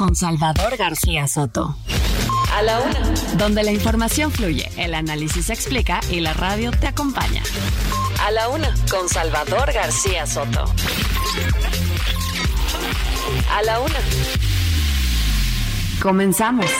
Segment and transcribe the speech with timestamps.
[0.00, 1.76] con Salvador García Soto.
[2.56, 3.00] A la Una.
[3.36, 7.42] Donde la información fluye, el análisis se explica y la radio te acompaña.
[8.24, 10.64] A la Una con Salvador García Soto.
[13.54, 13.98] A la Una.
[16.00, 16.70] Comenzamos.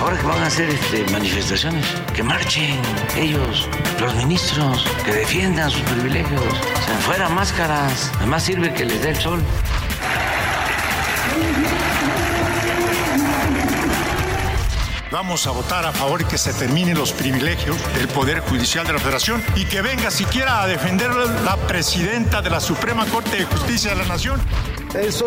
[0.00, 2.80] Ahora que van a hacer este, manifestaciones, que marchen
[3.14, 3.68] ellos,
[4.00, 6.40] los ministros, que defiendan sus privilegios.
[6.40, 9.42] O sea, fuera máscaras, además sirve que les dé el sol.
[15.10, 18.98] Vamos a votar a favor que se terminen los privilegios del Poder Judicial de la
[18.98, 21.10] Federación y que venga siquiera a defender
[21.44, 24.40] la presidenta de la Suprema Corte de Justicia de la Nación.
[24.94, 25.26] Eso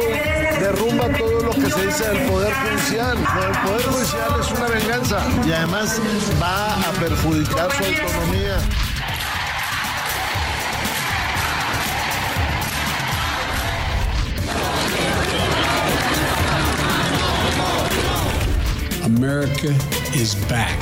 [0.59, 3.17] derrumba todo lo que se dice del Poder Judicial.
[3.17, 5.99] El Poder Judicial es una venganza y además
[6.41, 8.57] va a perjudicar su autonomía.
[19.17, 19.73] America
[20.13, 20.77] is back.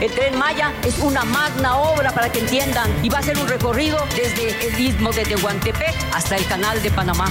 [0.00, 3.48] El tren Maya es una magna obra para que entiendan y va a ser un
[3.48, 7.26] recorrido desde el istmo de Tehuantepec hasta el canal de Panamá.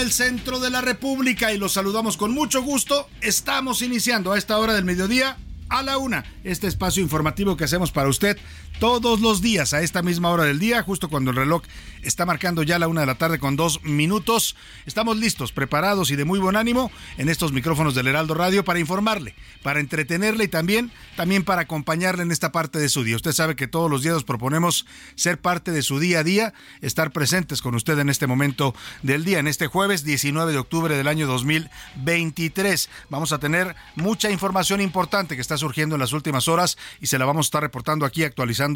[0.00, 3.06] El centro de la República y los saludamos con mucho gusto.
[3.20, 5.36] Estamos iniciando a esta hora del mediodía
[5.68, 8.38] a la una este espacio informativo que hacemos para usted
[8.80, 11.62] todos los días a esta misma hora del día, justo cuando el reloj
[12.02, 14.56] está marcando ya la una de la tarde con dos minutos.
[14.86, 18.78] Estamos listos, preparados y de muy buen ánimo en estos micrófonos del Heraldo Radio para
[18.78, 23.16] informarle, para entretenerle y también, también para acompañarle en esta parte de su día.
[23.16, 26.54] Usted sabe que todos los días nos proponemos ser parte de su día a día,
[26.80, 30.96] estar presentes con usted en este momento del día, en este jueves 19 de octubre
[30.96, 32.88] del año 2023.
[33.10, 37.18] Vamos a tener mucha información importante que está surgiendo en las últimas horas y se
[37.18, 38.69] la vamos a estar reportando aquí, actualizando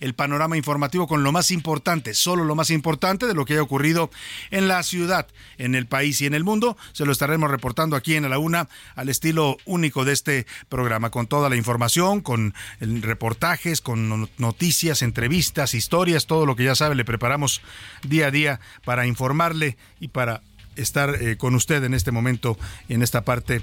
[0.00, 3.62] el panorama informativo con lo más importante, solo lo más importante de lo que haya
[3.62, 4.10] ocurrido
[4.50, 5.26] en la ciudad,
[5.58, 6.76] en el país y en el mundo.
[6.92, 11.26] Se lo estaremos reportando aquí en la una al estilo único de este programa, con
[11.26, 17.04] toda la información, con reportajes, con noticias, entrevistas, historias, todo lo que ya sabe, le
[17.04, 17.62] preparamos
[18.02, 20.42] día a día para informarle y para
[20.76, 22.58] estar eh, con usted en este momento,
[22.88, 23.62] en esta parte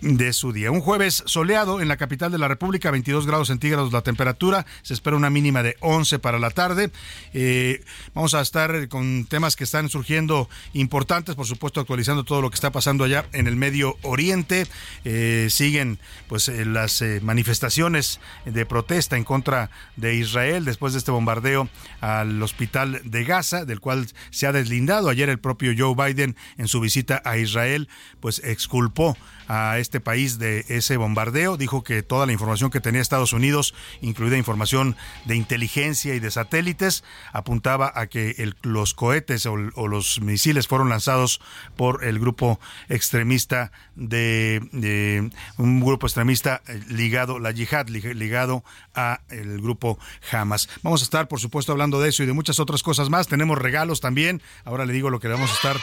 [0.00, 0.70] de su día.
[0.70, 4.94] Un jueves soleado en la capital de la República, 22 grados centígrados la temperatura, se
[4.94, 6.90] espera una mínima de 11 para la tarde.
[7.32, 7.82] Eh,
[8.14, 12.54] vamos a estar con temas que están surgiendo importantes, por supuesto actualizando todo lo que
[12.54, 14.66] está pasando allá en el Medio Oriente.
[15.04, 15.98] Eh, siguen
[16.28, 21.68] pues eh, las manifestaciones de protesta en contra de Israel después de este bombardeo
[22.00, 26.68] al hospital de Gaza, del cual se ha deslindado ayer el propio Joe Biden en
[26.68, 27.88] su visita a Israel,
[28.20, 29.16] pues exculpó
[29.48, 31.56] a este país de ese bombardeo.
[31.56, 34.94] Dijo que toda la información que tenía Estados Unidos, incluida información
[35.24, 41.40] de inteligencia y de satélites, apuntaba a que los cohetes o, los misiles fueron lanzados
[41.76, 48.62] por el grupo extremista de, un grupo extremista ligado, la yihad, ligado
[48.94, 49.98] a el grupo
[50.30, 50.68] Hamas.
[50.82, 53.28] Vamos a estar, por supuesto, hablando de eso y de muchas otras cosas más.
[53.28, 54.42] Tenemos regalos también.
[54.64, 55.76] Ahora le digo lo que vamos a estar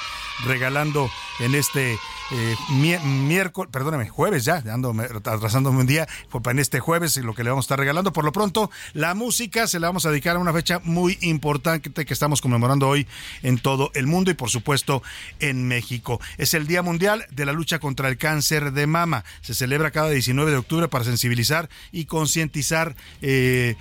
[0.45, 1.09] regalando
[1.39, 2.55] en este eh,
[3.03, 4.93] miércoles perdóneme, jueves ya, ando
[5.23, 6.07] atrasándome un día,
[6.43, 8.11] para este jueves lo que le vamos a estar regalando.
[8.11, 12.05] Por lo pronto, la música se la vamos a dedicar a una fecha muy importante
[12.05, 13.07] que estamos conmemorando hoy
[13.43, 15.01] en todo el mundo y por supuesto
[15.39, 16.19] en México.
[16.37, 19.23] Es el Día Mundial de la Lucha contra el Cáncer de Mama.
[19.41, 23.75] Se celebra cada 19 de octubre para sensibilizar y concientizar eh,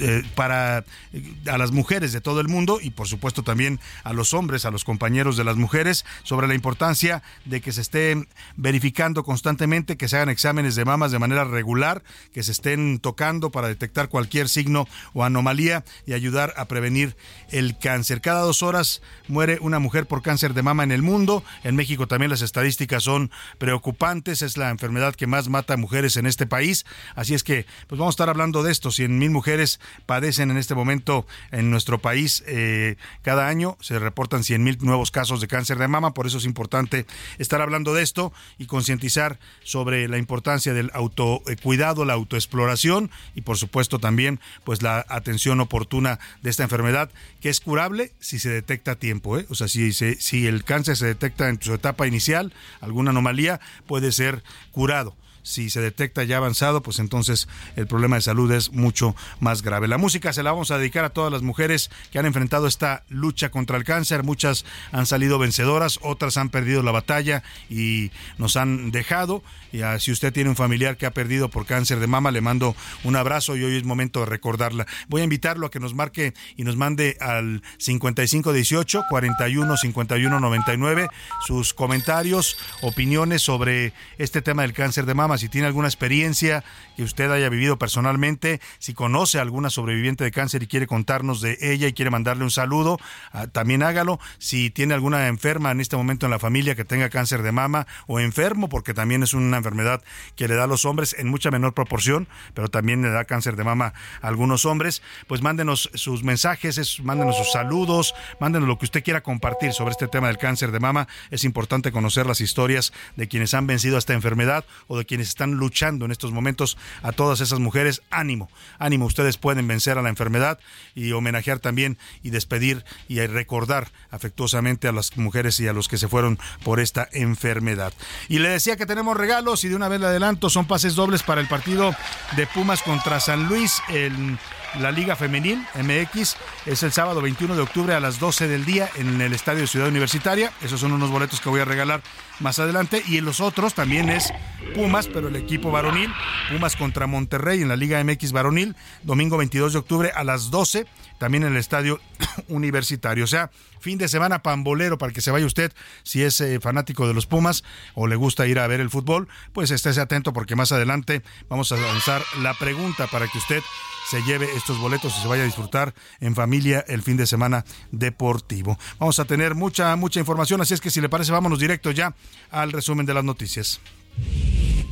[0.00, 4.12] eh, para eh, a las mujeres de todo el mundo y por supuesto también a
[4.12, 8.26] los hombres, a los compañeros de las mujeres sobre la importancia de que se esté
[8.56, 12.02] verificando constantemente, que se hagan exámenes de mamas de manera regular,
[12.32, 17.16] que se estén tocando para detectar cualquier signo o anomalía y ayudar a prevenir
[17.50, 18.20] el cáncer.
[18.20, 21.42] Cada dos horas muere una mujer por cáncer de mama en el mundo.
[21.64, 24.42] En México también las estadísticas son preocupantes.
[24.42, 26.86] Es la enfermedad que más mata a mujeres en este país.
[27.14, 28.90] Así es que, pues vamos a estar hablando de esto.
[28.90, 29.71] 100 mil mujeres
[30.06, 33.76] padecen en este momento en nuestro país eh, cada año.
[33.80, 36.14] Se reportan 100 mil nuevos casos de cáncer de mama.
[36.14, 37.06] Por eso es importante
[37.38, 43.58] estar hablando de esto y concientizar sobre la importancia del autocuidado, la autoexploración y, por
[43.58, 47.10] supuesto, también pues la atención oportuna de esta enfermedad
[47.40, 49.38] que es curable si se detecta a tiempo.
[49.38, 49.46] ¿eh?
[49.50, 54.12] O sea, si, si el cáncer se detecta en su etapa inicial, alguna anomalía, puede
[54.12, 54.42] ser
[54.72, 59.62] curado si se detecta ya avanzado, pues entonces el problema de salud es mucho más
[59.62, 59.88] grave.
[59.88, 63.04] La música se la vamos a dedicar a todas las mujeres que han enfrentado esta
[63.08, 64.22] lucha contra el cáncer.
[64.22, 69.42] Muchas han salido vencedoras, otras han perdido la batalla y nos han dejado.
[69.72, 72.76] Y si usted tiene un familiar que ha perdido por cáncer de mama, le mando
[73.04, 74.86] un abrazo y hoy es momento de recordarla.
[75.08, 81.08] Voy a invitarlo a que nos marque y nos mande al 5518 41 51 99
[81.46, 86.64] sus comentarios, opiniones sobre este tema del cáncer de mama si tiene alguna experiencia
[86.96, 91.40] que usted haya vivido personalmente, si conoce a alguna sobreviviente de cáncer y quiere contarnos
[91.40, 92.98] de ella y quiere mandarle un saludo,
[93.32, 94.18] ah, también hágalo.
[94.38, 97.86] Si tiene alguna enferma en este momento en la familia que tenga cáncer de mama
[98.06, 100.02] o enfermo, porque también es una enfermedad
[100.36, 103.56] que le da a los hombres en mucha menor proporción, pero también le da cáncer
[103.56, 108.86] de mama a algunos hombres, pues mándenos sus mensajes, mándenos sus saludos, mándenos lo que
[108.86, 111.08] usted quiera compartir sobre este tema del cáncer de mama.
[111.30, 115.52] Es importante conocer las historias de quienes han vencido esta enfermedad o de quienes están
[115.52, 120.08] luchando en estos momentos, a todas esas mujeres, ánimo, ánimo, ustedes pueden vencer a la
[120.08, 120.58] enfermedad
[120.94, 125.98] y homenajear también y despedir y recordar afectuosamente a las mujeres y a los que
[125.98, 127.92] se fueron por esta enfermedad.
[128.28, 131.22] Y le decía que tenemos regalos y de una vez le adelanto, son pases dobles
[131.22, 131.94] para el partido
[132.36, 133.82] de Pumas contra San Luis.
[133.88, 134.38] El
[134.80, 136.36] la Liga Femenil MX.
[136.66, 139.88] Es el sábado 21 de octubre a las 12 del día en el Estadio Ciudad
[139.88, 140.52] Universitaria.
[140.62, 142.02] Esos son unos boletos que voy a regalar
[142.40, 143.02] más adelante.
[143.06, 144.32] Y en los otros también es
[144.74, 146.10] Pumas, pero el equipo varonil.
[146.50, 148.76] Pumas contra Monterrey en la Liga MX varonil.
[149.02, 150.86] Domingo 22 de octubre a las 12
[151.22, 152.00] también en el estadio
[152.48, 153.22] universitario.
[153.22, 155.72] O sea, fin de semana pambolero para que se vaya usted
[156.02, 157.62] si es eh, fanático de los Pumas
[157.94, 161.70] o le gusta ir a ver el fútbol, pues estése atento porque más adelante vamos
[161.70, 163.62] a lanzar la pregunta para que usted
[164.10, 167.64] se lleve estos boletos y se vaya a disfrutar en familia el fin de semana
[167.92, 168.76] deportivo.
[168.98, 172.16] Vamos a tener mucha, mucha información, así es que si le parece, vámonos directo ya
[172.50, 173.80] al resumen de las noticias.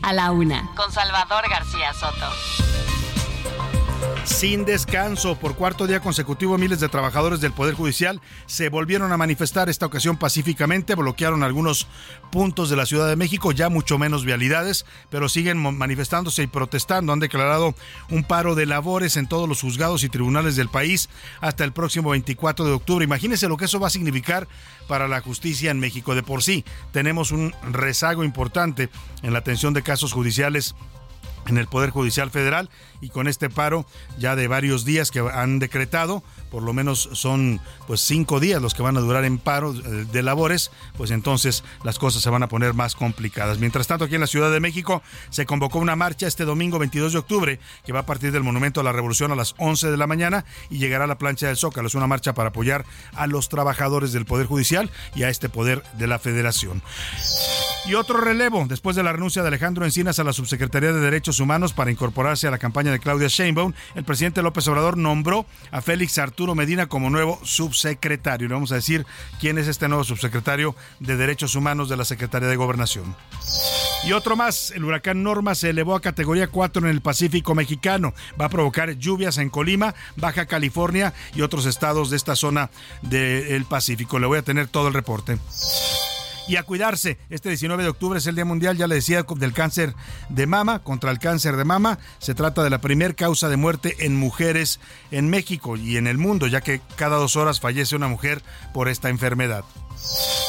[0.02, 2.89] A la una, con Salvador García Soto.
[4.24, 9.16] Sin descanso, por cuarto día consecutivo, miles de trabajadores del Poder Judicial se volvieron a
[9.16, 11.86] manifestar esta ocasión pacíficamente, bloquearon algunos
[12.30, 17.12] puntos de la Ciudad de México, ya mucho menos vialidades, pero siguen manifestándose y protestando.
[17.12, 17.74] Han declarado
[18.10, 21.08] un paro de labores en todos los juzgados y tribunales del país
[21.40, 23.04] hasta el próximo 24 de octubre.
[23.04, 24.48] Imagínense lo que eso va a significar
[24.86, 26.14] para la justicia en México.
[26.14, 28.90] De por sí, tenemos un rezago importante
[29.22, 30.74] en la atención de casos judiciales
[31.46, 32.70] en el Poder Judicial Federal
[33.00, 33.86] y con este paro
[34.18, 38.74] ya de varios días que han decretado, por lo menos son pues cinco días los
[38.74, 42.42] que van a durar en paro eh, de labores, pues entonces las cosas se van
[42.42, 43.58] a poner más complicadas.
[43.58, 47.12] Mientras tanto, aquí en la Ciudad de México se convocó una marcha este domingo 22
[47.12, 49.96] de octubre que va a partir del Monumento a la Revolución a las 11 de
[49.96, 51.88] la mañana y llegará a la plancha del Zócalo.
[51.88, 52.84] Es una marcha para apoyar
[53.14, 56.82] a los trabajadores del Poder Judicial y a este poder de la Federación.
[57.86, 61.40] Y otro relevo, después de la renuncia de Alejandro Encinas a la Subsecretaría de Derechos
[61.40, 65.80] Humanos para incorporarse a la campaña de Claudia Sheinbaum, el presidente López Obrador nombró a
[65.80, 68.48] Félix Arturo Medina como nuevo subsecretario.
[68.48, 69.06] Le vamos a decir
[69.40, 73.16] quién es este nuevo subsecretario de Derechos Humanos de la Secretaría de Gobernación.
[74.04, 78.12] Y otro más, el huracán Norma se elevó a categoría 4 en el Pacífico mexicano.
[78.38, 82.70] Va a provocar lluvias en Colima, Baja California y otros estados de esta zona
[83.02, 84.18] del Pacífico.
[84.18, 85.38] Le voy a tener todo el reporte
[86.50, 87.16] y a cuidarse.
[87.30, 89.94] Este 19 de octubre es el Día Mundial, ya le decía, del cáncer
[90.30, 92.00] de mama, contra el cáncer de mama.
[92.18, 94.80] Se trata de la primer causa de muerte en mujeres
[95.12, 98.42] en México y en el mundo, ya que cada dos horas fallece una mujer
[98.74, 99.64] por esta enfermedad.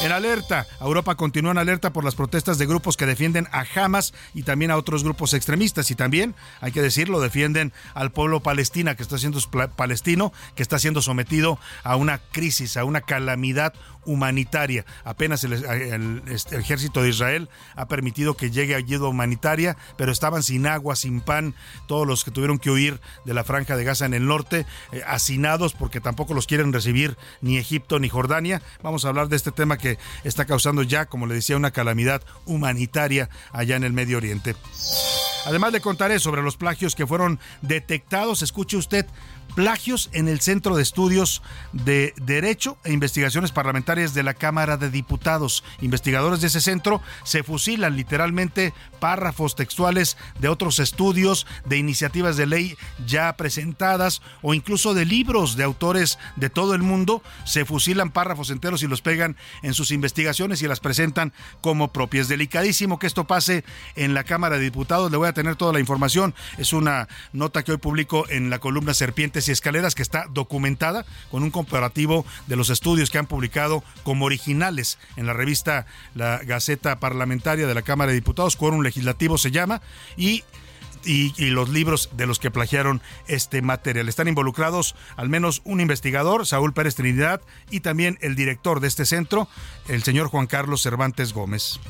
[0.00, 4.12] En alerta, Europa continúa en alerta por las protestas de grupos que defienden a Hamas
[4.34, 8.96] y también a otros grupos extremistas y también, hay que decirlo, defienden al pueblo palestina
[8.96, 9.38] que está siendo
[9.76, 14.84] palestino, que está siendo sometido a una crisis, a una calamidad humanitaria.
[15.04, 20.66] Apenas el, este, ejército de Israel ha permitido que llegue ayuda humanitaria, pero estaban sin
[20.66, 21.54] agua, sin pan,
[21.86, 25.02] todos los que tuvieron que huir de la franja de Gaza en el norte, eh,
[25.06, 28.62] hacinados porque tampoco los quieren recibir ni Egipto ni Jordania.
[28.82, 32.22] Vamos a hablar de este tema que está causando ya, como le decía, una calamidad
[32.46, 34.54] humanitaria allá en el Medio Oriente.
[35.44, 38.42] Además le contaré sobre los plagios que fueron detectados.
[38.42, 39.06] Escuche usted,
[39.54, 41.42] plagios en el Centro de Estudios
[41.72, 45.64] de Derecho e Investigaciones Parlamentarias de la Cámara de Diputados.
[45.80, 52.46] Investigadores de ese centro se fusilan literalmente párrafos textuales de otros estudios, de iniciativas de
[52.46, 57.22] ley ya presentadas o incluso de libros de autores de todo el mundo.
[57.44, 62.28] Se fusilan párrafos enteros y los pegan en sus investigaciones y las presentan como propias.
[62.28, 63.64] Delicadísimo que esto pase
[63.96, 65.10] en la Cámara de Diputados.
[65.10, 66.34] Le voy a tener toda la información.
[66.58, 71.04] Es una nota que hoy publico en la columna Serpientes y Escaleras que está documentada
[71.30, 76.38] con un comparativo de los estudios que han publicado como originales en la revista La
[76.38, 79.82] Gaceta Parlamentaria de la Cámara de Diputados, Quórum Legislativo se llama,
[80.16, 80.44] y
[81.04, 84.08] y, los libros de los que plagiaron este material.
[84.08, 89.06] Están involucrados al menos un investigador, Saúl Pérez Trinidad, y también el director de este
[89.06, 89.48] centro,
[89.88, 91.80] el señor Juan Carlos Cervantes Gómez.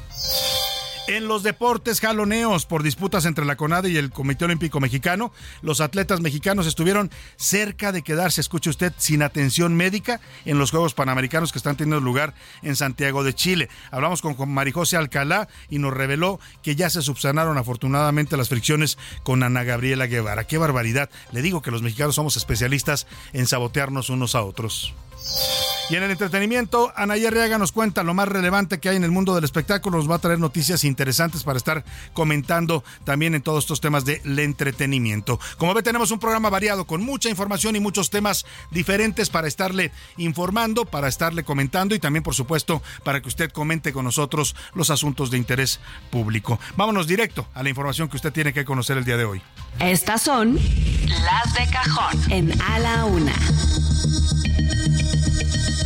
[1.13, 5.83] En los deportes jaloneos por disputas entre la CONADE y el Comité Olímpico Mexicano, los
[5.83, 11.53] atletas mexicanos estuvieron cerca de quedarse, escuche usted, sin atención médica en los Juegos Panamericanos
[11.53, 13.69] que están teniendo lugar en Santiago de Chile.
[13.91, 19.43] Hablamos con Marijose Alcalá y nos reveló que ya se subsanaron afortunadamente las fricciones con
[19.43, 20.45] Ana Gabriela Guevara.
[20.45, 21.11] ¡Qué barbaridad!
[21.31, 24.95] Le digo que los mexicanos somos especialistas en sabotearnos unos a otros.
[25.93, 29.11] Y en el entretenimiento, Anaya Arriaga nos cuenta lo más relevante que hay en el
[29.11, 29.99] mundo del espectáculo.
[29.99, 31.85] Nos va a traer noticias interesantes para estar
[32.15, 35.39] comentando también en todos estos temas del entretenimiento.
[35.59, 39.93] Como ve, tenemos un programa variado con mucha información y muchos temas diferentes para estarle
[40.17, 44.89] informando, para estarle comentando y también, por supuesto, para que usted comente con nosotros los
[44.89, 45.79] asuntos de interés
[46.11, 46.59] público.
[46.75, 49.43] Vámonos directo a la información que usted tiene que conocer el día de hoy.
[49.79, 53.35] Estas son las de cajón en A la Una.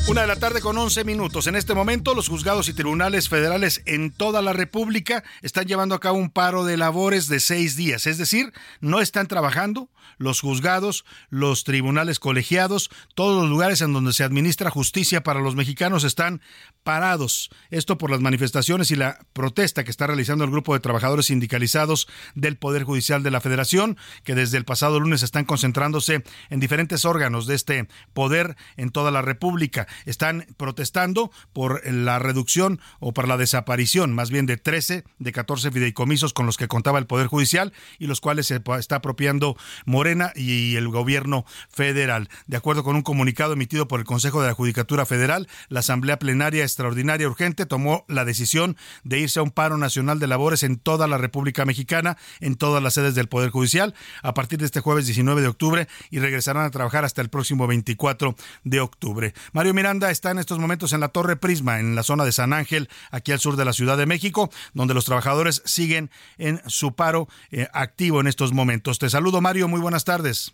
[0.08, 1.48] Una de la tarde con 11 minutos.
[1.48, 6.00] En este momento, los juzgados y tribunales federales en toda la República están llevando a
[6.00, 8.06] cabo un paro de labores de seis días.
[8.06, 14.12] Es decir, no están trabajando los juzgados, los tribunales colegiados, todos los lugares en donde
[14.12, 16.40] se administra justicia para los mexicanos están
[16.84, 17.50] parados.
[17.70, 22.06] Esto por las manifestaciones y la protesta que está realizando el grupo de trabajadores sindicalizados
[22.36, 27.04] del Poder Judicial de la Federación, que desde el pasado lunes están concentrándose en diferentes
[27.04, 29.88] órganos de este poder en toda la República.
[30.04, 35.70] Están protestando por la reducción o por la desaparición, más bien de 13 de 14
[35.70, 40.32] fideicomisos con los que contaba el Poder Judicial y los cuales se está apropiando Morena
[40.34, 42.28] y el gobierno federal.
[42.46, 46.18] De acuerdo con un comunicado emitido por el Consejo de la Judicatura Federal, la Asamblea
[46.18, 50.78] Plenaria extraordinaria urgente tomó la decisión de irse a un paro nacional de labores en
[50.78, 54.80] toda la República Mexicana, en todas las sedes del Poder Judicial, a partir de este
[54.80, 59.34] jueves 19 de octubre y regresarán a trabajar hasta el próximo 24 de octubre.
[59.52, 62.88] Mario Está en estos momentos en la Torre Prisma, en la zona de San Ángel,
[63.12, 67.28] aquí al sur de la Ciudad de México, donde los trabajadores siguen en su paro
[67.52, 68.98] eh, activo en estos momentos.
[68.98, 70.52] Te saludo, Mario, muy buenas tardes.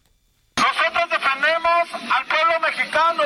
[0.59, 3.23] Nosotros defendemos al pueblo mexicano.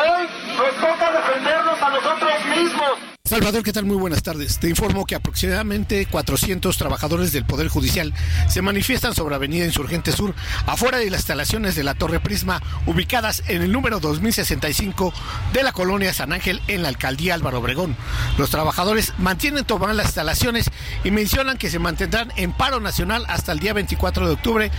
[0.00, 3.19] Hoy nos toca defendernos a nosotros mismos.
[3.30, 3.84] Salvador, ¿qué tal?
[3.84, 4.58] Muy buenas tardes.
[4.58, 8.12] Te informo que aproximadamente 400 trabajadores del Poder Judicial
[8.48, 10.34] se manifiestan sobre Avenida Insurgente Sur,
[10.66, 15.14] afuera de las instalaciones de la Torre Prisma, ubicadas en el número 2065
[15.52, 17.96] de la colonia San Ángel en la alcaldía Álvaro Obregón.
[18.36, 20.68] Los trabajadores mantienen tomadas las instalaciones
[21.04, 24.70] y mencionan que se mantendrán en paro nacional hasta el día 24 de octubre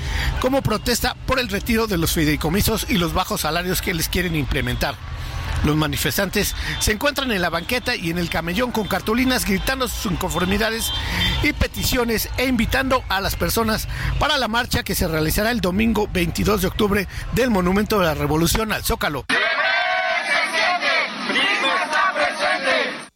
[0.41, 4.35] como protesta por el retiro de los fideicomisos y los bajos salarios que les quieren
[4.35, 4.95] implementar.
[5.63, 10.11] Los manifestantes se encuentran en la banqueta y en el camellón con cartulinas gritando sus
[10.11, 10.91] inconformidades
[11.43, 13.87] y peticiones e invitando a las personas
[14.19, 18.13] para la marcha que se realizará el domingo 22 de octubre del Monumento de la
[18.13, 19.25] Revolución al Zócalo.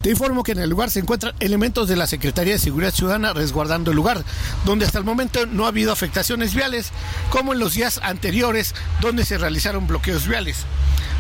[0.05, 3.33] Te informo que en el lugar se encuentran elementos de la Secretaría de Seguridad Ciudadana
[3.33, 4.24] resguardando el lugar,
[4.63, 6.91] donde hasta el momento no ha habido afectaciones viales,
[7.31, 10.57] como en los días anteriores, donde se realizaron bloqueos viales.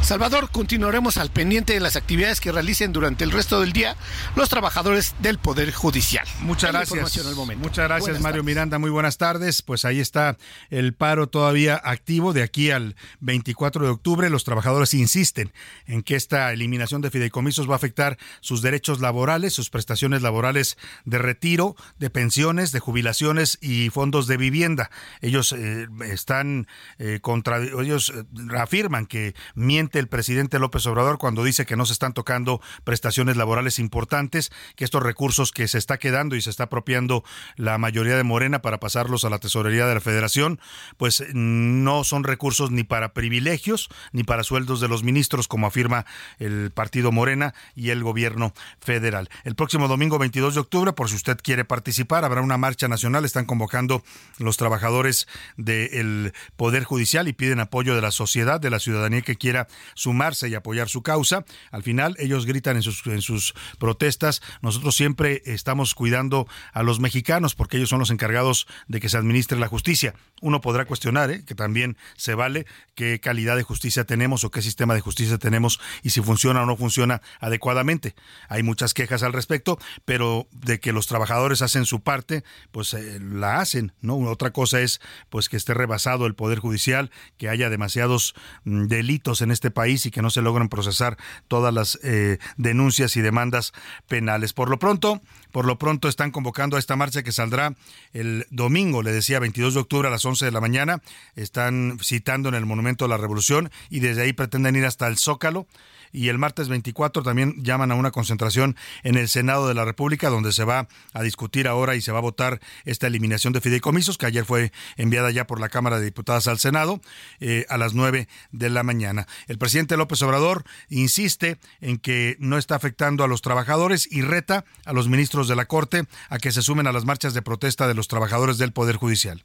[0.03, 3.95] Salvador, continuaremos al pendiente de las actividades que realicen durante el resto del día
[4.35, 6.27] los trabajadores del Poder Judicial.
[6.41, 7.17] Muchas gracias.
[7.57, 8.77] Muchas gracias, Mario Miranda.
[8.77, 9.63] Muy buenas tardes.
[9.63, 10.37] Pues ahí está
[10.69, 14.29] el paro todavía activo de aquí al 24 de octubre.
[14.29, 15.51] Los trabajadores insisten
[15.87, 20.21] en que esta eliminación de fideicomisos va a afectar sus derechos derechos laborales, sus prestaciones
[20.21, 24.91] laborales de retiro, de pensiones, de jubilaciones y fondos de vivienda.
[25.21, 26.67] Ellos eh, están
[26.99, 28.25] eh, contra, ellos eh,
[28.57, 33.37] afirman que miente el presidente López Obrador cuando dice que no se están tocando prestaciones
[33.37, 37.23] laborales importantes, que estos recursos que se está quedando y se está apropiando
[37.55, 40.59] la mayoría de Morena para pasarlos a la tesorería de la Federación,
[40.97, 46.05] pues no son recursos ni para privilegios ni para sueldos de los ministros, como afirma
[46.39, 49.29] el partido Morena y el gobierno federal.
[49.43, 53.25] El próximo domingo 22 de octubre, por si usted quiere participar, habrá una marcha nacional.
[53.25, 54.03] Están convocando
[54.39, 59.35] los trabajadores del Poder Judicial y piden apoyo de la sociedad, de la ciudadanía que
[59.35, 61.45] quiera sumarse y apoyar su causa.
[61.71, 67.77] Al final, ellos gritan en sus, protestas, nosotros siempre estamos cuidando a los mexicanos porque
[67.77, 70.13] ellos son los encargados de que se administre la justicia.
[70.41, 71.43] Uno podrá cuestionar ¿eh?
[71.45, 75.79] que también se vale qué calidad de justicia tenemos o qué sistema de justicia tenemos
[76.03, 78.15] y si funciona o no funciona adecuadamente.
[78.55, 83.19] Hay muchas quejas al respecto, pero de que los trabajadores hacen su parte, pues eh,
[83.19, 84.15] la hacen, ¿no?
[84.15, 88.33] Otra cosa es pues que esté rebasado el poder judicial, que haya demasiados
[88.63, 91.17] mm, delitos en este país y que no se logren procesar
[91.49, 93.73] todas las eh, denuncias y demandas
[94.07, 94.53] penales.
[94.53, 95.21] Por lo pronto,
[95.51, 97.75] por lo pronto están convocando a esta marcha que saldrá
[98.13, 101.01] el domingo, le decía, 22 de octubre a las 11 de la mañana.
[101.35, 105.17] Están citando en el Monumento de la Revolución y desde ahí pretenden ir hasta el
[105.17, 105.67] Zócalo
[106.15, 110.29] y el martes 24 también llaman a una concentración en el Senado de la República
[110.29, 114.17] donde se va a discutir ahora y se va a votar esta eliminación de fideicomisos
[114.17, 117.01] que ayer fue enviada ya por la Cámara de Diputadas al Senado
[117.39, 119.27] eh, a las 9 de la mañana.
[119.47, 124.65] El presidente López Obrador insiste en que no está afectando a los trabajadores y reta
[124.85, 127.87] a los ministros de la Corte a que se sumen a las marchas de protesta
[127.87, 129.43] de los trabajadores del Poder Judicial.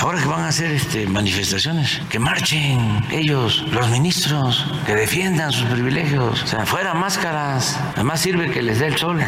[0.00, 5.66] Ahora que van a hacer este, manifestaciones, que marchen ellos, los ministros, que defiendan sus
[5.66, 6.42] privilegios.
[6.42, 7.78] O sea, fuera máscaras.
[7.94, 9.20] Además sirve que les dé el sol.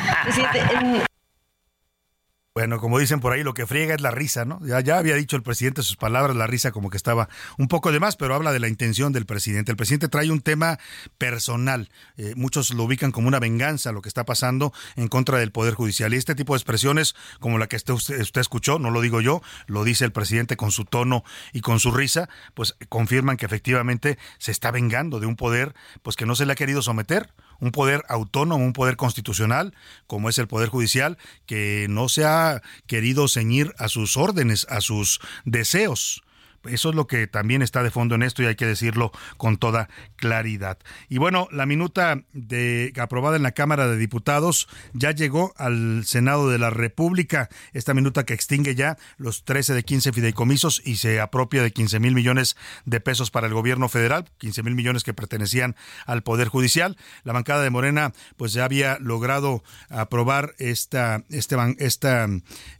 [2.56, 4.58] Bueno, como dicen por ahí, lo que friega es la risa, ¿no?
[4.64, 7.92] Ya, ya había dicho el presidente sus palabras, la risa como que estaba un poco
[7.92, 9.72] de más, pero habla de la intención del presidente.
[9.72, 10.78] El presidente trae un tema
[11.18, 11.90] personal.
[12.16, 15.74] Eh, muchos lo ubican como una venganza lo que está pasando en contra del Poder
[15.74, 16.14] Judicial.
[16.14, 19.42] Y este tipo de expresiones, como la que usted, usted escuchó, no lo digo yo,
[19.66, 24.16] lo dice el presidente con su tono y con su risa, pues confirman que efectivamente
[24.38, 27.28] se está vengando de un poder pues que no se le ha querido someter
[27.60, 29.74] un poder autónomo, un poder constitucional,
[30.06, 34.80] como es el Poder Judicial, que no se ha querido ceñir a sus órdenes, a
[34.80, 36.22] sus deseos.
[36.64, 39.56] Eso es lo que también está de fondo en esto y hay que decirlo con
[39.56, 40.78] toda claridad.
[41.08, 46.50] Y bueno, la minuta de aprobada en la Cámara de Diputados ya llegó al Senado
[46.50, 47.48] de la República.
[47.72, 52.00] Esta minuta que extingue ya los 13 de 15 fideicomisos y se apropia de 15
[52.00, 56.48] mil millones de pesos para el gobierno federal, 15 mil millones que pertenecían al Poder
[56.48, 56.96] Judicial.
[57.24, 61.56] La bancada de Morena pues ya había logrado aprobar esta, este,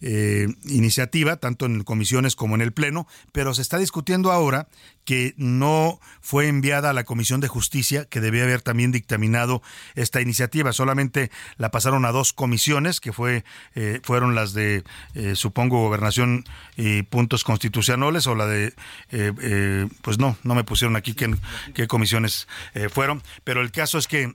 [0.00, 4.68] eh, iniciativa, tanto en comisiones como en el Pleno, pero se está discutiendo ahora
[5.06, 9.62] que no fue enviada a la Comisión de Justicia, que debía haber también dictaminado
[9.94, 10.72] esta iniciativa.
[10.72, 13.44] Solamente la pasaron a dos comisiones, que fue
[13.76, 14.82] eh, fueron las de,
[15.14, 16.44] eh, supongo, Gobernación
[16.76, 18.74] y Puntos Constitucionales, o la de,
[19.12, 22.48] eh, pues no, no me pusieron aquí qué comisiones
[22.92, 24.34] fueron, pero el caso es que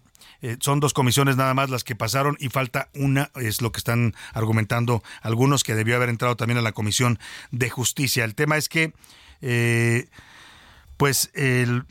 [0.59, 4.15] son dos comisiones nada más las que pasaron y falta una, es lo que están
[4.33, 7.19] argumentando algunos que debió haber entrado también a la Comisión
[7.51, 8.23] de Justicia.
[8.23, 8.93] El tema es que
[9.41, 10.07] eh,
[10.97, 11.85] pues el,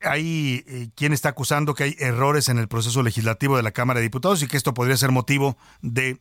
[0.00, 4.00] hay eh, quien está acusando que hay errores en el proceso legislativo de la Cámara
[4.00, 6.20] de Diputados y que esto podría ser motivo de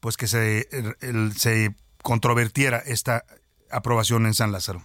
[0.00, 0.68] pues que se,
[1.36, 3.24] se controvertiera esta
[3.70, 4.82] aprobación en San Lázaro.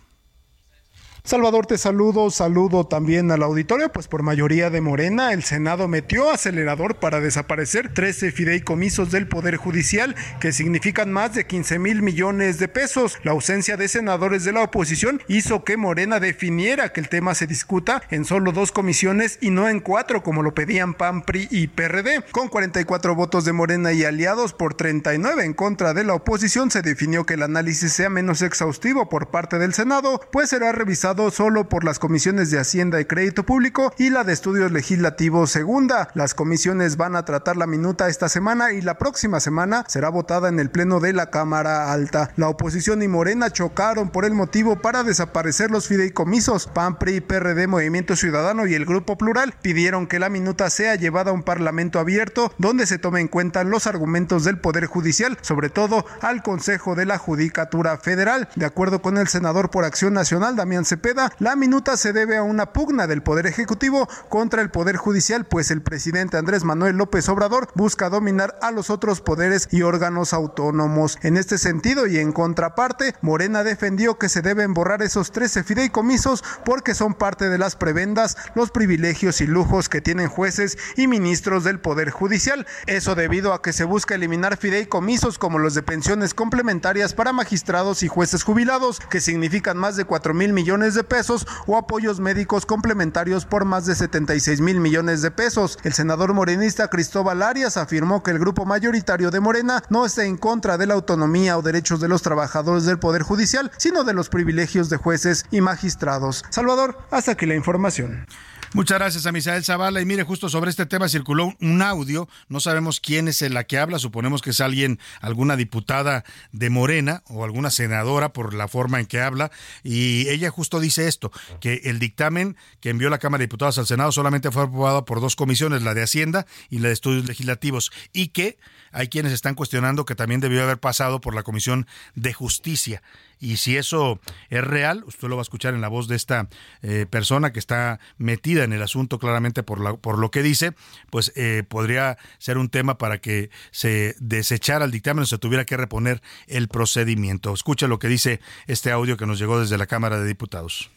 [1.28, 6.32] Salvador, te saludo, saludo también al auditorio, pues por mayoría de Morena, el Senado metió
[6.32, 12.60] acelerador para desaparecer 13 fideicomisos del Poder Judicial, que significan más de 15 mil millones
[12.60, 13.20] de pesos.
[13.24, 17.46] La ausencia de senadores de la oposición hizo que Morena definiera que el tema se
[17.46, 21.68] discuta en solo dos comisiones y no en cuatro, como lo pedían PAN, PRI y
[21.68, 22.24] PRD.
[22.32, 26.82] Con 44 votos de Morena y aliados por 39 en contra de la oposición, se
[26.82, 31.68] definió que el análisis sea menos exhaustivo por parte del Senado, pues será revisado solo
[31.68, 36.10] por las comisiones de Hacienda y Crédito Público y la de Estudios Legislativos Segunda.
[36.14, 40.48] Las comisiones van a tratar la minuta esta semana y la próxima semana será votada
[40.48, 42.32] en el Pleno de la Cámara Alta.
[42.38, 46.68] La oposición y Morena chocaron por el motivo para desaparecer los fideicomisos.
[46.68, 51.32] PAN, PRI, PRD, Movimiento Ciudadano y el Grupo Plural pidieron que la minuta sea llevada
[51.32, 55.70] a un parlamento abierto donde se tomen en cuenta los argumentos del Poder Judicial, sobre
[55.70, 58.50] todo al Consejo de la Judicatura Federal.
[58.56, 62.38] De acuerdo con el senador por Acción Nacional, Damián Cepeda, Cepeda, la minuta se debe
[62.38, 66.98] a una pugna del Poder Ejecutivo contra el Poder Judicial, pues el presidente Andrés Manuel
[66.98, 71.20] López Obrador busca dominar a los otros poderes y órganos autónomos.
[71.22, 76.44] En este sentido y en contraparte, Morena defendió que se deben borrar esos 13 fideicomisos
[76.66, 81.64] porque son parte de las prebendas, los privilegios y lujos que tienen jueces y ministros
[81.64, 82.66] del Poder Judicial.
[82.88, 88.02] Eso debido a que se busca eliminar fideicomisos como los de pensiones complementarias para magistrados
[88.02, 92.66] y jueces jubilados, que significan más de 4 mil millones de pesos, o apoyos médicos
[92.66, 95.78] complementarios por más de 76 mil millones de pesos.
[95.84, 100.38] El senador morenista Cristóbal Arias afirmó que el grupo mayoritario de Morena no está en
[100.38, 104.30] contra de la autonomía o derechos de los trabajadores del Poder Judicial, sino de los
[104.30, 106.44] privilegios de jueces y magistrados.
[106.50, 108.26] Salvador, hasta aquí la información.
[108.74, 110.02] Muchas gracias a Misael Zavala.
[110.02, 112.28] Y mire, justo sobre este tema circuló un audio.
[112.50, 113.98] No sabemos quién es la que habla.
[113.98, 119.06] Suponemos que es alguien, alguna diputada de Morena o alguna senadora por la forma en
[119.06, 119.52] que habla.
[119.84, 123.88] Y ella justo dice esto, que el dictamen que envió la Cámara de Diputados al
[123.88, 127.92] Senado solamente fue aprobado por dos comisiones, la de Hacienda y la de Estudios Legislativos.
[128.12, 128.58] Y que
[128.92, 133.02] hay quienes están cuestionando que también debió haber pasado por la Comisión de Justicia.
[133.40, 134.20] Y si eso
[134.50, 136.48] es real, usted lo va a escuchar en la voz de esta
[136.82, 140.74] eh, persona que está metida en el asunto claramente por, la, por lo que dice,
[141.12, 145.66] pues eh, podría ser un tema para que se desechara el dictamen o se tuviera
[145.66, 147.54] que reponer el procedimiento.
[147.54, 150.90] Escucha lo que dice este audio que nos llegó desde la Cámara de Diputados.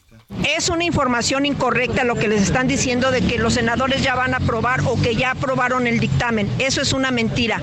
[0.57, 4.33] Es una información incorrecta lo que les están diciendo de que los senadores ya van
[4.33, 6.49] a aprobar o que ya aprobaron el dictamen.
[6.57, 7.61] Eso es una mentira.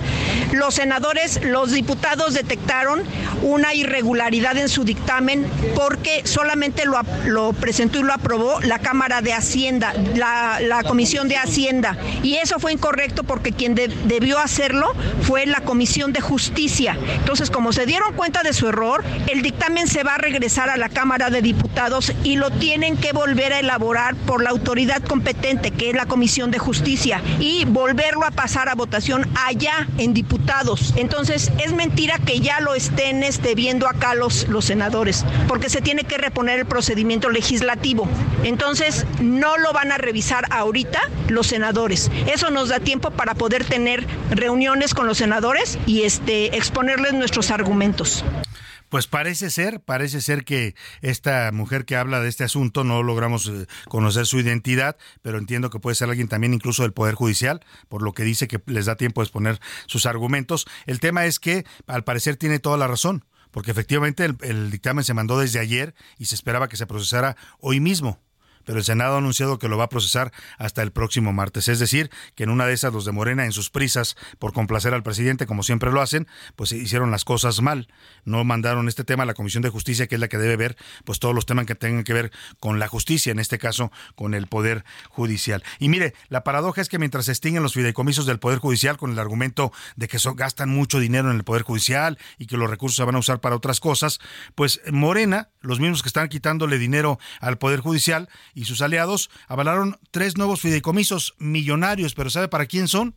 [0.53, 3.03] Los senadores, los diputados detectaron
[3.43, 9.33] una irregularidad en su dictamen porque solamente lo, presentó y lo aprobó la Cámara de
[9.33, 11.97] Hacienda, la, Comisión de Hacienda.
[12.23, 16.97] Y eso fue incorrecto porque quien de, debió hacerlo fue la Comisión de Justicia.
[17.17, 20.77] Entonces, como se dieron cuenta de su error, el dictamen se va a regresar a
[20.77, 25.71] la Cámara de Diputados y lo tienen que volver a elaborar por la autoridad competente,
[25.71, 30.95] que es la Comisión de Justicia, y volverlo a pasar a votación allá en diputados.
[30.97, 35.81] Entonces, es mentira que ya lo estén este, viendo acá los, los senadores, porque se
[35.81, 38.09] tiene que reponer el procedimiento legislativo.
[38.45, 42.11] Entonces, no lo van a revisar ahorita los senadores.
[42.27, 47.51] Eso nos da tiempo para poder tener reuniones con los senadores y este, exponerles nuestros
[47.51, 48.25] argumentos.
[48.89, 53.49] Pues parece ser, parece ser que esta mujer que habla de este asunto no logramos
[53.49, 57.61] eh, conocer su identidad, pero entiendo que puede ser alguien también incluso del Poder Judicial,
[57.89, 60.67] por lo que dice que les da tiempo de exponer sus argumentos.
[60.87, 65.05] El tema es que al parecer tiene toda la razón, porque efectivamente el, el dictamen
[65.05, 68.21] se mandó desde ayer y se esperaba que se procesara hoy mismo
[68.69, 71.69] pero el Senado ha anunciado que lo va a procesar hasta el próximo martes.
[71.69, 74.93] Es decir, que en una de esas los de Morena, en sus prisas por complacer
[74.93, 77.89] al presidente, como siempre lo hacen, pues hicieron las cosas mal.
[78.27, 80.77] No mandaron este tema a la Comisión de Justicia, que es la que debe ver
[81.07, 84.35] pues todos los temas que tengan que ver con la justicia, en este caso con
[84.35, 85.65] el Poder Judicial.
[85.79, 89.13] Y mire, la paradoja es que mientras se extinguen los fideicomisos del Poder Judicial con
[89.13, 92.97] el argumento de que gastan mucho dinero en el Poder Judicial y que los recursos
[92.97, 94.21] se van a usar para otras cosas,
[94.55, 99.99] pues Morena, los mismos que están quitándole dinero al Poder Judicial, y sus aliados avalaron
[100.11, 103.15] tres nuevos fideicomisos millonarios, pero ¿sabe para quién son?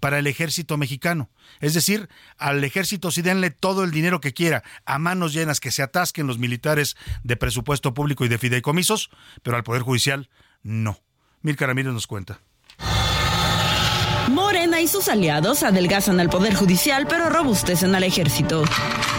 [0.00, 1.28] Para el ejército mexicano.
[1.60, 2.08] Es decir,
[2.38, 6.26] al ejército sí denle todo el dinero que quiera, a manos llenas, que se atasquen
[6.26, 9.10] los militares de presupuesto público y de fideicomisos,
[9.42, 10.30] pero al Poder Judicial
[10.62, 10.98] no.
[11.42, 12.40] Milka Ramírez nos cuenta.
[14.30, 18.64] Morena y sus aliados adelgazan al Poder Judicial, pero robustecen al ejército.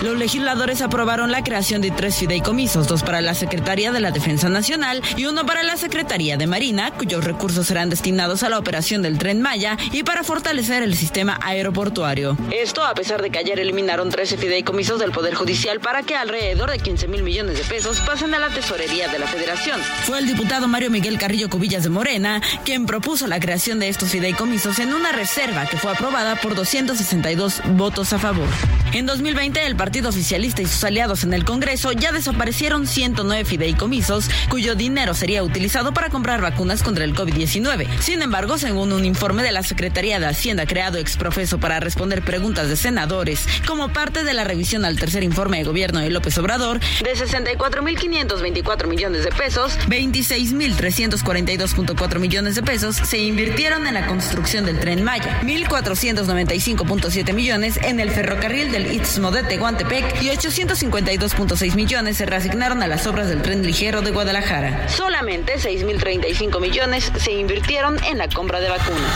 [0.02, 4.50] Los legisladores aprobaron la creación de tres fideicomisos, dos para la Secretaría de la Defensa
[4.50, 9.04] Nacional y uno para la Secretaría de Marina, cuyos recursos serán destinados a la operación
[9.04, 12.36] del tren Maya y para fortalecer el sistema aeroportuario.
[12.52, 16.72] Esto a pesar de que ayer eliminaron 13 fideicomisos del Poder Judicial para que alrededor
[16.72, 19.80] de 15 mil millones de pesos pasen a la tesorería de la Federación.
[20.06, 24.10] Fue el diputado Mario Miguel Carrillo Cubillas de Morena quien propuso la creación de estos
[24.10, 28.48] fideicomisos en una reserva que fue aprobada por 262 votos a favor.
[28.94, 34.30] En 2020, el Partido Oficialista y sus aliados en el Congreso ya desaparecieron 109 fideicomisos,
[34.50, 37.88] cuyo dinero sería utilizado para comprar vacunas contra el COVID-19.
[38.00, 42.70] Sin embargo, según un informe de la Secretaría de Hacienda creado exprofeso para responder preguntas
[42.70, 46.80] de senadores, como parte de la revisión al tercer informe de gobierno de López Obrador,
[46.80, 54.80] de 64.524 millones de pesos, 26.342.4 millones de pesos se invirtieron en la construcción del
[54.80, 62.26] tren Maya, 1.495.7 millones en el ferrocarril del Istmo de Tehuantepec y 852.6 millones se
[62.26, 64.88] reasignaron a las obras del tren ligero de Guadalajara.
[64.90, 69.12] Solamente 6.035 millones se invirtieron en la compra de vacunas.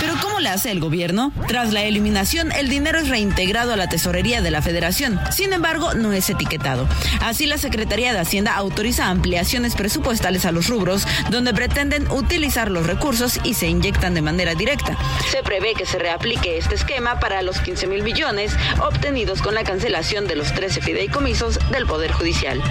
[0.00, 1.32] Pero ¿cómo le hace el gobierno?
[1.48, 5.18] Tras la eliminación, el dinero es reintegrado a la tesorería de la federación.
[5.30, 6.86] Sin embargo, no es etiquetado.
[7.20, 12.86] Así la Secretaría de Hacienda autoriza ampliaciones presupuestales a los rubros donde pretenden utilizar los
[12.86, 14.96] recursos y se inyectan de manera directa.
[15.30, 19.64] Se prevé que se reaplique este esquema para los 15 mil millones obtenidos con la
[19.64, 22.62] cancelación de los 13 fideicomisos del Poder Judicial.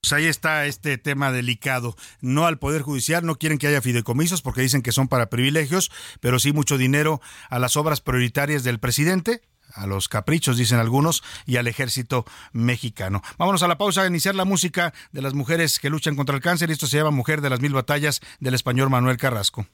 [0.00, 1.96] Pues ahí está este tema delicado.
[2.20, 5.90] No al Poder Judicial, no quieren que haya fideicomisos porque dicen que son para privilegios,
[6.20, 9.42] pero sí mucho dinero a las obras prioritarias del presidente,
[9.74, 13.20] a los caprichos, dicen algunos, y al ejército mexicano.
[13.36, 16.42] Vámonos a la pausa a iniciar la música de las mujeres que luchan contra el
[16.42, 16.70] cáncer.
[16.70, 19.66] Esto se llama Mujer de las Mil Batallas del español Manuel Carrasco.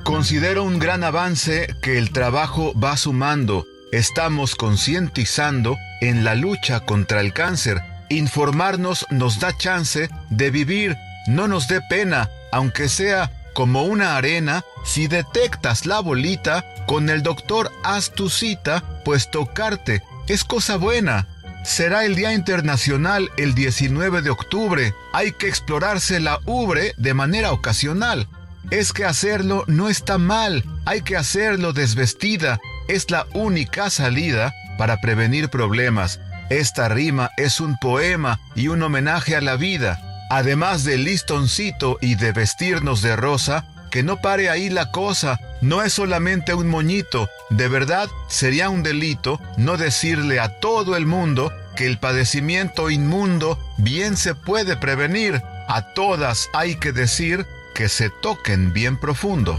[0.03, 3.67] Considero un gran avance que el trabajo va sumando.
[3.93, 7.83] Estamos concientizando en la lucha contra el cáncer.
[8.09, 14.65] Informarnos nos da chance de vivir, no nos dé pena, aunque sea como una arena.
[14.87, 21.27] Si detectas la bolita, con el doctor haz tu cita, pues tocarte es cosa buena.
[21.71, 24.93] Será el Día Internacional el 19 de octubre.
[25.13, 28.27] Hay que explorarse la ubre de manera ocasional.
[28.73, 32.59] Es que hacerlo no está mal, hay que hacerlo desvestida.
[32.89, 36.19] Es la única salida para prevenir problemas.
[36.51, 40.27] Esta rima es un poema y un homenaje a la vida.
[40.29, 45.83] Además del listoncito y de vestirnos de rosa, que no pare ahí la cosa, no
[45.83, 51.53] es solamente un moñito, de verdad sería un delito no decirle a todo el mundo
[51.81, 55.41] que el padecimiento inmundo bien se puede prevenir.
[55.67, 59.59] A todas hay que decir que se toquen bien profundo.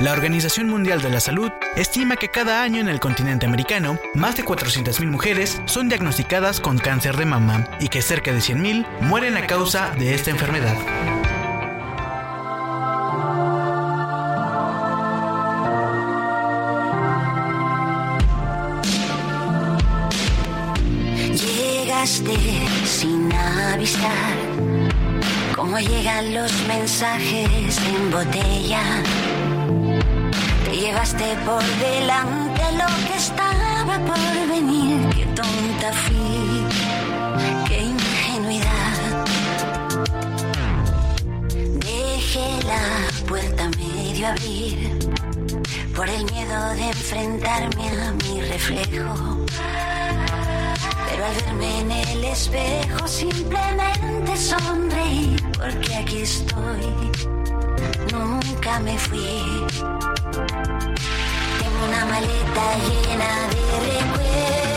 [0.00, 4.36] La Organización Mundial de la Salud estima que cada año en el continente americano, más
[4.36, 9.38] de 400.000 mujeres son diagnosticadas con cáncer de mama y que cerca de 100.000 mueren
[9.38, 10.76] a causa de esta enfermedad.
[23.00, 24.36] Sin avisar
[25.56, 28.82] cómo llegan los mensajes en botella.
[30.66, 35.08] Te llevaste por delante lo que estaba por venir.
[35.16, 36.66] Qué tonta fui,
[37.68, 38.98] qué ingenuidad.
[41.88, 42.84] Dejé la
[43.26, 44.98] puerta medio abrir
[45.96, 49.46] por el miedo de enfrentarme a mi reflejo
[51.22, 57.10] al verme en el espejo simplemente sonreí porque aquí estoy,
[58.12, 59.66] nunca me fui.
[61.58, 64.69] Tengo una maleta llena de recuerdos,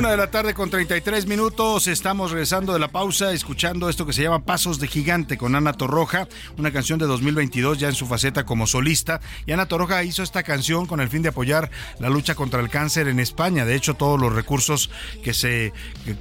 [0.00, 1.86] una de la tarde con 33 minutos.
[1.86, 5.74] Estamos regresando de la pausa, escuchando esto que se llama Pasos de Gigante con Ana
[5.74, 9.20] Torroja, una canción de 2022 ya en su faceta como solista.
[9.44, 12.70] Y Ana Torroja hizo esta canción con el fin de apoyar la lucha contra el
[12.70, 13.66] cáncer en España.
[13.66, 14.90] De hecho, todos los recursos
[15.22, 15.74] que se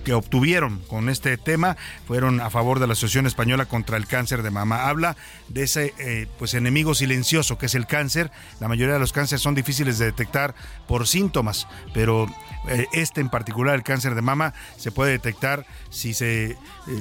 [0.03, 4.43] que, obtuvieron con este tema fueron a favor de la Asociación Española contra el Cáncer
[4.43, 4.89] de Mama.
[4.89, 5.15] Habla
[5.47, 8.29] de ese eh, pues enemigo silencioso que es el cáncer.
[8.59, 10.53] La mayoría de los cánceres son difíciles de detectar
[10.85, 12.27] por síntomas, pero
[12.93, 16.57] este en particular, el cáncer de mama, se puede detectar si se, eh,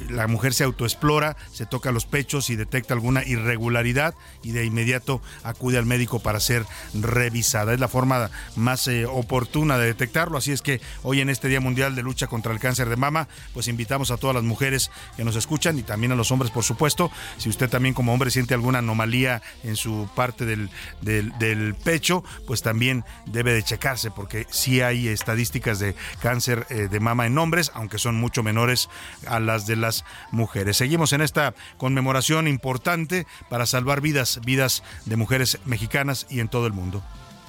[0.08, 5.20] la mujer se autoexplora, se toca los pechos y detecta alguna irregularidad y de inmediato
[5.42, 7.74] acude al médico para ser revisada.
[7.74, 11.60] Es la forma más eh, oportuna de detectarlo, así es que hoy en este Día
[11.60, 15.24] Mundial de Lucha contra el Cáncer de Mama, pues invitamos a todas las mujeres que
[15.24, 17.10] nos escuchan y también a los hombres, por supuesto.
[17.36, 22.62] Si usted también como hombre siente alguna anomalía en su parte del, del, pecho, pues
[22.62, 27.72] también debe de checarse porque si hay estadísticas de cáncer eh, de mama en hombres,
[27.74, 28.88] aunque son mucho menores
[29.26, 30.76] a las de las mujeres.
[30.76, 36.66] Seguimos en esta conmemoración importante para salvar vidas, vidas de mujeres mexicanas y en todo
[36.68, 37.02] el mundo.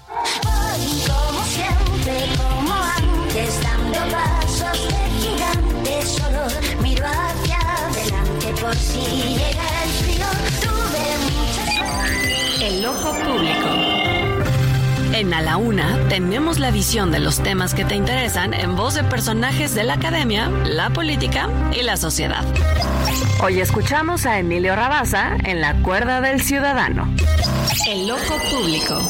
[0.08, 9.84] como siempre, como antes, dando pasos de gigante, solo miro hacia adelante por si llega
[9.84, 10.26] el frío.
[10.62, 12.68] Tuve mucha suerte.
[12.68, 13.89] El ojo público.
[15.14, 18.94] En A la Una tenemos la visión de los temas que te interesan en voz
[18.94, 22.46] de personajes de la academia, la política y la sociedad.
[23.42, 27.14] Hoy escuchamos a Emilio Rabaza en La Cuerda del Ciudadano.
[27.88, 29.02] El ojo público.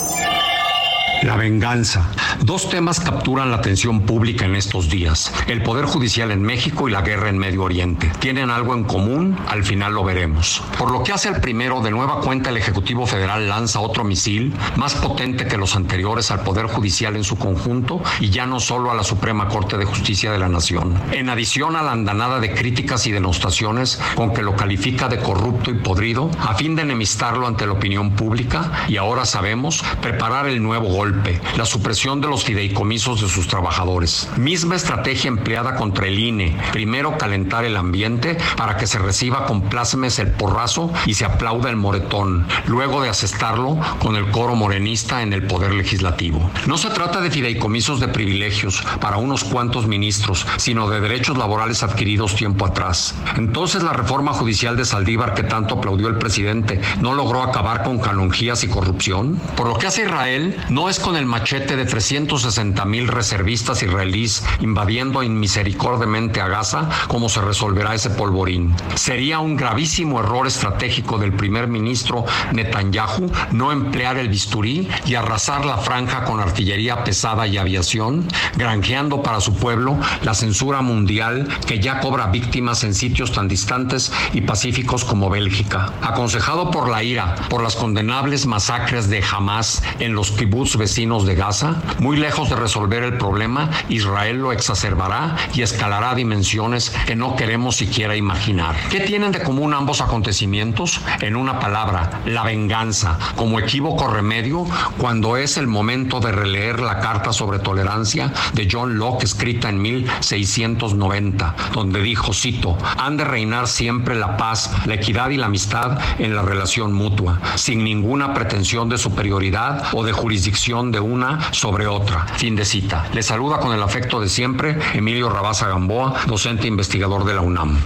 [1.24, 2.10] La venganza.
[2.40, 5.34] Dos temas capturan la atención pública en estos días.
[5.48, 8.10] El Poder Judicial en México y la guerra en Medio Oriente.
[8.20, 9.38] ¿Tienen algo en común?
[9.48, 10.64] Al final lo veremos.
[10.78, 14.54] Por lo que hace al primero, de nueva cuenta el Ejecutivo Federal lanza otro misil
[14.78, 18.90] más potente que los anteriores al Poder Judicial en su conjunto y ya no solo
[18.90, 20.96] a la Suprema Corte de Justicia de la Nación.
[21.12, 25.70] En adición a la andanada de críticas y denostaciones con que lo califica de corrupto
[25.70, 30.64] y podrido, a fin de enemistarlo ante la opinión pública y ahora sabemos preparar el
[30.64, 31.09] nuevo golpe
[31.58, 34.30] la supresión de los fideicomisos de sus trabajadores.
[34.38, 36.58] Misma estrategia empleada contra el INE.
[36.72, 41.70] Primero calentar el ambiente para que se reciba con plácemes el porrazo y se aplauda
[41.70, 46.50] el moretón, luego de asestarlo con el coro morenista en el poder legislativo.
[46.68, 51.84] No se trata de fideicomisos de privilegios para unos cuantos ministros, sino de derechos laborales
[51.84, 53.16] adquiridos tiempo atrás.
[53.38, 58.00] Entonces la reforma judicial de Saldívar que tanto aplaudió el presidente no logró acabar con
[58.00, 59.40] canonjías y corrupción.
[59.56, 64.44] Por lo que hace Israel, no es con el machete de 360 mil reservistas israelíes
[64.60, 68.76] invadiendo inmisericordiamente a Gaza como se resolverá ese polvorín.
[68.96, 75.66] Sería un gravísimo error estratégico del primer ministro Netanyahu no emplear el bisturí y arrasar
[75.66, 81.80] la franja con artillería pesada y aviación, granjeando para su pueblo la censura mundial que
[81.80, 85.94] ya cobra víctimas en sitios tan distantes y pacíficos como Bélgica.
[86.02, 91.36] Aconsejado por la ira por las condenables masacres de Hamas en los kibbutz vecinos de
[91.36, 97.36] Gaza, muy lejos de resolver el problema, Israel lo exacerbará y escalará dimensiones que no
[97.36, 98.76] queremos siquiera imaginar.
[98.90, 101.00] ¿Qué tienen de común ambos acontecimientos?
[101.22, 104.66] En una palabra, la venganza, como equívoco remedio
[104.98, 109.80] cuando es el momento de releer la Carta sobre Tolerancia de John Locke escrita en
[109.84, 116.00] 1690, donde dijo, cito, han de reinar siempre la paz, la equidad y la amistad
[116.18, 121.88] en la relación mutua, sin ninguna pretensión de superioridad o de jurisdicción de una sobre
[121.88, 122.26] otra.
[122.38, 123.08] Fin de cita.
[123.14, 127.86] Le saluda con el afecto de siempre Emilio Rabaza Gamboa, docente investigador de la UNAM.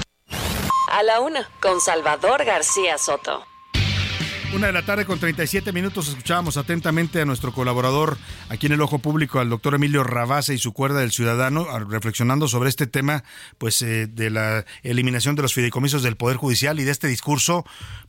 [0.91, 3.43] A la una, con Salvador García Soto.
[4.53, 8.81] Una de la tarde con 37 minutos escuchábamos atentamente a nuestro colaborador aquí en el
[8.81, 13.23] Ojo Público, al doctor Emilio Rabasa y su cuerda del ciudadano, reflexionando sobre este tema
[13.57, 17.65] pues eh, de la eliminación de los fideicomisos del Poder Judicial y de este discurso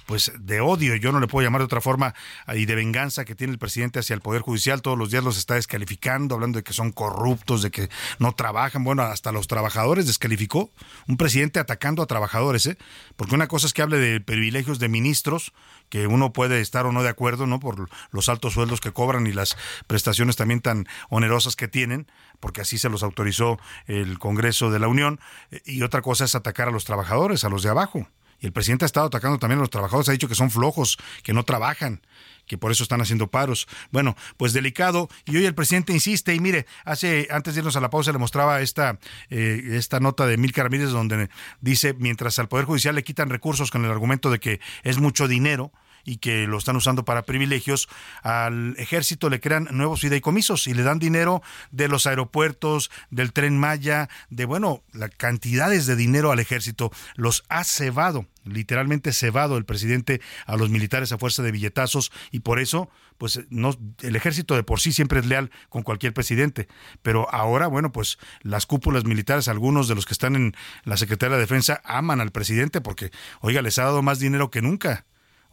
[0.07, 2.15] pues de odio, yo no le puedo llamar de otra forma,
[2.55, 4.83] y de venganza que tiene el presidente hacia el Poder Judicial.
[4.83, 8.85] Todos los días los está descalificando, hablando de que son corruptos, de que no trabajan.
[8.85, 10.71] Bueno, hasta los trabajadores descalificó.
[11.09, 12.77] Un presidente atacando a trabajadores, ¿eh?
[13.17, 15.53] Porque una cosa es que hable de privilegios de ministros,
[15.95, 17.61] que uno puede estar o no de acuerdo, ¿no?
[17.61, 22.63] Por los altos sueldos que cobran y las prestaciones también tan onerosas que tienen, porque
[22.63, 25.21] así se los autorizó el Congreso de la Unión.
[25.65, 28.09] Y otra cosa es atacar a los trabajadores, a los de abajo.
[28.41, 30.99] Y el presidente ha estado atacando también a los trabajadores, ha dicho que son flojos,
[31.23, 32.01] que no trabajan,
[32.49, 33.69] que por eso están haciendo paros.
[33.93, 35.09] Bueno, pues delicado.
[35.27, 38.19] Y hoy el presidente insiste, y mire, hace, antes de irnos a la pausa, le
[38.19, 38.99] mostraba esta,
[39.31, 41.31] eh, esta nota de Mil Ramírez, donde
[41.61, 45.29] dice, mientras al Poder Judicial le quitan recursos con el argumento de que es mucho
[45.29, 45.71] dinero,
[46.05, 47.89] y que lo están usando para privilegios,
[48.23, 53.59] al ejército le crean nuevos fideicomisos y le dan dinero de los aeropuertos, del tren
[53.59, 59.65] Maya, de bueno, la cantidades de dinero al ejército, los ha cebado literalmente cebado el
[59.65, 63.71] presidente a los militares a fuerza de billetazos y por eso pues no
[64.03, 66.69] el ejército de por sí siempre es leal con cualquier presidente,
[67.03, 71.37] pero ahora bueno, pues las cúpulas militares, algunos de los que están en la Secretaría
[71.37, 75.07] de Defensa aman al presidente porque oiga, les ha dado más dinero que nunca.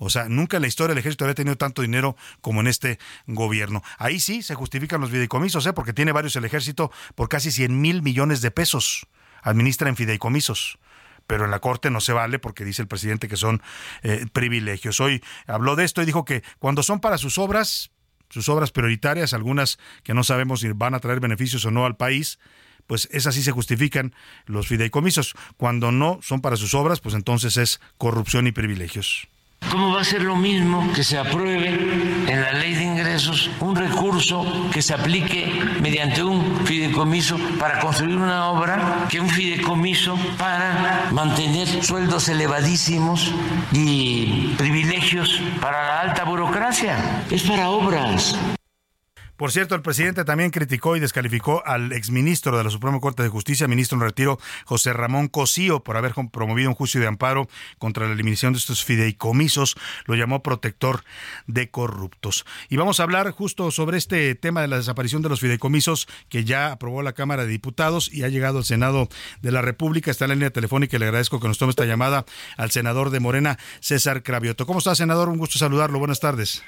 [0.04, 2.98] O sea, nunca en la historia el ejército había tenido tanto dinero como en este
[3.28, 3.84] gobierno.
[4.00, 5.74] Ahí sí se justifican los fideicomisos, ¿eh?
[5.74, 9.06] porque tiene varios el ejército por casi 100 mil millones de pesos.
[9.44, 10.80] Administra en fideicomisos
[11.28, 13.62] pero en la Corte no se vale porque dice el presidente que son
[14.02, 15.00] eh, privilegios.
[15.00, 17.92] Hoy habló de esto y dijo que cuando son para sus obras,
[18.30, 21.96] sus obras prioritarias, algunas que no sabemos si van a traer beneficios o no al
[21.96, 22.38] país,
[22.86, 24.14] pues esas sí se justifican
[24.46, 25.36] los fideicomisos.
[25.56, 29.31] Cuando no son para sus obras, pues entonces es corrupción y privilegios.
[29.72, 31.70] ¿Cómo va a ser lo mismo que se apruebe
[32.28, 38.18] en la ley de ingresos un recurso que se aplique mediante un fideicomiso para construir
[38.18, 43.34] una obra que un fideicomiso para mantener sueldos elevadísimos
[43.72, 47.24] y privilegios para la alta burocracia?
[47.32, 48.36] Es para obras.
[49.42, 53.30] Por cierto, el presidente también criticó y descalificó al exministro de la Suprema Corte de
[53.30, 58.06] Justicia, ministro en retiro, José Ramón Cosío, por haber promovido un juicio de amparo contra
[58.06, 59.78] la eliminación de estos fideicomisos.
[60.06, 61.04] Lo llamó protector
[61.48, 62.46] de corruptos.
[62.70, 66.44] Y vamos a hablar justo sobre este tema de la desaparición de los fideicomisos que
[66.44, 69.10] ya aprobó la Cámara de Diputados y ha llegado al Senado
[69.42, 70.12] de la República.
[70.12, 72.26] Está en la línea telefónica y le agradezco que nos tome esta llamada
[72.58, 74.68] al senador de Morena, César Cravioto.
[74.68, 75.30] ¿Cómo está, senador?
[75.30, 75.98] Un gusto saludarlo.
[75.98, 76.62] Buenas tardes.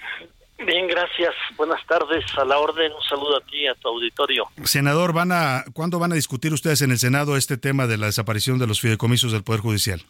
[0.60, 1.34] Bien, gracias.
[1.58, 2.24] Buenas tardes.
[2.38, 4.46] A la orden, un saludo a ti, a tu auditorio.
[4.64, 8.06] Senador, van a, ¿cuándo van a discutir ustedes en el Senado este tema de la
[8.06, 10.02] desaparición de los fideicomisos del Poder Judicial?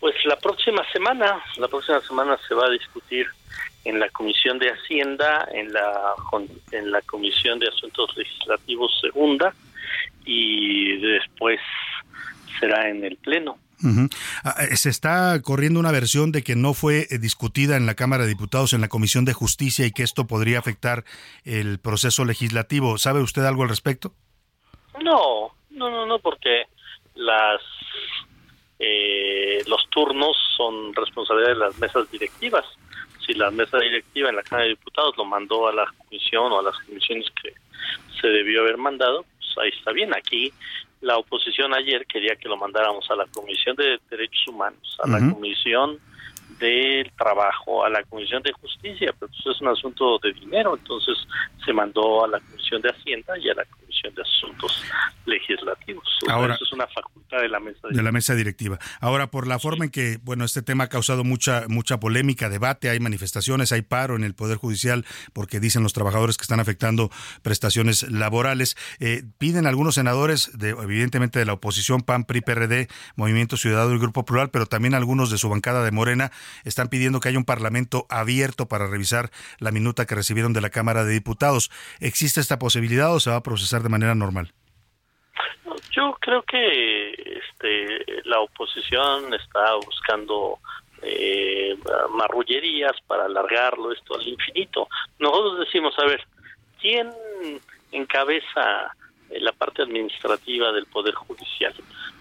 [0.00, 3.26] Pues la próxima semana, la próxima semana se va a discutir
[3.84, 6.14] en la Comisión de Hacienda, en la,
[6.72, 9.54] en la Comisión de Asuntos Legislativos Segunda
[10.24, 11.60] y después
[12.58, 13.58] será en el Pleno.
[14.44, 17.94] Ah, eh, se está corriendo una versión de que no fue eh, discutida en la
[17.94, 21.04] Cámara de Diputados, en la Comisión de Justicia y que esto podría afectar
[21.44, 22.98] el proceso legislativo.
[22.98, 24.12] ¿Sabe usted algo al respecto?
[25.02, 26.64] No, no, no, no, porque
[27.14, 27.60] las
[28.78, 32.64] eh, los turnos son responsabilidad de las mesas directivas.
[33.26, 36.58] Si la mesa directiva en la Cámara de Diputados lo mandó a la comisión o
[36.58, 37.52] a las comisiones que
[38.20, 40.14] se debió haber mandado, pues ahí está bien.
[40.14, 40.52] Aquí
[41.00, 45.18] la oposición ayer quería que lo mandáramos a la Comisión de Derechos Humanos, a la
[45.32, 45.98] Comisión
[46.58, 50.76] del Trabajo, a la Comisión de Justicia, pero eso pues es un asunto de dinero,
[50.76, 51.16] entonces
[51.64, 54.84] se mandó a la Comisión de Hacienda y a la Comisión de Asuntos
[55.26, 56.04] Legislativos.
[56.28, 57.96] Ahora, eso es una facultad de la mesa directiva.
[57.96, 58.78] de la mesa directiva.
[59.00, 62.90] Ahora, por la forma en que, bueno, este tema ha causado mucha mucha polémica, debate,
[62.90, 67.10] hay manifestaciones, hay paro en el Poder Judicial porque dicen los trabajadores que están afectando
[67.42, 68.76] prestaciones laborales.
[68.98, 73.98] Eh, piden algunos senadores, de, evidentemente de la oposición, PAN, PRI, PRD, Movimiento Ciudadano y
[73.98, 76.30] Grupo Plural, pero también algunos de su bancada de Morena,
[76.64, 80.70] están pidiendo que haya un parlamento abierto para revisar la minuta que recibieron de la
[80.70, 81.70] Cámara de Diputados.
[82.00, 84.52] ¿Existe esta posibilidad o se va a procesar de manera normal?
[85.90, 90.58] Yo creo que este, la oposición está buscando
[91.02, 91.76] eh,
[92.10, 94.88] marrullerías para alargarlo esto al infinito.
[95.18, 96.24] Nosotros decimos, a ver,
[96.80, 97.10] ¿quién
[97.92, 98.94] encabeza
[99.30, 101.74] la parte administrativa del Poder Judicial?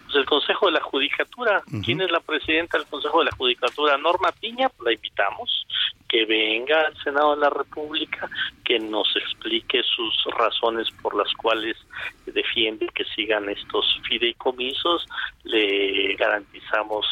[0.09, 1.61] Pues el Consejo de la Judicatura.
[1.85, 3.95] ¿Quién es la presidenta del Consejo de la Judicatura?
[3.95, 5.67] Norma Piña, pues la invitamos
[6.07, 8.27] que venga al Senado de la República,
[8.65, 11.77] que nos explique sus razones por las cuales
[12.25, 15.05] defiende que sigan estos fideicomisos,
[15.43, 17.05] le garantizamos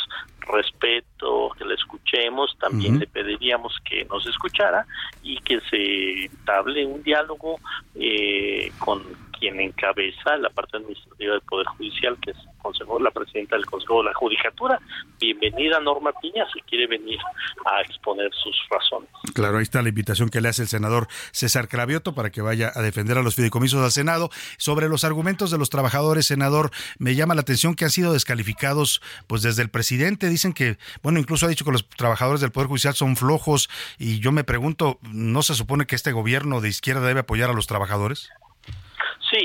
[0.47, 4.87] respeto, que le escuchemos, también le pediríamos que nos escuchara
[5.21, 7.59] y que se entablé un diálogo
[7.93, 9.03] eh, con
[9.39, 13.99] quien encabeza la parte administrativa del Poder Judicial, que es consejo, la presidenta del Consejo
[13.99, 14.79] de la Judicatura.
[15.19, 17.17] Bienvenida Norma Piña, si quiere venir
[17.65, 19.09] a exponer sus razones.
[19.33, 22.71] Claro, ahí está la invitación que le hace el senador César Cravioto para que vaya
[22.73, 24.29] a defender a los fideicomisos al Senado.
[24.57, 29.01] Sobre los argumentos de los trabajadores, senador, me llama la atención que han sido descalificados
[29.27, 30.29] pues desde el presidente.
[30.29, 34.19] Dicen que, bueno, incluso ha dicho que los trabajadores del Poder Judicial son flojos y
[34.19, 37.67] yo me pregunto, ¿no se supone que este gobierno de izquierda debe apoyar a los
[37.67, 38.29] trabajadores?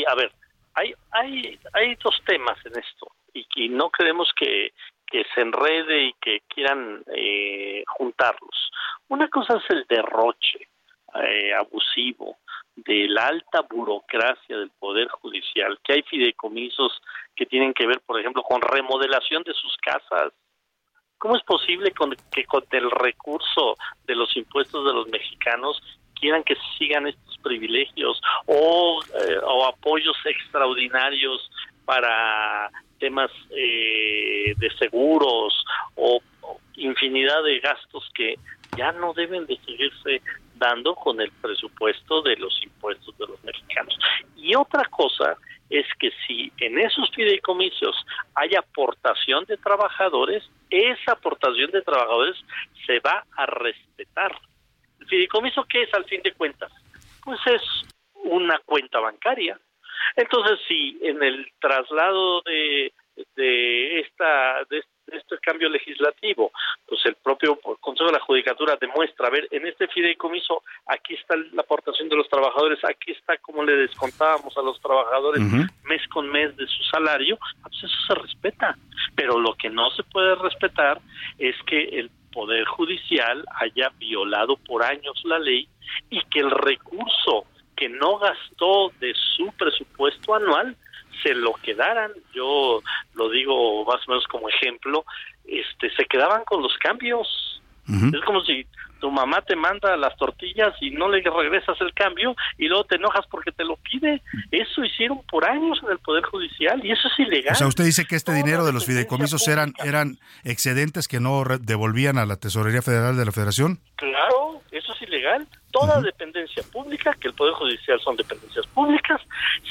[0.06, 0.32] A ver,
[0.74, 4.72] hay, hay, hay dos temas en esto y, no queremos que,
[5.06, 8.70] que se enrede y que quieran eh, juntarlos.
[9.08, 10.68] Una cosa es el derroche
[11.22, 12.38] eh, abusivo
[12.74, 17.02] de la alta burocracia del Poder Judicial, que hay fideicomisos
[17.36, 20.32] que tienen que ver, por ejemplo, con remodelación de sus casas,
[21.22, 23.76] ¿Cómo es posible con, que con el recurso
[24.06, 25.80] de los impuestos de los mexicanos
[26.22, 31.50] quieran que sigan estos privilegios o, eh, o apoyos extraordinarios
[31.84, 32.70] para
[33.00, 35.52] temas eh, de seguros
[35.96, 38.36] o, o infinidad de gastos que
[38.76, 40.22] ya no deben de seguirse
[40.54, 43.98] dando con el presupuesto de los impuestos de los mexicanos.
[44.36, 45.36] Y otra cosa
[45.68, 47.96] es que si en esos fideicomisos
[48.36, 52.36] hay aportación de trabajadores, esa aportación de trabajadores
[52.86, 54.32] se va a respetar.
[55.02, 56.70] ¿El fideicomiso qué es al fin de cuentas?
[57.24, 57.62] Pues es
[58.14, 59.58] una cuenta bancaria.
[60.14, 62.92] Entonces, si en el traslado de,
[63.34, 66.52] de esta de este cambio legislativo,
[66.86, 71.34] pues el propio Consejo de la Judicatura demuestra, a ver, en este fideicomiso aquí está
[71.36, 75.42] la aportación de los trabajadores, aquí está como le descontábamos a los trabajadores
[75.84, 78.78] mes con mes de su salario, pues eso se respeta.
[79.16, 81.00] Pero lo que no se puede respetar
[81.38, 85.68] es que el Poder Judicial haya violado por años la ley
[86.10, 90.76] y que el recurso que no gastó de su presupuesto anual
[91.22, 92.82] se lo quedaran, yo
[93.14, 95.04] lo digo más o menos como ejemplo,
[95.44, 97.60] este se quedaban con los cambios.
[97.88, 98.64] Es como si
[99.02, 102.94] tu mamá te manda las tortillas y no le regresas el cambio y luego te
[102.94, 104.22] enojas porque te lo pide.
[104.52, 107.52] Eso hicieron por años en el Poder Judicial y eso es ilegal.
[107.52, 111.42] O sea, usted dice que este dinero de los fideicomisos eran, eran excedentes que no
[111.60, 113.80] devolvían a la Tesorería Federal de la Federación.
[113.96, 115.48] Claro, eso es ilegal.
[115.72, 119.20] Toda dependencia pública, que el Poder Judicial son dependencias públicas,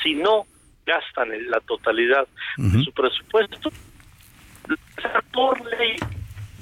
[0.03, 0.45] si no
[0.86, 2.27] gastan en la totalidad
[2.57, 3.71] de su presupuesto,
[5.32, 5.95] por ley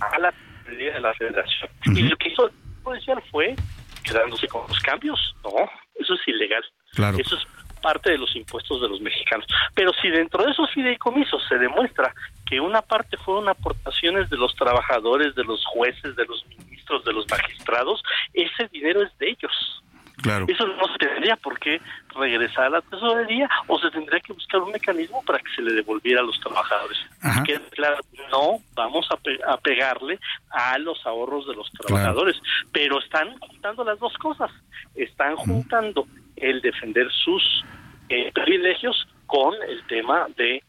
[0.02, 0.32] a la
[0.70, 1.70] De la Federación.
[1.86, 2.50] Y lo que hizo
[2.84, 3.56] Judicial fue
[4.04, 5.36] quedándose con los cambios.
[5.44, 5.52] No,
[5.96, 6.64] eso es ilegal.
[6.94, 7.18] Claro.
[7.18, 7.44] Eso es
[7.82, 9.46] parte de los impuestos de los mexicanos.
[9.74, 12.14] Pero si dentro de esos fideicomisos se demuestra
[12.46, 17.14] que una parte fueron aportaciones de los trabajadores, de los jueces, de los ministros, de
[17.14, 18.04] los magistrados,
[18.34, 19.84] ese dinero es de ellos.
[20.22, 20.46] Claro.
[20.50, 21.80] Eso no se tendría por qué
[22.16, 25.74] regresar a la tesorería o se tendría que buscar un mecanismo para que se le
[25.74, 26.98] devolviera a los trabajadores.
[27.22, 27.44] Ajá.
[27.44, 27.98] Que claro,
[28.32, 30.20] no vamos a, pe- a pegarle
[30.52, 32.36] a los ahorros de los trabajadores,
[32.72, 34.52] pero están juntando las dos cosas.
[34.96, 37.64] Están juntando el defender sus
[38.10, 40.64] eh, privilegios con el tema de eh,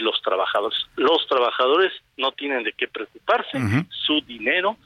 [0.00, 0.78] los trabajadores.
[0.96, 3.58] Los trabajadores no tienen de qué preocuparse,
[3.90, 4.76] su dinero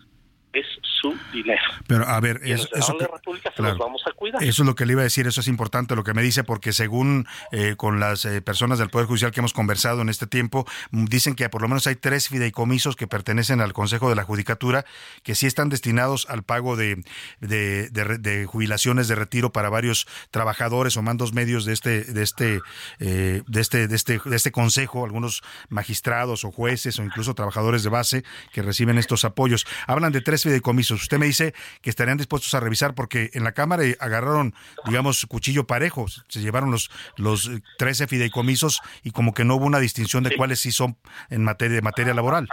[0.52, 0.66] es
[1.00, 1.62] su dinero.
[1.86, 3.70] Pero a ver, eso de que- la República se claro.
[3.74, 4.42] los vamos a cuidar.
[4.42, 6.44] Eso es lo que le iba a decir, eso es importante lo que me dice,
[6.44, 10.26] porque según eh, con las eh, personas del Poder Judicial que hemos conversado en este
[10.26, 14.16] tiempo, mm, dicen que por lo menos hay tres fideicomisos que pertenecen al Consejo de
[14.16, 14.84] la Judicatura,
[15.22, 17.02] que sí están destinados al pago de,
[17.40, 22.22] de, de de jubilaciones de retiro para varios trabajadores o mandos medios de este, de
[22.22, 22.60] este,
[22.98, 27.82] eh, de este, de este, de este consejo, algunos magistrados o jueces o incluso trabajadores
[27.82, 29.66] de base que reciben estos apoyos.
[29.86, 31.02] Hablan de tres fideicomisos.
[31.02, 34.54] Usted me dice que estarían dispuestos a revisar porque en la Cámara eh, agarraron,
[34.86, 36.06] digamos, cuchillo parejo.
[36.08, 40.36] Se llevaron los, los eh, 13 fideicomisos y como que no hubo una distinción de
[40.36, 40.96] cuáles sí son
[41.28, 42.48] en materia, de materia laboral.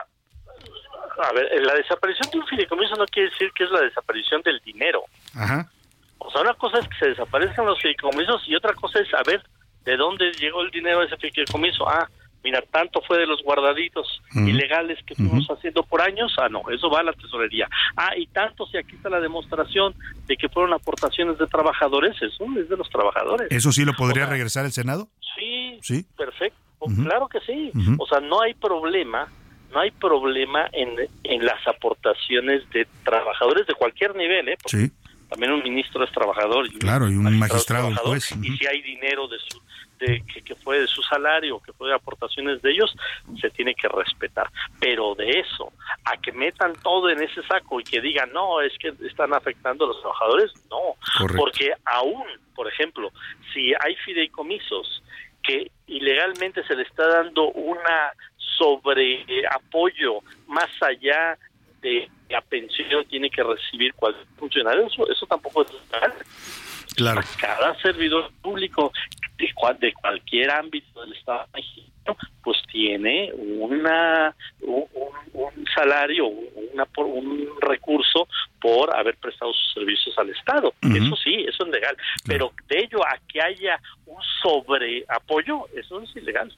[1.23, 4.41] A ver, eh, la desaparición de un fideicomiso no quiere decir que es la desaparición
[4.43, 5.03] del dinero.
[5.33, 5.69] Ajá.
[6.19, 9.43] O sea, una cosa es que se desaparezcan los fideicomisos y otra cosa es saber
[9.85, 11.87] de dónde llegó el dinero de ese fideicomiso.
[11.89, 12.07] Ah,
[12.47, 16.33] mira, tanto fue de los guardaditos ilegales que fuimos haciendo por años.
[16.37, 17.67] Ah, no, eso va a la tesorería.
[17.95, 19.93] Ah, y tanto si aquí está la demostración
[20.27, 23.47] de que fueron aportaciones de trabajadores, eso es de los trabajadores.
[23.51, 25.09] ¿Eso sí lo podría regresar el Senado?
[25.37, 26.05] Sí, Sí.
[26.17, 26.57] perfecto.
[27.03, 27.71] Claro que sí.
[27.97, 29.27] O sea, no hay problema,
[29.73, 30.89] no hay problema en,
[31.23, 34.57] en las aportaciones de trabajadores de cualquier nivel, ¿eh?
[34.61, 34.91] Porque Sí,
[35.29, 36.67] También un ministro es trabajador.
[36.67, 38.31] Y claro, y un magistrado, trabajador, juez.
[38.41, 39.59] Y si hay dinero de su,
[39.99, 42.95] de, que, que fue de su salario, que fue de aportaciones de ellos,
[43.39, 44.49] se tiene que respetar.
[44.79, 45.71] Pero de eso,
[46.05, 49.85] a que metan todo en ese saco y que digan, no, es que están afectando
[49.85, 50.95] a los trabajadores, no.
[51.17, 51.37] Correcto.
[51.37, 52.25] Porque aún,
[52.55, 53.11] por ejemplo,
[53.53, 55.03] si hay fideicomisos
[55.43, 58.11] que ilegalmente se le está dando una
[58.57, 61.37] sobre eh, apoyo más allá
[61.81, 66.13] de la pensión tiene que recibir cualquier funcionario, eso, eso tampoco es legal.
[66.95, 67.21] Claro.
[67.39, 68.91] Cada servidor público
[69.37, 77.05] de, cual- de cualquier ámbito del Estado mexicano, pues tiene una un, salario, una, por-
[77.05, 78.27] un recurso
[78.61, 80.73] por haber prestado sus servicios al Estado.
[80.81, 81.95] Eso sí, eso es legal.
[82.25, 86.55] Pero de ello a que haya un sobreapoyo, eso es ilegal.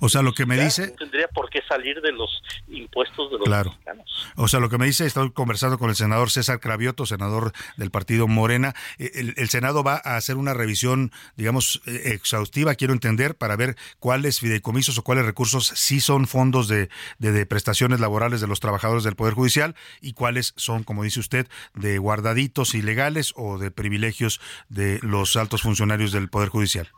[0.00, 0.88] O sea, lo que me dice...
[0.88, 2.30] No tendría por qué salir de los
[2.68, 3.70] impuestos de los Claro.
[3.70, 4.32] mexicanos.
[4.36, 7.90] O sea, lo que me dice, estoy conversando con el senador César Cravioto, senador del
[7.90, 8.74] partido Morena.
[8.98, 13.56] Eh, El, el Senado va a hacer una revisión, digamos, eh, exhaustiva, quiero entender, para
[13.56, 18.46] ver cuáles fideicomisos o cuáles recursos sí son fondos de, de- de prestaciones laborales de
[18.46, 23.58] los trabajadores del Poder Judicial y cuáles son, como dice usted, de guardaditos ilegales o
[23.58, 26.88] de privilegios de los altos funcionarios del Poder Judicial.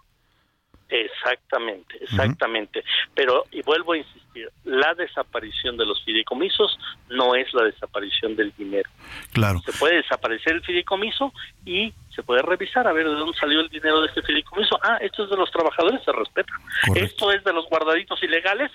[1.22, 2.82] Exactamente, exactamente.
[3.14, 6.78] Pero, y vuelvo a insistir, la desaparición de los fideicomisos
[7.10, 8.90] no es la desaparición del dinero.
[9.32, 9.60] Claro.
[9.60, 11.32] Se puede desaparecer el fideicomiso
[11.64, 14.78] y se puede revisar a ver de dónde salió el dinero de este fideicomiso.
[14.82, 16.52] Ah, esto es de los trabajadores, se respeta.
[16.96, 18.70] Esto es de los guardaditos ilegales,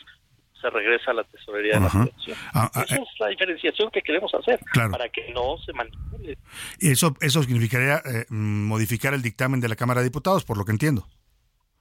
[0.61, 2.09] se regresa a la tesorería de la.
[2.53, 4.91] Ah, ah, Esa es la diferenciación que queremos hacer Claro.
[4.91, 6.37] para que no se manipule.
[6.79, 10.71] Eso, eso significaría eh, modificar el dictamen de la Cámara de Diputados, por lo que
[10.71, 11.07] entiendo.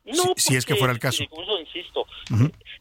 [0.07, 1.25] No, Si- si es que fuera el caso.
[1.59, 2.07] insisto.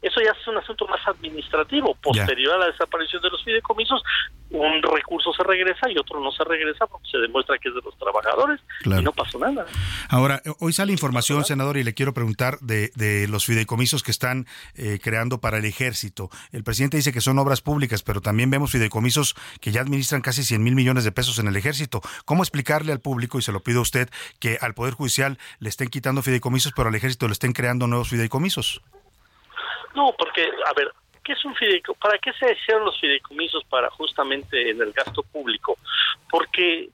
[0.02, 1.94] Eso ya es un asunto más administrativo.
[2.02, 4.02] Posterior a la desaparición de los fideicomisos,
[4.50, 7.80] un recurso se regresa y otro no se regresa porque se demuestra que es de
[7.84, 9.02] los trabajadores Claro.
[9.02, 9.66] y no pasó nada.
[10.08, 14.10] Ahora, eh, hoy sale información, senador, y le quiero preguntar de, de los fideicomisos que
[14.10, 16.30] están eh, creando para el ejército.
[16.52, 20.42] El presidente dice que son obras públicas, pero también vemos fideicomisos que ya administran casi
[20.44, 22.00] 100 mil millones de pesos en el ejército.
[22.24, 25.68] ¿Cómo explicarle al público, y se lo pido a usted, que al Poder Judicial le
[25.68, 28.82] estén quitando fideicomisos, pero al ejército le estén creando nuevos fideicomisos?
[29.96, 30.92] No, porque, a ver,
[31.24, 31.98] ¿qué es un fideicomiso?
[31.98, 33.64] ¿Para qué se hicieron los fideicomisos?
[33.64, 35.78] Para justamente en el gasto público.
[36.30, 36.90] Porque,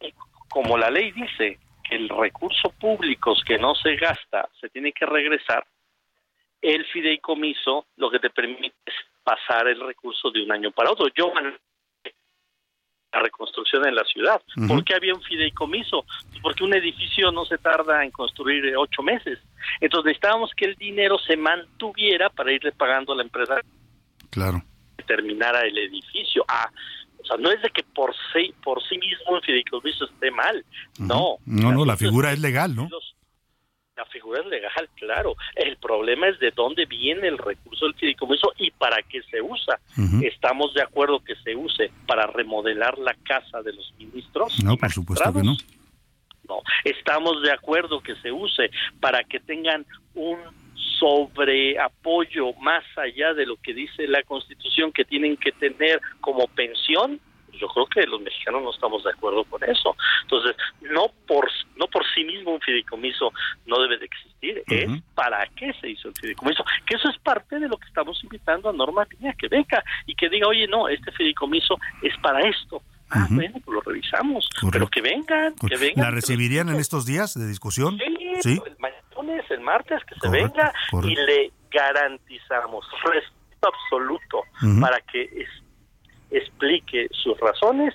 [0.00, 0.12] eh,
[0.48, 5.04] como la ley dice, que el recurso público que no se gasta se tiene que
[5.04, 5.66] regresar,
[6.62, 11.06] el fideicomiso lo que te permite es pasar el recurso de un año para otro.
[11.14, 11.30] Yo
[13.12, 14.40] la reconstrucción en la ciudad.
[14.56, 14.68] Ujú.
[14.68, 16.04] ¿Por qué había un fideicomiso?
[16.42, 19.38] Porque un edificio no se tarda en construir eh, ocho meses.
[19.80, 23.60] Entonces necesitábamos que el dinero se mantuviera para irle pagando a la empresa
[24.30, 24.62] Claro.
[24.96, 26.44] que terminara el edificio.
[26.48, 26.70] Ah,
[27.20, 30.64] o sea, no es de que por sí, por sí mismo el fideicomiso esté mal.
[30.98, 31.36] No.
[31.46, 32.88] No, no, la figura es legal, ¿no?
[33.98, 35.34] La figura es legal, claro.
[35.56, 39.80] El problema es de dónde viene el recurso del fideicomiso y para qué se usa.
[40.22, 44.62] Estamos de acuerdo que se use para remodelar la casa de los ministros.
[44.62, 45.56] No, por supuesto que no.
[46.48, 48.70] No, estamos de acuerdo que se use
[49.00, 49.84] para que tengan
[50.14, 50.38] un
[51.00, 57.20] sobreapoyo más allá de lo que dice la Constitución que tienen que tener como pensión.
[57.58, 59.96] Yo creo que los mexicanos no estamos de acuerdo con eso.
[60.22, 63.32] Entonces, no por no por sí mismo un fideicomiso
[63.66, 66.64] no debe de existir, es para qué se hizo el fideicomiso.
[66.86, 70.14] Que eso es parte de lo que estamos invitando a Norma Piña, que venga y
[70.14, 72.82] que diga, oye, no, este fideicomiso es para esto.
[73.10, 74.48] Ah, bueno, pues lo revisamos.
[74.70, 76.04] Pero que vengan, que vengan.
[76.04, 77.98] ¿La recibirían en estos días de discusión?
[78.40, 78.60] Sí.
[78.64, 78.98] el mañana,
[79.50, 81.20] el martes, que se Correcto, venga correcto.
[81.20, 84.42] y le garantizamos respeto absoluto
[84.80, 85.22] para que
[86.30, 87.94] explique sus razones.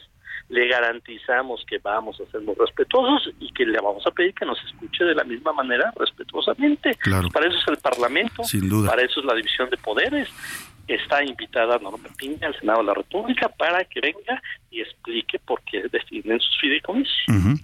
[0.50, 4.46] Le garantizamos que vamos a ser muy respetuosos y que le vamos a pedir que
[4.46, 6.94] nos escuche de la misma manera respetuosamente.
[6.96, 7.30] Claro.
[7.30, 8.90] Para eso es el Parlamento, Sin duda.
[8.90, 10.30] para eso es la división de poderes.
[10.88, 15.62] Está invitada Norma Piña al Senado de la República para que venga y explique por
[15.64, 17.14] qué definen sus fideicomisos.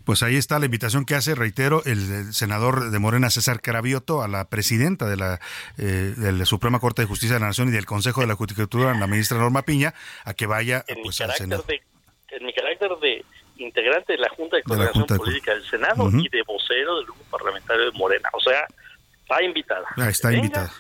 [0.06, 4.24] Pues ahí está la invitación que hace, reitero, el, el senador de Morena, César Cravioto,
[4.24, 5.40] a la presidenta de la,
[5.78, 8.36] eh, de la Suprema Corte de Justicia de la Nación y del Consejo de la
[8.36, 9.94] Judicatura, la ministra Norma Piña,
[10.24, 11.64] a que vaya en pues, al Senado.
[11.68, 11.82] de
[12.32, 13.26] en mi carácter de
[13.58, 17.24] integrante de la Junta de Coordinación Junta Política del Senado y de vocero del grupo
[17.32, 18.30] parlamentario de Morena.
[18.34, 18.68] O sea,
[19.22, 19.86] está invitada.
[19.98, 20.72] Ah, está invitada.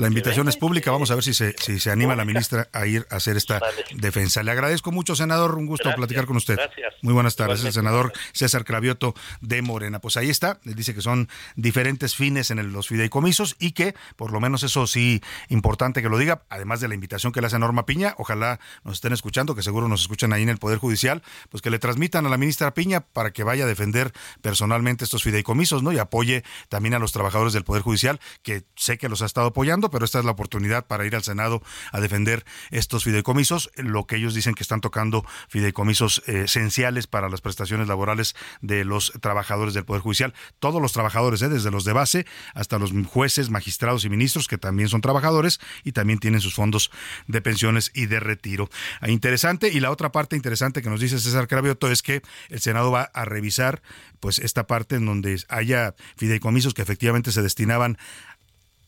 [0.00, 2.86] La invitación es pública, vamos a ver si se, si se anima la ministra a
[2.86, 3.60] ir a hacer esta
[3.94, 4.42] defensa.
[4.42, 6.56] Le agradezco mucho, senador, un gusto Gracias, platicar con usted.
[6.56, 6.94] gracias.
[7.02, 9.98] Muy buenas tardes, el senador César Cravioto de Morena.
[10.00, 13.94] Pues ahí está, él dice que son diferentes fines en el- los fideicomisos y que,
[14.16, 17.48] por lo menos eso sí, importante que lo diga, además de la invitación que le
[17.48, 20.78] hace Norma Piña, ojalá nos estén escuchando, que seguro nos escuchan ahí en el Poder
[20.78, 25.04] Judicial, pues que le transmitan a la ministra Piña para que vaya a defender personalmente
[25.04, 25.92] estos fideicomisos, ¿no?
[25.92, 29.48] Y apoye también a los trabajadores del Poder Judicial, que sé que los ha estado
[29.48, 31.62] apoyando, pero esta es la oportunidad para ir al Senado
[31.92, 37.28] a defender estos fideicomisos, lo que ellos dicen que están tocando fideicomisos eh, esenciales para
[37.28, 41.48] las prestaciones laborales de los trabajadores del Poder Judicial, todos los trabajadores, ¿eh?
[41.48, 45.92] desde los de base hasta los jueces, magistrados y ministros, que también son trabajadores y
[45.92, 46.90] también tienen sus fondos
[47.26, 48.70] de pensiones y de retiro.
[49.00, 52.60] Ah, Interesante, y la otra parte interesante que nos dice César Cravioto es que el
[52.60, 53.82] Senado va a revisar
[54.18, 57.98] pues esta parte en donde haya fideicomisos que efectivamente se destinaban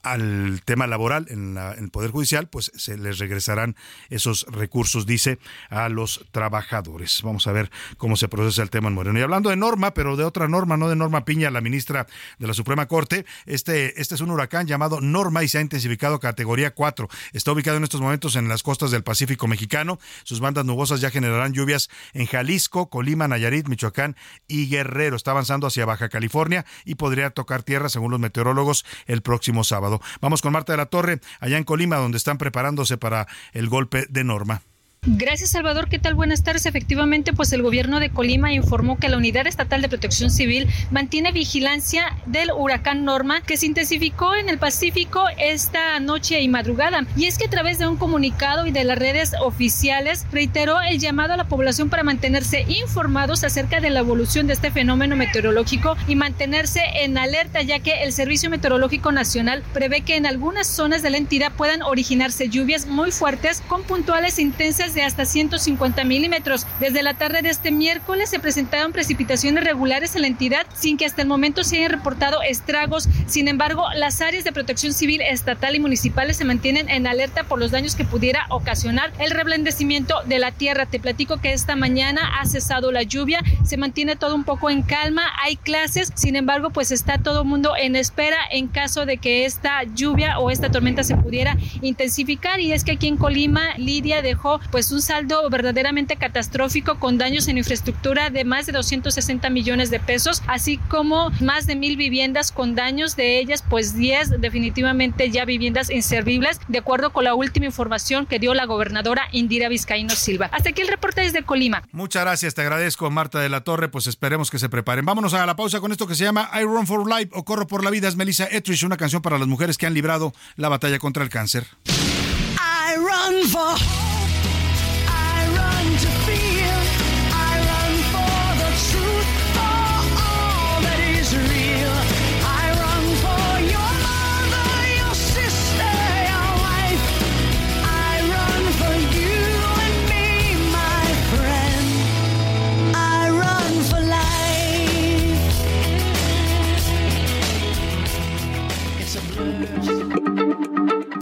[0.03, 3.77] al tema laboral en, el Poder Judicial, pues se les regresarán
[4.11, 5.39] esos recursos, dice,
[5.71, 7.21] a los trabajadores.
[7.23, 9.19] Vamos a ver cómo se procesa el tema en Moreno.
[9.19, 12.07] Y hablando de norma, pero de otra norma, no de Norma Piña, la ministra
[12.39, 16.21] de la Suprema Corte, este, este es un huracán llamado Norma y se ha intensificado
[16.21, 17.09] categoría 4.
[17.33, 19.99] Está ubicado en estos momentos en las costas del Pacífico mexicano.
[20.25, 24.17] Sus bandas nubosas ya generarán lluvias en Jalisco, Colima, Nayarit, Michoacán
[24.49, 25.17] y Guerrero.
[25.17, 29.92] Está avanzando hacia Baja California y podría tocar tierra, según los meteorólogos, el próximo sábado.
[30.21, 34.07] Vamos con Marta de la Torre, allá en Colima, donde están preparándose para el golpe
[34.09, 34.63] de Norma.
[35.05, 35.89] Gracias, Salvador.
[35.89, 36.15] ¿Qué tal?
[36.15, 36.65] Buenas tardes.
[36.65, 41.33] Efectivamente, pues el gobierno de Colima informó que la Unidad Estatal de Protección Civil mantiene
[41.33, 47.05] vigilancia del huracán Norma que se intensificó en el Pacífico esta noche y madrugada.
[47.17, 51.01] Y es que a través de un comunicado y de las redes oficiales reiteró el
[51.01, 55.97] llamado a la población para mantenerse informados acerca de la evolución de este fenómeno meteorológico
[56.07, 61.03] y mantenerse en alerta, ya que el Servicio Meteorológico Nacional prevé que en algunas zonas
[61.03, 66.67] de la entidad puedan originarse lluvias muy fuertes con puntuales intensas de hasta 150 milímetros.
[66.81, 71.07] Desde la tarde de este miércoles se presentaron precipitaciones regulares en la entidad sin que
[71.07, 73.09] hasta el momento se hayan reportado estragos.
[73.27, 77.59] Sin embargo, las áreas de protección civil estatal y municipales se mantienen en alerta por
[77.59, 80.87] los daños que pudiera ocasionar el reblandecimiento de la tierra.
[80.87, 84.83] Te platico que esta mañana ha cesado la lluvia, se mantiene todo un poco en
[84.83, 89.19] calma, hay clases, sin embargo, pues está todo el mundo en espera en caso de
[89.19, 92.61] que esta lluvia o esta tormenta se pudiera intensificar.
[92.61, 97.17] Y es que aquí en Colima, Lidia dejó pues pues un saldo verdaderamente catastrófico con
[97.17, 101.97] daños en infraestructura de más de 260 millones de pesos, así como más de mil
[101.97, 107.37] viviendas con daños, de ellas pues 10 definitivamente ya viviendas inservibles, de acuerdo con la
[107.37, 110.51] última información que dio la gobernadora Indira Vizcaíno Silva.
[110.51, 111.85] Hasta aquí el reporte desde Colima.
[111.93, 115.05] Muchas gracias, te agradezco Marta de la Torre, pues esperemos que se preparen.
[115.05, 117.69] Vámonos a la pausa con esto que se llama I Run for Life o Corro
[117.69, 120.69] por la Vida, es Melissa Etrich, una canción para las mujeres que han librado la
[120.69, 121.69] batalla contra el cáncer.
[121.87, 123.79] I run for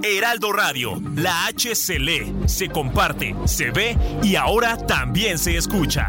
[0.03, 6.09] Heraldo Radio, la H se lee, se comparte, se ve y ahora también se escucha.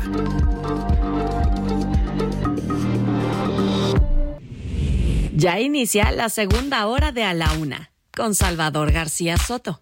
[5.34, 9.80] Ya inicia la segunda hora de A la Una con Salvador García Soto.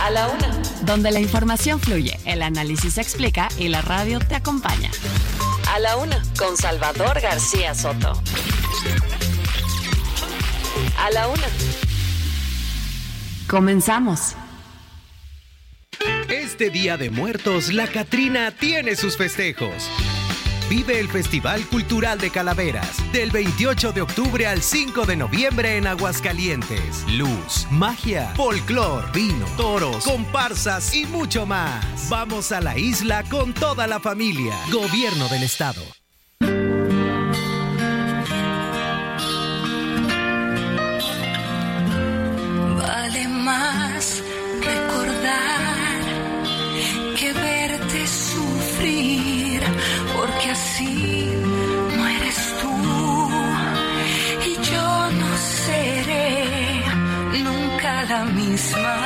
[0.00, 4.36] A la Una, donde la información fluye, el análisis se explica y la radio te
[4.36, 4.90] acompaña.
[5.72, 8.12] A la Una con Salvador García Soto.
[10.96, 11.46] A la Una
[13.48, 14.36] Comenzamos.
[16.28, 19.88] Este Día de Muertos, la Catrina tiene sus festejos.
[20.68, 25.86] Vive el Festival Cultural de Calaveras del 28 de octubre al 5 de noviembre en
[25.86, 27.06] Aguascalientes.
[27.16, 32.10] Luz, magia, folclor, vino, toros, comparsas y mucho más.
[32.10, 34.54] Vamos a la isla con toda la familia.
[34.70, 35.80] Gobierno del Estado.
[43.48, 44.22] Más
[44.72, 46.00] recordar
[47.18, 49.60] que verte sufrir,
[50.14, 50.96] porque así
[51.96, 52.74] no eres tú.
[54.50, 54.88] Y yo
[55.20, 55.30] no
[55.66, 56.82] seré
[57.48, 58.96] nunca la misma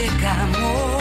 [0.00, 0.99] llegamos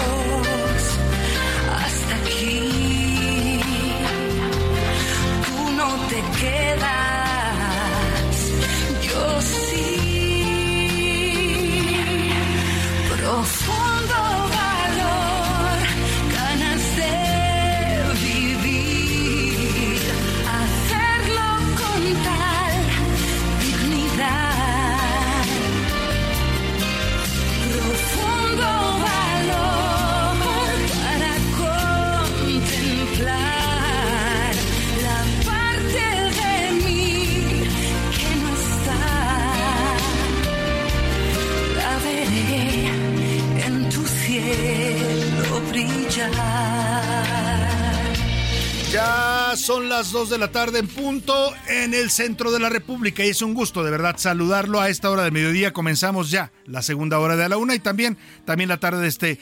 [49.00, 53.24] Ya son las 2 de la tarde en punto en el centro de la República
[53.24, 55.72] y es un gusto de verdad saludarlo a esta hora del mediodía.
[55.72, 59.08] Comenzamos ya la segunda hora de a la una y también, también la tarde de
[59.08, 59.40] este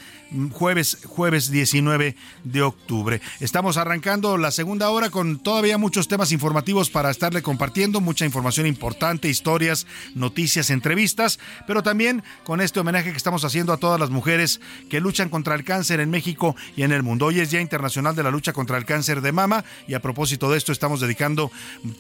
[0.52, 3.22] jueves, jueves 19 de octubre.
[3.40, 8.68] Estamos arrancando la segunda hora con todavía muchos temas informativos para estarle compartiendo, mucha información
[8.68, 14.10] importante, historias, noticias, entrevistas, pero también con este homenaje que estamos haciendo a todas las
[14.10, 14.60] mujeres
[14.90, 17.28] que luchan contra el cáncer en México y en el mundo.
[17.28, 20.52] Hoy es Día Internacional de la Lucha contra el Cáncer de Mama y a propósito
[20.52, 21.52] de esto estamos dedicando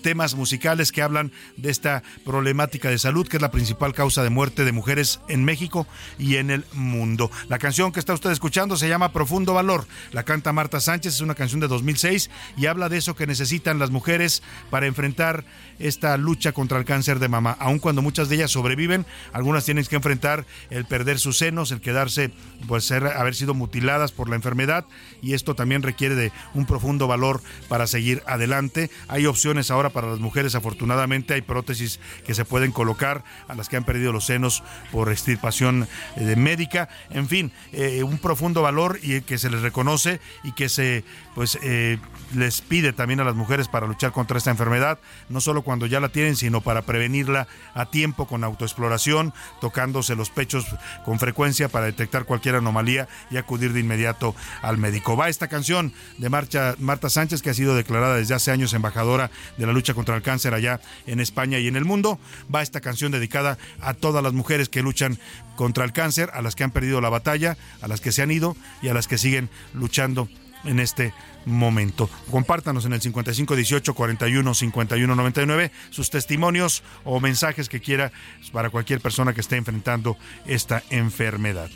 [0.01, 4.30] temas musicales que hablan de esta problemática de salud que es la principal causa de
[4.30, 7.32] muerte de mujeres en México y en el mundo.
[7.49, 9.86] La canción que está usted escuchando se llama Profundo Valor.
[10.11, 13.78] La canta Marta Sánchez, es una canción de 2006 y habla de eso que necesitan
[13.78, 14.41] las mujeres
[14.72, 15.45] para enfrentar
[15.80, 17.55] esta lucha contra el cáncer de mama.
[17.59, 21.82] Aun cuando muchas de ellas sobreviven, algunas tienen que enfrentar el perder sus senos, el
[21.82, 22.32] quedarse,
[22.67, 24.86] pues ser, haber sido mutiladas por la enfermedad
[25.21, 28.89] y esto también requiere de un profundo valor para seguir adelante.
[29.07, 33.69] Hay opciones ahora para las mujeres, afortunadamente hay prótesis que se pueden colocar a las
[33.69, 36.89] que han perdido los senos por extirpación eh, médica.
[37.09, 41.03] En fin, eh, un profundo valor y que se les reconoce y que se
[41.36, 41.99] pues eh,
[42.36, 44.99] les pide también a las mujeres para luchar contra esta enfermedad,
[45.30, 50.30] no solo cuando ya la tienen, sino para prevenirla a tiempo con autoexploración, tocándose los
[50.30, 50.65] pechos
[51.03, 55.18] con frecuencia para detectar cualquier anomalía y acudir de inmediato al médico.
[55.18, 59.30] Va esta canción de Marcha, Marta Sánchez, que ha sido declarada desde hace años embajadora
[59.57, 62.18] de la lucha contra el cáncer allá en España y en el mundo.
[62.53, 65.20] Va esta canción dedicada a todas las mujeres que luchan
[65.57, 68.32] contra el cáncer, a las que han perdido la batalla, a las que se han
[68.32, 70.30] ido y a las que siguen luchando
[70.68, 71.13] en este
[71.45, 72.09] momento.
[72.30, 78.11] Compártanos en el 5518 41 51 99 sus testimonios o mensajes que quiera
[78.51, 81.70] para cualquier persona que esté enfrentando esta enfermedad.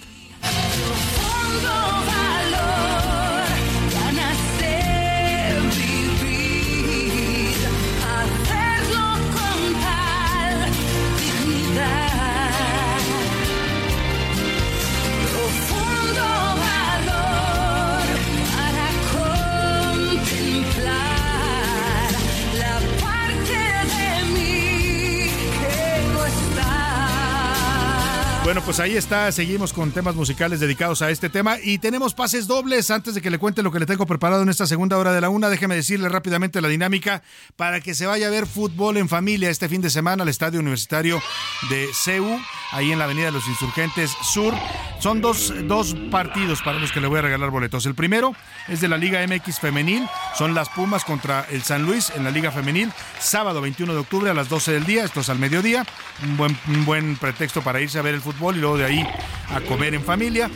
[28.44, 32.48] Bueno, pues ahí está, seguimos con temas musicales dedicados a este tema y tenemos pases
[32.48, 32.90] dobles.
[32.90, 35.22] Antes de que le cuente lo que le tengo preparado en esta segunda hora de
[35.22, 37.22] la una, déjeme decirle rápidamente la dinámica
[37.56, 40.60] para que se vaya a ver fútbol en familia este fin de semana al Estadio
[40.60, 41.22] Universitario
[41.70, 44.56] de CEU, ahí en la Avenida de los Insurgentes Sur.
[45.00, 47.86] Son dos, dos partidos para los que le voy a regalar boletos.
[47.86, 48.36] El primero
[48.68, 52.32] es de la Liga MX Femenil, son las Pumas contra el San Luis en la
[52.32, 55.86] Liga Femenil, sábado 21 de octubre a las 12 del día, esto es al mediodía,
[56.24, 59.08] un buen, un buen pretexto para irse a ver el fútbol y luego de ahí
[59.50, 60.50] a comer en familia.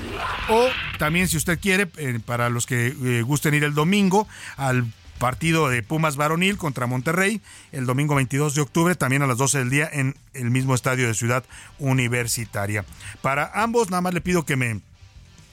[0.49, 0.67] O
[0.97, 4.85] también, si usted quiere, eh, para los que eh, gusten ir el domingo al
[5.17, 9.59] partido de Pumas Varonil contra Monterrey, el domingo 22 de octubre, también a las 12
[9.59, 11.43] del día en el mismo estadio de Ciudad
[11.79, 12.85] Universitaria.
[13.21, 14.81] Para ambos, nada más le pido que me,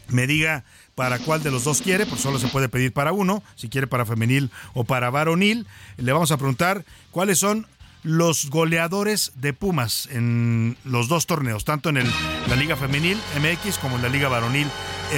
[0.08, 0.64] me diga
[0.94, 3.86] para cuál de los dos quiere, pues solo se puede pedir para uno, si quiere
[3.86, 5.66] para femenil o para varonil.
[5.96, 7.66] Le vamos a preguntar cuáles son
[8.02, 12.10] los goleadores de Pumas en los dos torneos, tanto en el,
[12.48, 14.68] la Liga Femenil MX como en la Liga Varonil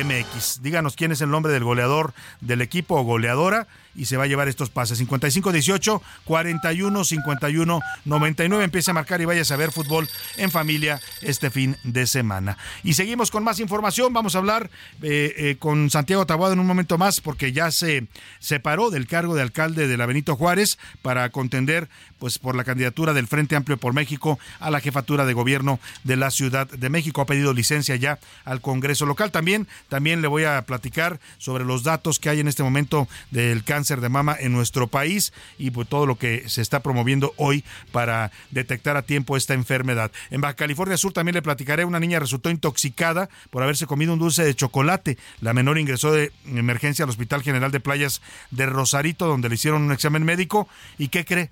[0.03, 0.63] MX.
[0.63, 4.27] Díganos quién es el nombre del goleador del equipo o goleadora y se va a
[4.27, 5.01] llevar estos pases.
[5.01, 8.65] 55-18, 41-51, 99.
[8.65, 12.59] Empiece a marcar y vayas a ver fútbol en familia este fin de semana.
[12.83, 14.13] Y seguimos con más información.
[14.13, 14.71] Vamos a hablar
[15.03, 18.07] eh, eh, con Santiago Taboado en un momento más porque ya se
[18.41, 21.89] separó del cargo de alcalde de la Benito Juárez para contender
[22.19, 26.17] pues por la candidatura del Frente Amplio por México a la jefatura de gobierno de
[26.17, 27.21] la Ciudad de México.
[27.21, 29.31] Ha pedido licencia ya al Congreso local.
[29.31, 33.65] También, también le voy a platicar sobre los datos que hay en este momento del
[33.65, 37.65] cáncer de mama en nuestro país y pues, todo lo que se está promoviendo hoy
[37.93, 40.11] para detectar a tiempo esta enfermedad.
[40.31, 44.19] En Baja California Sur también le platicaré, una niña resultó intoxicada por haberse comido un
[44.19, 45.19] dulce de chocolate.
[45.41, 49.83] La menor ingresó de emergencia al Hospital General de Playas de Rosarito, donde le hicieron
[49.83, 50.69] un examen médico.
[50.99, 51.51] ¿Y qué cree?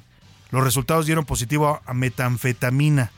[0.51, 3.11] Los resultados dieron positivo a metanfetamina.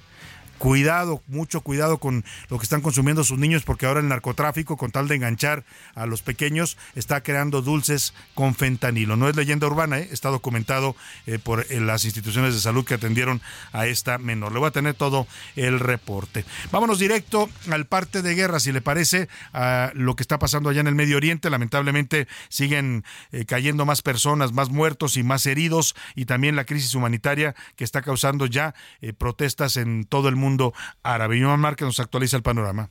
[0.65, 4.91] Cuidado, mucho cuidado con lo que están consumiendo sus niños porque ahora el narcotráfico, con
[4.91, 5.63] tal de enganchar
[5.95, 9.15] a los pequeños, está creando dulces con fentanilo.
[9.15, 10.09] No es leyenda urbana, ¿eh?
[10.11, 10.97] está documentado
[11.27, 13.43] eh, por eh, las instituciones de salud que atendieron
[13.73, 14.53] a esta menor.
[14.53, 16.47] Le voy a tener todo el reporte.
[16.73, 20.81] Vámonos directo al parte de guerra, si le parece, a lo que está pasando allá
[20.81, 21.51] en el Medio Oriente.
[21.51, 23.05] Lamentablemente siguen
[23.47, 28.01] cayendo más personas, más muertos y más heridos y también la crisis humanitaria que está
[28.01, 28.75] causando ya
[29.19, 30.54] protestas en todo el mundo
[31.03, 31.37] árabe.
[31.37, 32.89] Iván Márquez nos actualiza el panorama.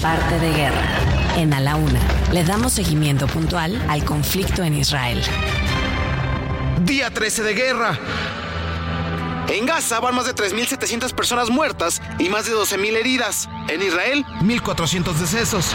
[0.00, 0.88] Parte de guerra.
[1.36, 2.00] En A la Una,
[2.32, 5.22] le damos seguimiento puntual al conflicto en Israel.
[6.84, 7.98] Día 13 de guerra.
[9.48, 13.48] En Gaza van más de 3.700 personas muertas y más de 12.000 heridas.
[13.68, 15.72] En Israel, 1.400 decesos.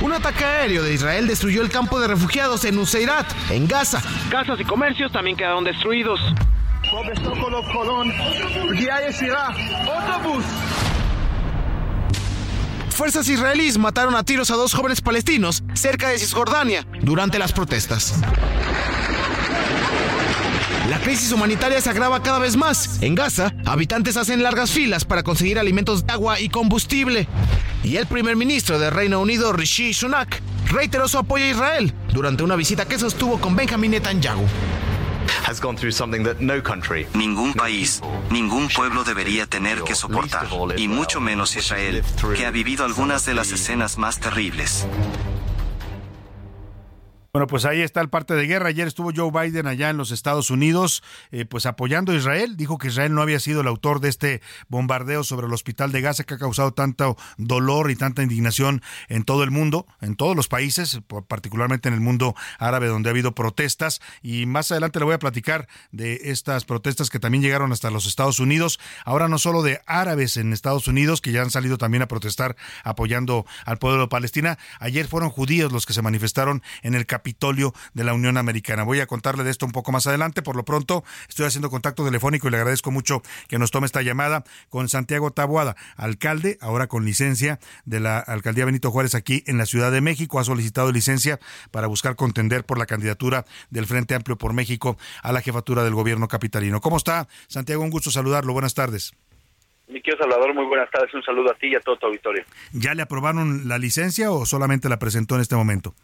[0.00, 4.00] Un ataque aéreo de Israel destruyó el campo de refugiados en Useirat, en Gaza.
[4.30, 6.20] Casas y comercios también quedaron destruidos.
[12.90, 18.14] Fuerzas israelíes mataron a tiros a dos jóvenes palestinos cerca de Cisjordania durante las protestas.
[20.88, 23.02] La crisis humanitaria se agrava cada vez más.
[23.02, 27.28] En Gaza, habitantes hacen largas filas para conseguir alimentos de agua y combustible.
[27.84, 32.42] Y el primer ministro del Reino Unido, Rishi Sunak, reiteró su apoyo a Israel durante
[32.42, 34.46] una visita que sostuvo con Benjamin Netanyahu.
[37.14, 38.00] Ningún país,
[38.30, 42.02] ningún pueblo debería tener que soportar, y mucho menos Israel,
[42.36, 44.86] que ha vivido algunas de las escenas más terribles.
[47.30, 48.68] Bueno, pues ahí está el parte de guerra.
[48.70, 52.56] Ayer estuvo Joe Biden allá en los Estados Unidos, eh, pues apoyando a Israel.
[52.56, 56.00] Dijo que Israel no había sido el autor de este bombardeo sobre el hospital de
[56.00, 60.34] Gaza que ha causado tanto dolor y tanta indignación en todo el mundo, en todos
[60.34, 64.00] los países, particularmente en el mundo árabe donde ha habido protestas.
[64.22, 68.06] Y más adelante le voy a platicar de estas protestas que también llegaron hasta los
[68.06, 68.80] Estados Unidos.
[69.04, 72.56] Ahora no solo de árabes en Estados Unidos, que ya han salido también a protestar
[72.84, 74.58] apoyando al pueblo de Palestina.
[74.80, 78.84] Ayer fueron judíos los que se manifestaron en el Capitolio de la Unión Americana.
[78.84, 80.40] Voy a contarle de esto un poco más adelante.
[80.40, 84.02] Por lo pronto, estoy haciendo contacto telefónico y le agradezco mucho que nos tome esta
[84.02, 89.58] llamada con Santiago Taboada, alcalde, ahora con licencia de la alcaldía Benito Juárez aquí en
[89.58, 90.38] la Ciudad de México.
[90.38, 91.40] Ha solicitado licencia
[91.72, 95.94] para buscar contender por la candidatura del Frente Amplio por México a la jefatura del
[95.94, 96.80] gobierno capitalino.
[96.80, 97.82] ¿Cómo está, Santiago?
[97.82, 98.52] Un gusto saludarlo.
[98.52, 99.12] Buenas tardes.
[99.88, 101.12] Mi querido Salvador, muy buenas tardes.
[101.14, 102.44] Un saludo a ti y a todo tu auditorio.
[102.72, 105.94] ¿Ya le aprobaron la licencia o solamente la presentó en este momento?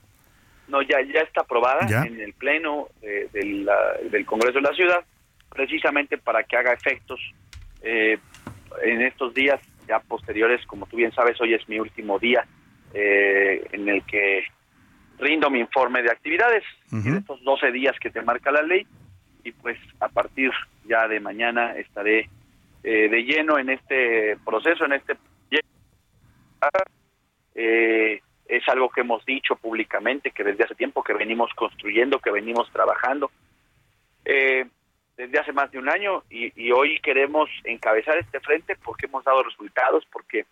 [0.69, 2.03] No, ya, ya está aprobada ¿Ya?
[2.05, 5.05] en el Pleno de- de la- del Congreso de la Ciudad,
[5.51, 7.21] precisamente para que haga efectos
[7.83, 8.19] eh,
[8.83, 10.65] en estos días ya posteriores.
[10.67, 12.47] Como tú bien sabes, hoy es mi último día
[12.95, 14.45] eh, en el que
[15.19, 18.87] rindo mi informe de actividades, en estos 12 días que te marca la ley,
[19.45, 20.51] y pues a partir
[20.87, 22.29] ya de mañana estaré
[22.83, 25.17] eh, de lleno en este proceso, en este
[27.55, 32.31] eh, es algo que hemos dicho públicamente, que desde hace tiempo que venimos construyendo, que
[32.31, 33.31] venimos trabajando,
[34.25, 34.67] eh,
[35.17, 39.25] desde hace más de un año, y, y hoy queremos encabezar este frente porque hemos
[39.25, 40.47] dado resultados, porque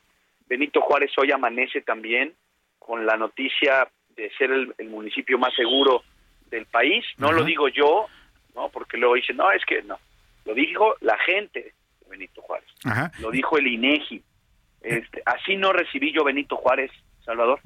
[0.47, 2.35] Benito Juárez hoy amanece también
[2.79, 6.03] con la noticia de ser el, el municipio más seguro
[6.51, 7.05] del país.
[7.17, 8.07] No lo digo yo,
[8.55, 9.99] no, porque luego dicen, no, es que no.
[10.45, 12.69] Lo dijo la gente de Benito Juárez.
[13.21, 14.23] Lo dijo el INEGI.
[14.83, 16.91] Este, así no recibí yo Benito Juárez,
[17.25, 17.61] Salvador.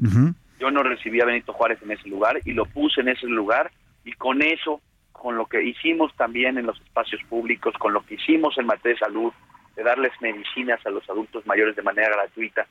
[0.59, 3.70] Yo no recibí a Benito Juárez en ese lugar y lo puse en ese lugar
[4.04, 4.80] y con eso,
[5.12, 8.94] con lo que hicimos también en los espacios públicos, con lo que hicimos en materia
[8.94, 9.32] de salud,
[9.74, 12.66] de darles medicinas a los adultos mayores de manera gratuita,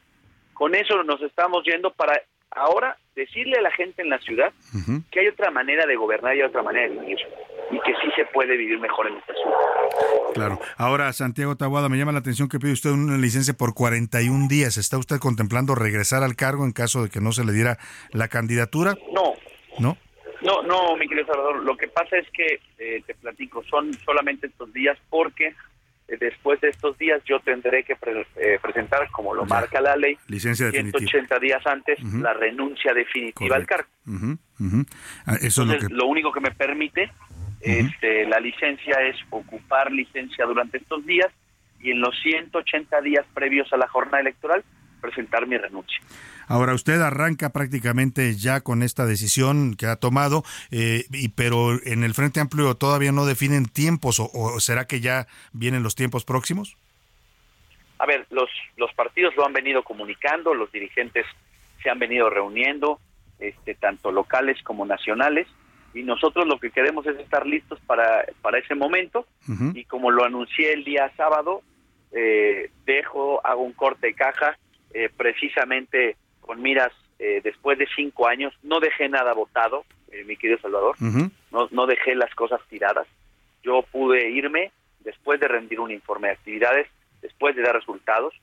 [0.54, 2.20] con eso nos estamos yendo para
[2.50, 4.54] ahora decirle a la gente en la ciudad
[5.12, 7.18] que hay otra manera de gobernar y hay otra manera de vivir
[7.72, 9.58] y que sí se puede vivir mejor en esta ciudad.
[10.34, 10.60] Claro.
[10.78, 14.78] Ahora, Santiago Tabuada, me llama la atención que pide usted una licencia por 41 días.
[14.78, 17.78] ¿Está usted contemplando regresar al cargo en caso de que no se le diera
[18.12, 18.96] la candidatura?
[19.14, 19.34] No,
[19.80, 19.98] ¿No?
[20.42, 24.46] No, no, mi querido Salvador, lo que pasa es que, eh, te platico, son solamente
[24.48, 25.48] estos días porque
[26.08, 29.96] eh, después de estos días yo tendré que pre- eh, presentar, como lo marca la
[29.96, 31.00] ley, Licencia definitiva.
[31.00, 33.88] 180 días antes la renuncia definitiva al cargo.
[35.26, 35.94] Ah, Eso es lo Entonces, que...
[35.96, 37.12] lo único que me permite
[37.62, 41.32] este, la licencia es ocupar licencia durante estos días
[41.80, 44.64] y en los 180 días previos a la jornada electoral
[45.02, 46.00] presentar mi renuncia.
[46.48, 52.04] Ahora usted arranca prácticamente ya con esta decisión que ha tomado, eh, y, pero en
[52.04, 56.26] el Frente Amplio todavía no definen tiempos, o, o será que ya vienen los tiempos
[56.26, 56.78] próximos?
[57.98, 61.26] A ver, los, los partidos lo han venido comunicando, los dirigentes
[61.82, 63.00] se han venido reuniendo,
[63.40, 65.48] este, tanto locales como nacionales,
[65.96, 69.26] y nosotros lo que queremos es estar listos para, para ese momento,
[69.76, 71.62] y como lo anuncié el día sábado,
[72.12, 74.58] eh, dejo, hago un corte de caja,
[74.94, 80.38] eh, precisamente con miras, eh, después de cinco años, no dejé nada votado, eh, mi
[80.38, 80.96] querido Salvador,
[81.52, 83.08] no, no dejé las cosas tiradas.
[83.64, 86.88] Yo pude irme después de rendir un informe de actividades,
[87.22, 88.34] después de dar resultados,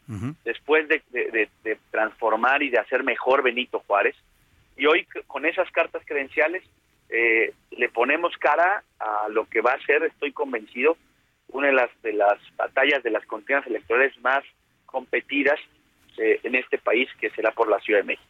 [0.44, 4.16] después de, de- de- de transformar y de hacer mejor Benito Juárez.
[4.76, 6.62] Y hoy con esas cartas credenciales
[7.12, 10.96] eh, le ponemos cara a lo que va a ser, estoy convencido,
[11.48, 14.42] una de las, de las batallas de las contiendas electorales más
[14.86, 15.60] competidas
[16.18, 18.28] eh, en este país, que será por la Ciudad de México.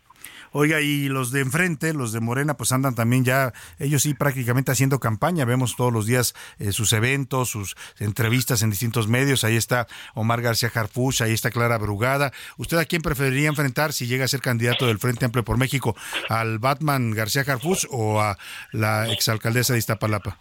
[0.55, 4.71] Oiga, y los de enfrente, los de Morena, pues andan también ya, ellos sí prácticamente
[4.71, 5.47] haciendo campaña.
[5.47, 9.45] Vemos todos los días eh, sus eventos, sus entrevistas en distintos medios.
[9.45, 12.33] Ahí está Omar García Harfuch, ahí está Clara Brugada.
[12.59, 15.97] ¿Usted a quién preferiría enfrentar si llega a ser candidato del Frente Amplio por México?
[16.29, 18.37] ¿Al Batman García Harfuch o a
[18.73, 20.39] la exalcaldesa de Iztapalapa?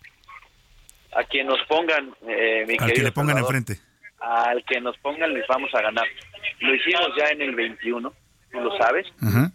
[1.15, 3.81] A quien nos pongan, eh, mi Al que le pongan Salvador, enfrente.
[4.19, 6.05] Al que nos pongan les vamos a ganar.
[6.61, 8.13] Lo hicimos ya en el 21,
[8.51, 9.07] tú lo sabes.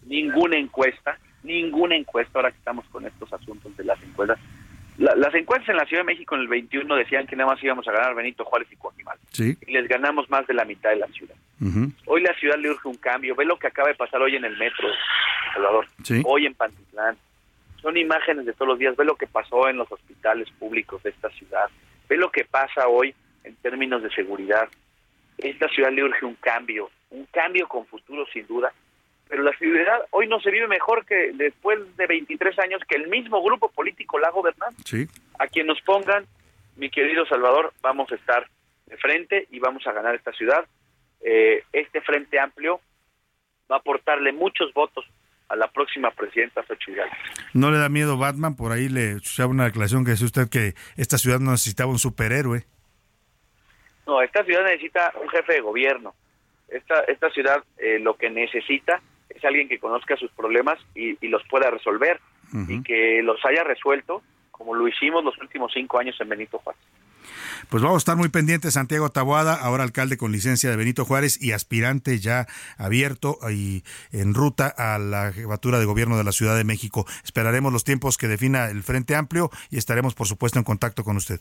[0.07, 4.38] Ninguna encuesta, ninguna encuesta, ahora que estamos con estos asuntos de las encuestas.
[4.98, 7.62] La- las encuestas en la Ciudad de México en el 21 decían que nada más
[7.62, 9.18] íbamos a ganar Benito Juárez y Coajimal.
[9.30, 9.57] Sí.
[9.66, 11.34] Y les ganamos más de la mitad de la ciudad.
[12.07, 13.34] Hoy la ciudad le urge un cambio.
[13.34, 14.88] Ve lo que acaba de pasar hoy en el metro,
[15.52, 15.86] Salvador.
[16.02, 16.22] Sí.
[16.24, 17.16] Hoy en Pantitlán.
[17.82, 18.96] Son imágenes de todos los días.
[18.96, 21.66] Ve lo que pasó en los hospitales públicos de esta ciudad.
[22.09, 24.68] Ve lo que pasa hoy en términos de seguridad.
[25.39, 28.72] Esta ciudad le urge un cambio, un cambio con futuro sin duda.
[29.28, 33.09] Pero la ciudad hoy no se vive mejor que después de 23 años que el
[33.09, 34.72] mismo grupo político la ha gobernado.
[34.84, 35.09] Sí.
[35.39, 36.26] A quien nos pongan,
[36.76, 38.49] mi querido Salvador, vamos a estar
[38.87, 40.64] de frente y vamos a ganar esta ciudad.
[41.20, 42.80] Eh, este frente amplio
[43.70, 45.05] va a aportarle muchos votos
[45.49, 47.01] a la próxima presidenta Xochitl.
[47.53, 48.57] ¿No le da miedo Batman?
[48.57, 51.99] Por ahí le escuchaba una declaración que decía usted que esta ciudad no necesitaba un
[51.99, 52.64] superhéroe.
[54.07, 56.14] No, esta ciudad necesita un jefe de gobierno.
[56.68, 61.28] Esta, esta ciudad eh, lo que necesita es alguien que conozca sus problemas y, y
[61.28, 62.20] los pueda resolver
[62.68, 66.80] y que los haya resuelto como lo hicimos los últimos cinco años en Benito Juárez.
[67.68, 68.74] Pues vamos a estar muy pendientes.
[68.74, 72.46] Santiago Taboada, ahora alcalde con licencia de Benito Juárez y aspirante ya
[72.78, 73.82] abierto y
[74.12, 77.04] en ruta a la jefatura de gobierno de la Ciudad de México.
[77.24, 81.16] Esperaremos los tiempos que defina el Frente Amplio y estaremos, por supuesto, en contacto con
[81.16, 81.40] usted.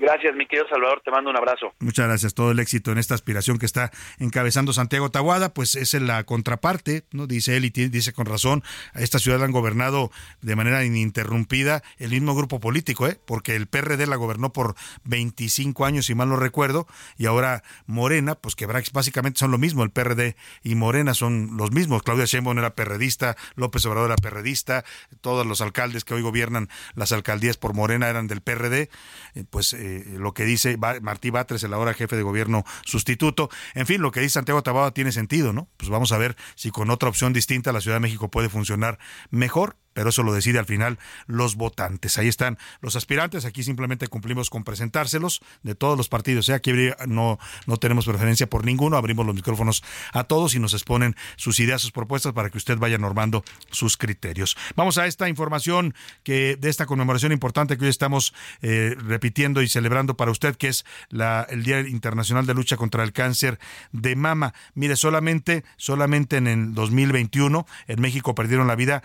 [0.00, 1.74] Gracias, mi querido Salvador, te mando un abrazo.
[1.80, 3.90] Muchas gracias, todo el éxito en esta aspiración que está
[4.20, 7.26] encabezando Santiago Tahuada, pues es la contraparte, ¿no?
[7.26, 8.62] Dice él y tiene- dice con razón,
[8.94, 13.18] a esta ciudad la han gobernado de manera ininterrumpida el mismo grupo político, ¿eh?
[13.26, 16.86] Porque el PRD la gobernó por 25 años, si mal no recuerdo,
[17.16, 21.72] y ahora Morena, pues que básicamente son lo mismo, el PRD y Morena son los
[21.72, 22.04] mismos.
[22.04, 24.84] Claudia Sheinbaum era perredista, López Obrador era perredista,
[25.22, 28.90] todos los alcaldes que hoy gobiernan las alcaldías por Morena eran del PRD,
[29.34, 29.87] eh, pues eh,
[30.18, 34.20] lo que dice Martí Batres, el ahora jefe de gobierno sustituto, en fin, lo que
[34.20, 35.68] dice Santiago Taboada tiene sentido, ¿no?
[35.76, 38.98] Pues vamos a ver si con otra opción distinta la Ciudad de México puede funcionar
[39.30, 42.18] mejor pero eso lo decide al final los votantes.
[42.18, 46.48] Ahí están los aspirantes, aquí simplemente cumplimos con presentárselos de todos los partidos.
[46.48, 46.54] ¿eh?
[46.54, 46.72] Aquí
[47.06, 49.82] no, no tenemos preferencia por ninguno, abrimos los micrófonos
[50.12, 53.96] a todos y nos exponen sus ideas, sus propuestas para que usted vaya normando sus
[53.96, 54.56] criterios.
[54.76, 59.68] Vamos a esta información que de esta conmemoración importante que hoy estamos eh, repitiendo y
[59.68, 63.58] celebrando para usted, que es la, el Día Internacional de Lucha contra el Cáncer
[63.92, 64.54] de Mama.
[64.74, 69.02] Mire, solamente, solamente en el 2021 en México perdieron la vida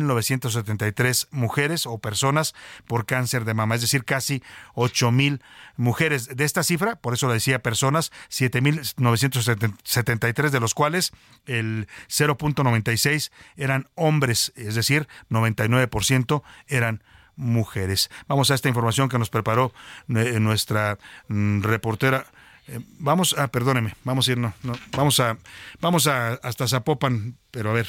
[0.00, 2.54] 7.973 mujeres o personas
[2.86, 4.42] por cáncer de mama, es decir, casi
[4.74, 5.40] 8.000
[5.76, 6.36] mujeres.
[6.36, 11.12] De esta cifra, por eso le decía personas, 7.973 de los cuales
[11.46, 17.02] el 0.96 eran hombres, es decir, 99% eran
[17.36, 18.10] mujeres.
[18.28, 19.72] Vamos a esta información que nos preparó
[20.08, 22.26] eh, nuestra mm, reportera.
[22.68, 25.38] Eh, vamos a, perdóneme, vamos a ir, no, no, vamos a,
[25.80, 27.86] vamos a hasta Zapopan, pero a ver,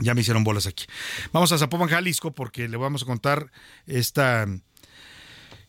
[0.00, 0.86] ya me hicieron bolas aquí.
[1.32, 3.50] Vamos a Zapopan, Jalisco, porque le vamos a contar
[3.86, 4.46] esta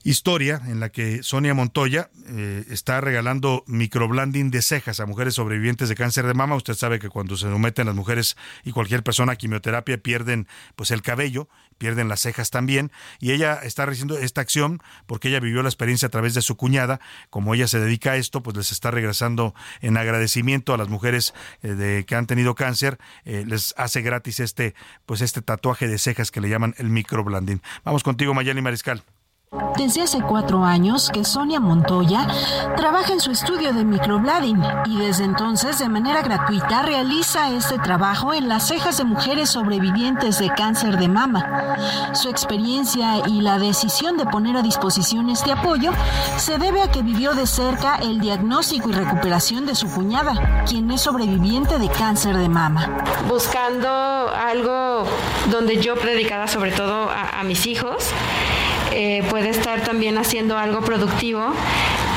[0.03, 5.89] historia en la que Sonia Montoya eh, está regalando microblending de cejas a mujeres sobrevivientes
[5.89, 6.55] de cáncer de mama.
[6.55, 10.91] Usted sabe que cuando se someten las mujeres y cualquier persona a quimioterapia pierden pues
[10.91, 15.63] el cabello, pierden las cejas también y ella está haciendo esta acción porque ella vivió
[15.63, 18.71] la experiencia a través de su cuñada, como ella se dedica a esto, pues les
[18.71, 23.73] está regresando en agradecimiento a las mujeres eh, de que han tenido cáncer, eh, les
[23.77, 24.75] hace gratis este
[25.05, 27.61] pues este tatuaje de cejas que le llaman el microblending.
[27.83, 29.03] Vamos contigo Mayeli Mariscal.
[29.77, 32.27] Desde hace cuatro años que Sonia Montoya
[32.77, 38.33] trabaja en su estudio de microblading y desde entonces de manera gratuita realiza este trabajo
[38.35, 41.77] en las cejas de mujeres sobrevivientes de cáncer de mama.
[42.13, 45.93] Su experiencia y la decisión de poner a disposición este apoyo
[46.37, 50.91] se debe a que vivió de cerca el diagnóstico y recuperación de su cuñada, quien
[50.91, 52.87] es sobreviviente de cáncer de mama.
[53.27, 55.05] buscando algo
[55.49, 58.11] donde yo predicara sobre todo a, a mis hijos,
[58.91, 61.53] eh, puede estar también haciendo algo productivo.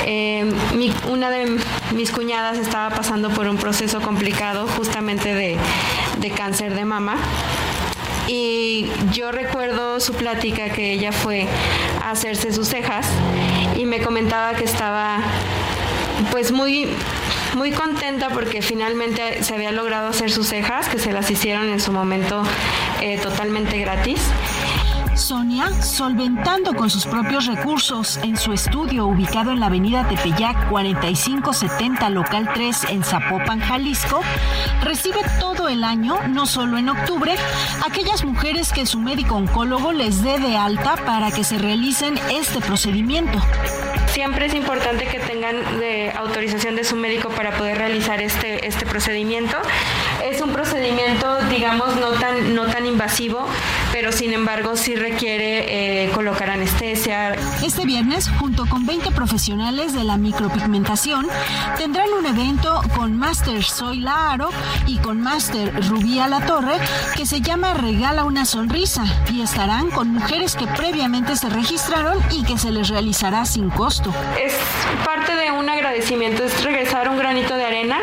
[0.05, 0.53] Eh,
[1.09, 1.59] una de
[1.95, 5.57] mis cuñadas estaba pasando por un proceso complicado justamente de,
[6.19, 7.17] de cáncer de mama.
[8.29, 11.47] Y yo recuerdo su plática que ella fue
[12.03, 13.07] a hacerse sus cejas
[13.77, 15.19] y me comentaba que estaba
[16.31, 16.89] pues muy,
[17.57, 21.81] muy contenta porque finalmente se había logrado hacer sus cejas, que se las hicieron en
[21.81, 22.43] su momento
[23.01, 24.21] eh, totalmente gratis.
[25.17, 32.11] Sonia, solventando con sus propios recursos en su estudio ubicado en la avenida Tepeyac 4570
[32.11, 34.21] local 3 en Zapopan, Jalisco,
[34.83, 37.35] recibe todo el año, no solo en octubre,
[37.87, 42.61] aquellas mujeres que su médico oncólogo les dé de alta para que se realicen este
[42.61, 43.39] procedimiento.
[44.13, 48.85] Siempre es importante que tengan de autorización de su médico para poder realizar este, este
[48.85, 49.57] procedimiento.
[50.23, 53.49] Es un procedimiento, digamos, no tan, no tan invasivo,
[54.03, 57.37] pero sin embargo sí requiere eh, colocar anestesia.
[57.65, 61.29] Este viernes, junto con 20 profesionales de la micropigmentación,
[61.79, 64.51] tendrán un evento con Master Soy Laaro
[64.89, 66.75] y con Master Rubí a la Torre
[67.15, 72.43] que se llama Regala una sonrisa y estarán con mujeres que previamente se registraron y
[72.43, 74.13] que se les realizará sin costo.
[74.45, 74.57] Es
[75.05, 78.01] parte de un agradecimiento, es regresar un granito de arena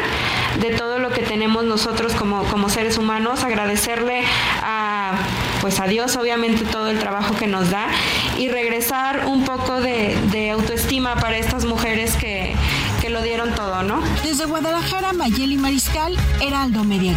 [0.62, 4.24] de todo lo que tenemos nosotros como, como seres humanos, agradecerle
[4.64, 5.18] a
[5.62, 7.88] pues a Dios obviamente todo el trabajo que nos da
[8.38, 12.56] y regresar un poco de, de autoestima para estas mujeres que,
[13.02, 14.02] que lo dieron todo, ¿no?
[14.24, 17.14] Desde Guadalajara, Mayeli Mariscal, Heraldo Media.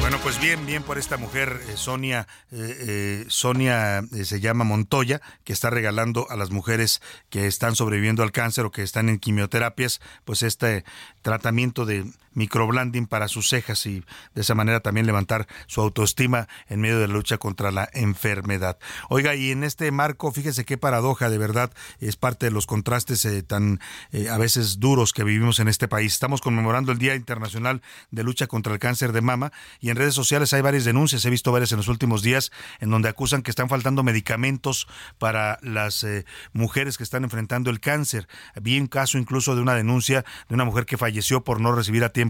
[0.00, 4.64] Bueno, pues bien, bien por esta mujer, eh, Sonia, eh, eh, Sonia eh, se llama
[4.64, 7.00] Montoya, que está regalando a las mujeres
[7.30, 10.84] que están sobreviviendo al cáncer o que están en quimioterapias, pues este
[11.22, 14.04] tratamiento de microblending para sus cejas y
[14.34, 18.78] de esa manera también levantar su autoestima en medio de la lucha contra la enfermedad.
[19.08, 23.24] Oiga, y en este marco, fíjese qué paradoja, de verdad, es parte de los contrastes
[23.24, 23.80] eh, tan
[24.12, 26.12] eh, a veces duros que vivimos en este país.
[26.12, 30.14] Estamos conmemorando el Día Internacional de Lucha contra el Cáncer de Mama y en redes
[30.14, 32.50] sociales hay varias denuncias, he visto varias en los últimos días,
[32.80, 34.88] en donde acusan que están faltando medicamentos
[35.18, 38.28] para las eh, mujeres que están enfrentando el cáncer.
[38.60, 42.04] Vi un caso incluso de una denuncia de una mujer que falleció por no recibir
[42.04, 42.21] a tiempo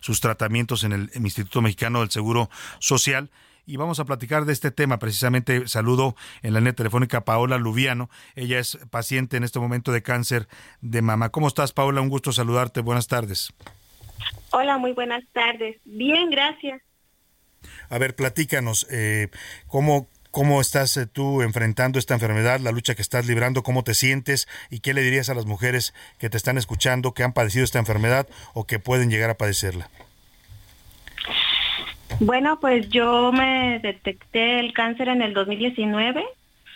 [0.00, 2.50] sus tratamientos en el Instituto Mexicano del Seguro
[2.80, 3.30] Social
[3.68, 4.98] y vamos a platicar de este tema.
[4.98, 8.08] Precisamente saludo en la línea telefónica a Paola Lubiano.
[8.34, 10.48] Ella es paciente en este momento de cáncer
[10.80, 11.28] de mama.
[11.28, 12.00] ¿Cómo estás, Paola?
[12.00, 12.80] Un gusto saludarte.
[12.80, 13.52] Buenas tardes.
[14.52, 15.76] Hola, muy buenas tardes.
[15.84, 16.80] Bien, gracias.
[17.90, 19.28] A ver, platícanos, eh,
[19.66, 23.94] ¿cómo, ¿cómo estás eh, tú enfrentando esta enfermedad, la lucha que estás librando, cómo te
[23.94, 27.64] sientes y qué le dirías a las mujeres que te están escuchando, que han padecido
[27.64, 29.88] esta enfermedad o que pueden llegar a padecerla?
[32.20, 36.24] Bueno, pues yo me detecté el cáncer en el 2019.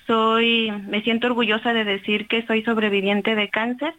[0.06, 3.94] Soy, me siento orgullosa de decir que soy sobreviviente de cáncer,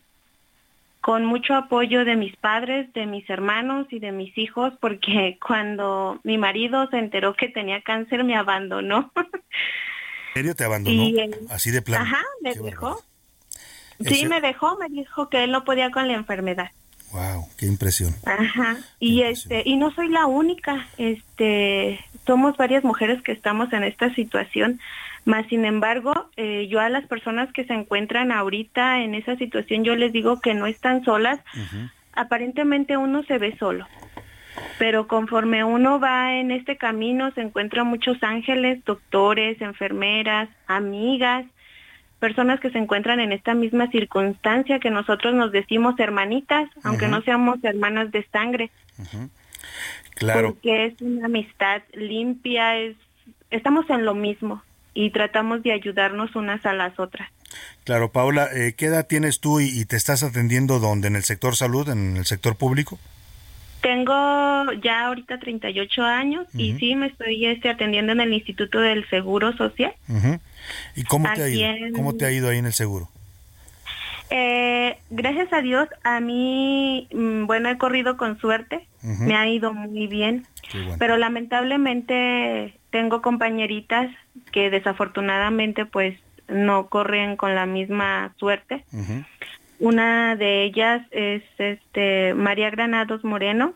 [1.03, 6.21] con mucho apoyo de mis padres, de mis hermanos y de mis hijos, porque cuando
[6.23, 9.11] mi marido se enteró que tenía cáncer me abandonó.
[9.17, 11.03] ¿En serio te abandonó?
[11.03, 12.05] Y, Así de plano.
[12.05, 13.01] Ajá, me dejó.
[13.99, 16.71] Ese- Sí, me dejó, me dijo que él no podía con la enfermedad.
[17.11, 18.15] Wow, qué impresión.
[18.25, 18.77] Ajá.
[18.99, 24.11] Y este, y no soy la única, este, somos varias mujeres que estamos en esta
[24.15, 24.79] situación,
[25.25, 29.83] más sin embargo, eh, yo a las personas que se encuentran ahorita en esa situación,
[29.83, 31.39] yo les digo que no están solas,
[32.13, 33.87] aparentemente uno se ve solo.
[34.77, 41.45] Pero conforme uno va en este camino, se encuentran muchos ángeles, doctores, enfermeras, amigas,
[42.19, 47.21] personas que se encuentran en esta misma circunstancia que nosotros nos decimos hermanitas, aunque no
[47.21, 48.71] seamos hermanas de sangre,
[50.15, 50.53] Claro.
[50.53, 52.95] porque es una amistad limpia, es
[53.49, 54.61] estamos en lo mismo
[54.93, 57.29] y tratamos de ayudarnos unas a las otras.
[57.83, 61.07] Claro, Paola, eh, ¿qué edad tienes tú y, y te estás atendiendo dónde?
[61.07, 62.97] ¿En el sector salud, en el sector público?
[63.81, 64.13] Tengo
[64.81, 66.79] ya ahorita 38 años y Ujú.
[66.79, 69.93] sí me estoy este, atendiendo en el Instituto del Seguro Social.
[70.95, 71.61] ¿Y cómo te ha ido?
[71.65, 73.09] en- ¿Cómo te ha ido ahí en el seguro?
[74.29, 79.73] Eh, gracias a Dios, a mí, mm, bueno, he corrido con suerte, me ha ido
[79.73, 80.95] muy bien, bueno.
[80.97, 84.11] pero lamentablemente tengo compañeritas
[84.51, 86.15] que desafortunadamente pues
[86.47, 88.85] no corren con la misma suerte.
[89.79, 93.73] Una de ellas es este María Granados Moreno,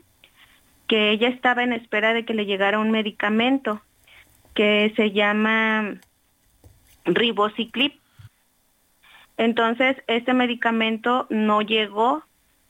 [0.87, 3.81] que ella estaba en espera de que le llegara un medicamento
[4.53, 5.95] que se llama
[7.05, 7.95] Ribociclip.
[9.37, 12.21] Entonces, este medicamento no llegó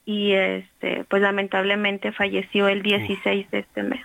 [0.05, 4.01] y este pues lamentablemente falleció el 16 de este mes.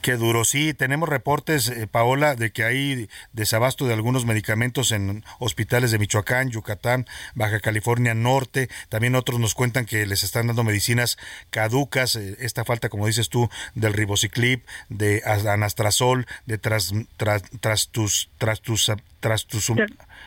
[0.00, 0.44] Qué duro.
[0.44, 5.98] Sí, tenemos reportes, eh, Paola, de que hay desabasto de algunos medicamentos en hospitales de
[5.98, 7.04] Michoacán, Yucatán,
[7.34, 8.68] Baja California Norte.
[8.88, 11.18] También otros nos cuentan que les están dando medicinas
[11.50, 12.14] caducas.
[12.16, 18.30] eh, esta falta, como dices tú, del ribociclip, de as- anastrazol, de tras, tras, trastus,
[18.38, 19.72] trastus, trastus,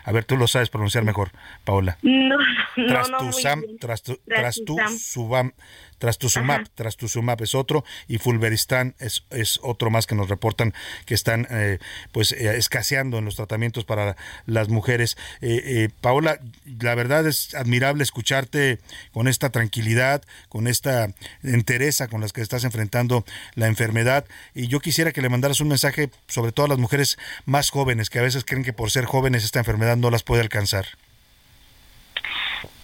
[0.04, 1.32] A ver, tú lo sabes pronunciar mejor,
[1.64, 1.98] Paola.
[2.02, 2.44] No, no, no,
[2.76, 3.78] muy Trastuzam, bien.
[3.80, 5.54] trastu, Trastuzam.
[6.02, 10.74] Trastuzumab, trastuzumab, trastuzumab es otro y fulveristan es, es otro más que nos reportan
[11.06, 11.78] que están eh,
[12.12, 14.18] pues eh, escaseando en los tratamientos para
[14.48, 15.16] las mujeres.
[15.42, 16.40] Eh, eh, Paola,
[16.80, 18.80] la verdad es admirable escucharte
[19.14, 21.14] con esta tranquilidad, con esta
[21.44, 23.24] entereza con las que estás enfrentando
[23.54, 24.26] la enfermedad
[24.56, 28.10] y yo quisiera que le mandaras un mensaje sobre todo a las mujeres más jóvenes
[28.10, 30.88] que a veces creen que por ser jóvenes esta enfermedad no las puede alcanzar.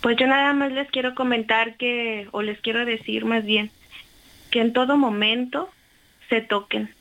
[0.02, 3.72] Pues yo nada más les quiero comentar que, o les quiero decir más bien,
[4.52, 5.70] que en todo momento
[6.30, 6.94] se toquen,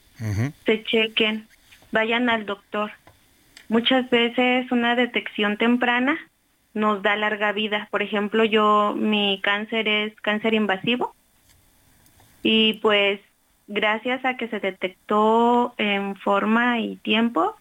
[0.64, 1.46] se chequen,
[1.92, 2.92] vayan al doctor.
[3.68, 6.18] Muchas veces una detección temprana
[6.74, 7.88] nos da larga vida.
[7.90, 11.14] Por ejemplo, yo, mi cáncer es cáncer invasivo
[12.42, 13.20] y pues
[13.66, 17.56] gracias a que se detectó en forma y tiempo,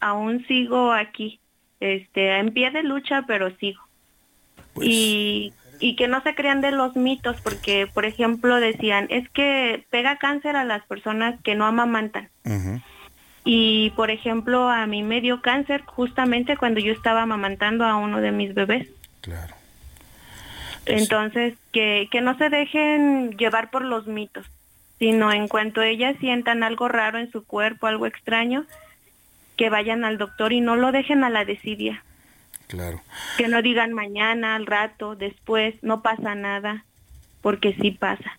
[0.00, 1.38] aún sigo aquí,
[1.80, 3.80] este, en pie de lucha, pero sigo.
[4.80, 9.84] Y, y que no se crean de los mitos, porque, por ejemplo, decían, es que
[9.90, 12.28] pega cáncer a las personas que no amamantan.
[13.44, 18.20] Y, por ejemplo, a mí me dio cáncer justamente cuando yo estaba amamantando a uno
[18.20, 18.88] de mis bebés.
[19.20, 19.54] Claro.
[20.86, 24.46] Entonces, que, que no se dejen llevar por los mitos,
[24.98, 28.64] sino en cuanto ellas sientan algo raro en su cuerpo, algo extraño,
[29.56, 32.02] que vayan al doctor y no lo dejen a la desidia.
[33.36, 36.84] Que no digan mañana, al rato, después, no pasa nada,
[37.40, 38.38] porque sí pasa.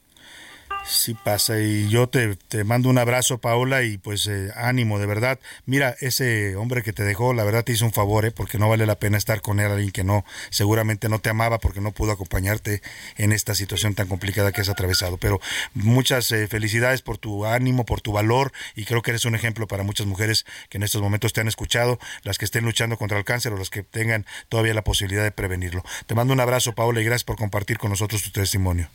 [0.88, 5.08] Sí pasa y yo te, te mando un abrazo Paola y pues eh, ánimo de
[5.08, 5.40] verdad.
[5.66, 8.32] Mira, ese hombre que te dejó, la verdad te hizo un favor, ¿eh?
[8.32, 11.58] porque no vale la pena estar con él, alguien que no, seguramente no te amaba
[11.58, 12.84] porque no pudo acompañarte
[13.18, 15.18] en esta situación tan complicada que has atravesado.
[15.18, 15.42] Pero
[15.74, 19.66] muchas eh, felicidades por tu ánimo, por tu valor y creo que eres un ejemplo
[19.68, 23.18] para muchas mujeres que en estos momentos te han escuchado, las que estén luchando contra
[23.18, 25.84] el cáncer o las que tengan todavía la posibilidad de prevenirlo.
[26.06, 28.88] Te mando un abrazo Paola y gracias por compartir con nosotros tu testimonio.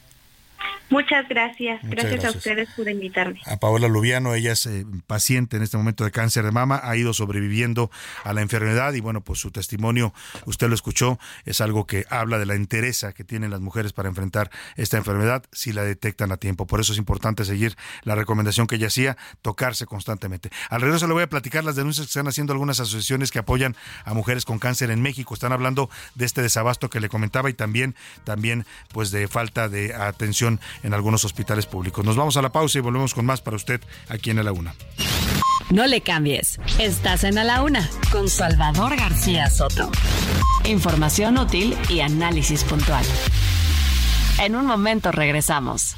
[0.90, 1.82] Muchas gracias.
[1.84, 2.34] Muchas gracias, gracias.
[2.34, 3.40] a ustedes por invitarme.
[3.46, 6.96] a Paola Lubiano, ella es eh, paciente en este momento de cáncer de mama, ha
[6.96, 7.92] ido sobreviviendo
[8.24, 10.12] a la enfermedad y bueno, pues su testimonio,
[10.46, 14.08] usted lo escuchó, es algo que habla de la entereza que tienen las mujeres para
[14.08, 16.66] enfrentar esta enfermedad si la detectan a tiempo.
[16.66, 20.50] Por eso es importante seguir la recomendación que ella hacía, tocarse constantemente.
[20.70, 23.76] Al regreso le voy a platicar las denuncias que están haciendo algunas asociaciones que apoyan
[24.04, 25.34] a mujeres con cáncer en México.
[25.34, 29.94] Están hablando de este desabasto que le comentaba y también, también pues de falta de
[29.94, 30.49] atención
[30.82, 32.04] en algunos hospitales públicos.
[32.04, 34.52] Nos vamos a la pausa y volvemos con más para usted aquí en A la
[34.52, 34.74] Una.
[35.70, 36.58] No le cambies.
[36.78, 39.90] Estás en A la Una con Salvador García Soto.
[40.64, 43.04] Información útil y análisis puntual.
[44.40, 45.96] En un momento regresamos.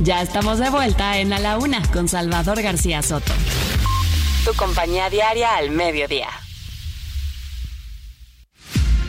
[0.00, 3.32] Ya estamos de vuelta en A la Una con Salvador García Soto.
[4.44, 6.28] Tu compañía diaria al mediodía.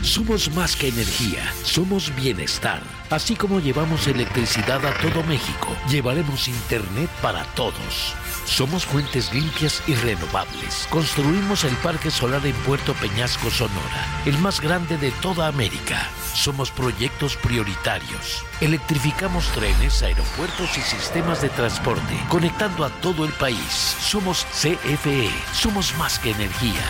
[0.06, 2.80] Somos más que energía, somos bienestar.
[3.10, 8.14] Así como llevamos electricidad a todo México, llevaremos Internet para todos.
[8.44, 10.86] Somos fuentes limpias y renovables.
[10.90, 16.08] Construimos el Parque Solar en Puerto Peñasco, Sonora, el más grande de toda América.
[16.34, 18.44] Somos proyectos prioritarios.
[18.60, 23.96] Electrificamos trenes, aeropuertos y sistemas de transporte, conectando a todo el país.
[24.00, 26.84] Somos CFE, somos más que energía.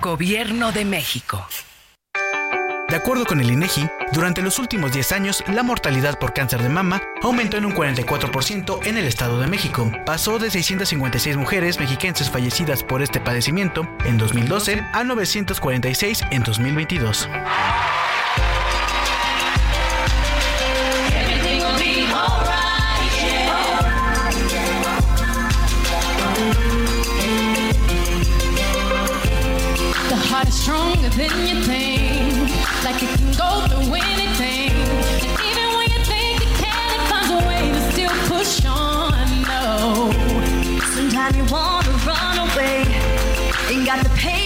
[0.00, 1.46] Gobierno de México.
[2.96, 6.70] De acuerdo con el INEGI, durante los últimos 10 años, la mortalidad por cáncer de
[6.70, 9.92] mama aumentó en un 44% en el Estado de México.
[10.06, 17.28] Pasó de 656 mujeres mexiquenses fallecidas por este padecimiento en 2012 a 946 en 2022.
[21.12, 23.76] Everything will be alright, yeah.
[30.08, 31.95] The heart is stronger than you think,
[32.86, 34.70] like can go through anything.
[35.26, 39.26] And even when you think you can, it finds a way to still push on.
[39.42, 40.12] No,
[40.94, 42.86] sometimes you wanna run away,
[43.70, 44.45] ain't got the patience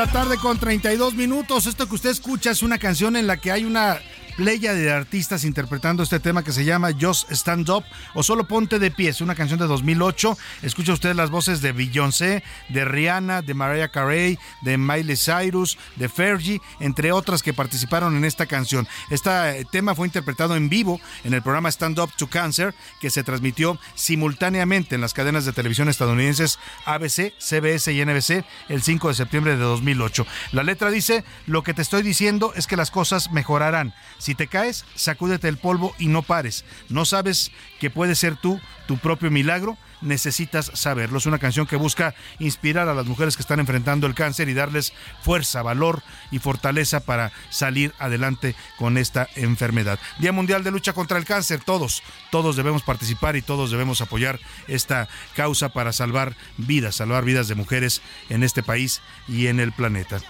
[0.00, 1.66] la tarde con 32 minutos.
[1.66, 4.00] Esto que usted escucha es una canción en la que hay una
[4.40, 7.84] playa de artistas interpretando este tema que se llama Just Stand Up
[8.14, 9.10] o Solo Ponte de Pie.
[9.10, 10.38] Es una canción de 2008.
[10.62, 16.08] Escucha usted las voces de Beyoncé, de Rihanna, de Mariah Carey, de Miley Cyrus, de
[16.08, 18.88] Fergie, entre otras que participaron en esta canción.
[19.10, 19.30] Este
[19.70, 23.78] tema fue interpretado en vivo en el programa Stand Up to Cancer que se transmitió
[23.94, 29.56] simultáneamente en las cadenas de televisión estadounidenses ABC, CBS y NBC el 5 de septiembre
[29.58, 30.26] de 2008.
[30.52, 33.92] La letra dice, lo que te estoy diciendo es que las cosas mejorarán.
[34.16, 36.64] Si te caes, sacúdete el polvo y no pares.
[36.88, 41.18] No sabes que puedes ser tú tu propio milagro, necesitas saberlo.
[41.18, 44.54] Es una canción que busca inspirar a las mujeres que están enfrentando el cáncer y
[44.54, 44.92] darles
[45.22, 46.02] fuerza, valor
[46.32, 50.00] y fortaleza para salir adelante con esta enfermedad.
[50.18, 52.02] Día Mundial de Lucha contra el Cáncer, todos,
[52.32, 57.54] todos debemos participar y todos debemos apoyar esta causa para salvar vidas, salvar vidas de
[57.54, 60.20] mujeres en este país y en el planeta.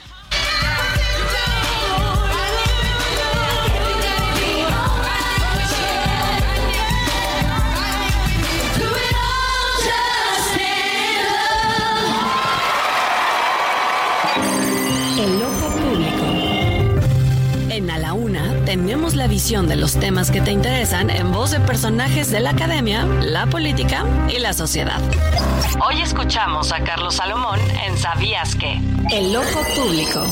[18.70, 22.50] Tenemos la visión de los temas que te interesan en voz de personajes de la
[22.50, 25.00] academia, la política y la sociedad.
[25.84, 28.80] Hoy escuchamos a Carlos Salomón en ¿Sabías qué?
[29.10, 30.24] El ojo público.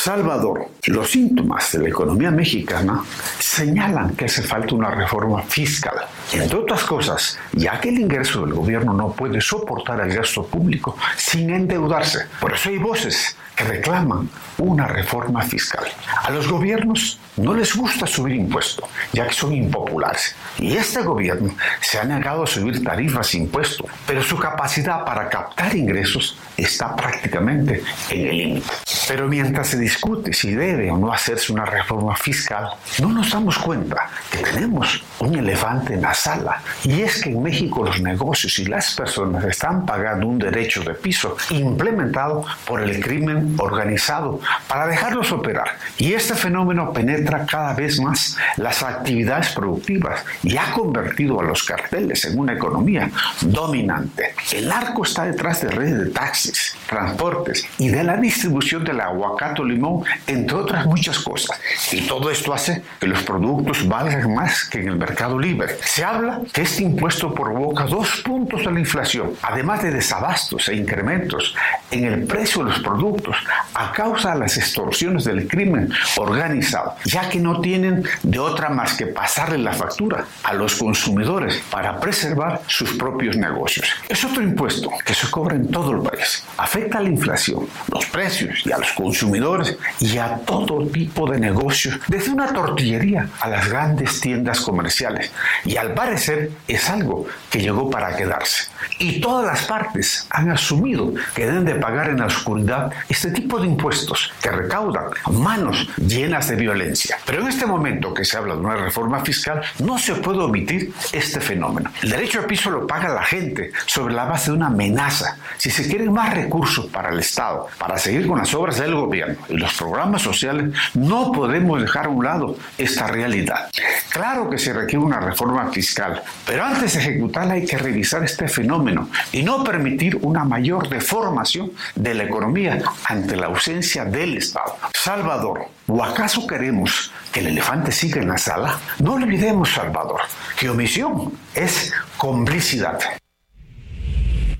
[0.00, 3.02] Salvador, los síntomas de la economía mexicana
[3.40, 5.96] señalan que hace falta una reforma fiscal.
[6.32, 10.96] Entre otras cosas, ya que el ingreso del gobierno no puede soportar el gasto público
[11.16, 12.26] sin endeudarse.
[12.40, 15.84] Por eso hay voces que reclaman una reforma fiscal.
[16.22, 20.34] A los gobiernos no les gusta subir impuestos, ya que son impopulares.
[20.58, 25.28] Y este gobierno se ha negado a subir tarifas e impuestos, pero su capacidad para
[25.28, 28.70] captar ingresos está prácticamente en el límite.
[29.06, 32.68] Pero mientras se discute si debe o no hacerse una reforma fiscal,
[33.00, 36.60] no nos damos cuenta que tenemos un elefante en la sala.
[36.82, 40.94] Y es que en México los negocios y las personas están pagando un derecho de
[40.94, 45.78] piso implementado por el crimen organizado para dejarlos operar.
[45.96, 51.62] Y este fenómeno penetra cada vez más las actividades productivas y ha convertido a los
[51.62, 53.10] carteles en una economía
[53.42, 54.34] dominante.
[54.52, 59.62] El narco está detrás de redes de taxis, transportes y de la distribución del aguacate
[59.62, 61.58] o limón, entre otras muchas cosas.
[61.92, 65.76] Y todo esto hace que los productos valgan más que en el mercado libre.
[65.82, 70.76] Se habla que este impuesto provoca dos puntos de la inflación, además de desabastos e
[70.76, 71.54] incrementos
[71.90, 73.36] en el precio de los productos
[73.74, 78.94] a causa de las extorsiones del crimen organizado, ya que no tienen de otra más
[78.94, 83.88] que pasarle la factura a los consumidores para preservar sus propios negocios.
[84.08, 86.44] Es otro impuesto que se cobra en todo el país.
[86.56, 91.40] Afecta a la inflación, los precios y a los consumidores y a todo tipo de
[91.40, 95.32] negocios, desde una tortillería a las grandes tiendas comerciales.
[95.64, 98.68] Y al parecer es algo que llegó para quedarse.
[98.98, 103.58] Y todas las partes han asumido que deben de pagar en la oscuridad este tipo
[103.60, 107.07] de impuestos que recaudan manos llenas de violencia.
[107.24, 110.92] Pero en este momento que se habla de una reforma fiscal, no se puede omitir
[111.12, 111.90] este fenómeno.
[112.02, 115.36] El derecho a piso lo paga la gente sobre la base de una amenaza.
[115.56, 119.36] Si se quieren más recursos para el Estado, para seguir con las obras del gobierno
[119.48, 123.70] y los programas sociales, no podemos dejar a un lado esta realidad.
[124.10, 128.48] Claro que se requiere una reforma fiscal, pero antes de ejecutarla hay que revisar este
[128.48, 134.76] fenómeno y no permitir una mayor deformación de la economía ante la ausencia del Estado.
[134.94, 136.87] Salvador, ¿o acaso queremos
[137.32, 138.78] que el elefante siga en la sala?
[138.98, 140.20] No olvidemos, Salvador,
[140.58, 142.98] que omisión es complicidad.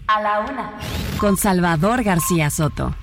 [0.06, 0.72] A la una.
[1.18, 2.94] Con Salvador García Soto.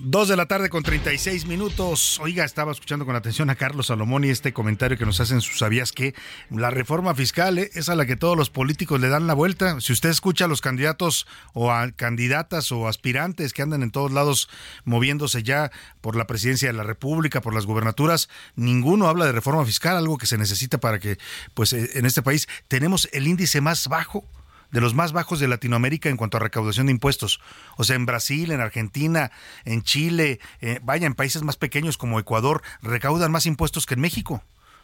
[0.00, 2.20] Dos de la tarde con 36 minutos.
[2.20, 5.58] Oiga, estaba escuchando con atención a Carlos Salomón y este comentario que nos hacen sus
[5.58, 6.14] sabías que
[6.50, 9.80] la reforma fiscal eh, es a la que todos los políticos le dan la vuelta.
[9.80, 14.12] Si usted escucha a los candidatos o a candidatas o aspirantes que andan en todos
[14.12, 14.48] lados
[14.84, 19.66] moviéndose ya por la presidencia de la República, por las gubernaturas, ninguno habla de reforma
[19.66, 21.18] fiscal, algo que se necesita para que,
[21.54, 24.24] pues, eh, en este país tenemos el índice más bajo
[24.70, 27.40] de los más bajos de Latinoamérica en cuanto a recaudación de impuestos.
[27.76, 29.30] O sea, en Brasil, en Argentina,
[29.64, 34.00] en Chile, eh, vaya, en países más pequeños como Ecuador, recaudan más impuestos que en
[34.00, 34.42] México.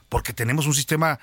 [0.09, 1.19] Porque tenemos un sistema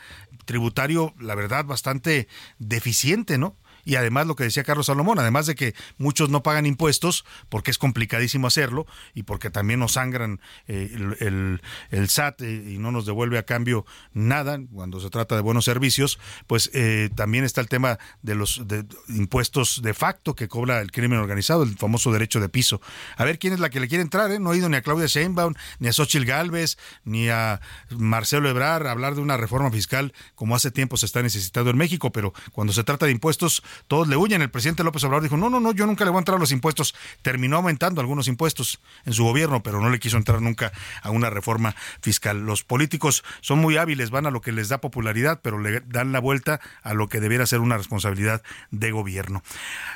[0.45, 2.27] tributario, la verdad, bastante
[2.59, 3.55] deficiente, ¿no?
[3.85, 7.71] Y además lo que decía Carlos Salomón, además de que muchos no pagan impuestos porque
[7.71, 12.91] es complicadísimo hacerlo y porque también nos sangran eh, el, el, SAT eh, y no
[12.91, 17.61] nos devuelve a cambio nada cuando se trata de buenos servicios, pues eh, también está
[17.61, 18.61] el tema de los
[19.09, 22.81] impuestos de facto que cobra el crimen organizado, el famoso derecho de piso.
[23.17, 25.07] A ver quién es la que le quiere entrar, no he oído ni a Claudia
[25.07, 30.55] Sheinbaum, ni a Xochitl Galvez, ni a Marcelo Ebrar hablar de una reforma fiscal como
[30.55, 34.17] hace tiempo se está necesitando en México, pero cuando se trata de impuestos todos le
[34.17, 34.41] huyen.
[34.41, 36.39] El presidente López Obrador dijo, no, no, no, yo nunca le voy a entrar a
[36.39, 36.95] los impuestos.
[37.21, 40.71] Terminó aumentando algunos impuestos en su gobierno, pero no le quiso entrar nunca
[41.01, 42.45] a una reforma fiscal.
[42.45, 46.11] Los políticos son muy hábiles, van a lo que les da popularidad, pero le dan
[46.11, 48.41] la vuelta a lo que debiera ser una responsabilidad
[48.71, 49.43] de gobierno.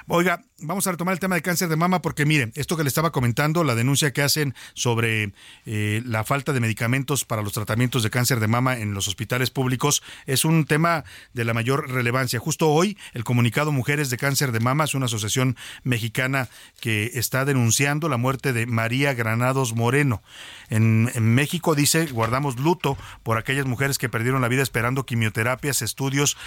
[0.07, 2.87] Oiga, vamos a retomar el tema de cáncer de mama porque miren, esto que le
[2.87, 5.33] estaba comentando, la denuncia que hacen sobre
[5.65, 9.49] eh, la falta de medicamentos para los tratamientos de cáncer de mama en los hospitales
[9.49, 11.03] públicos es un tema
[11.33, 12.39] de la mayor relevancia.
[12.39, 17.45] Justo hoy, el comunicado Mujeres de Cáncer de Mama es una asociación mexicana que está
[17.45, 20.21] denunciando la muerte de María Granados Moreno.
[20.69, 21.05] En,
[21.35, 26.37] México dice, guardamos luto por aquellas mujeres que perdieron la vida esperando quimioterapias, estudios,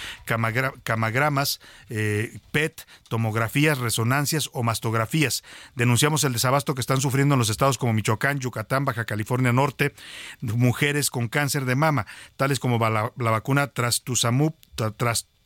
[0.83, 1.59] camagramas,
[1.89, 5.43] eh, PET, tomografías, resonancias o mastografías.
[5.75, 9.93] Denunciamos el desabasto que están sufriendo en los estados como Michoacán, Yucatán, Baja California Norte,
[10.41, 12.05] mujeres con cáncer de mama,
[12.37, 14.53] tales como la, vacuna Trastuzumab,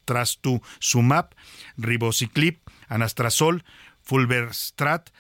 [0.06, 1.36] Trastuzumab,
[1.78, 3.64] Ribociclip, Anastrazol,
[4.04, 5.12] Fulverstrat,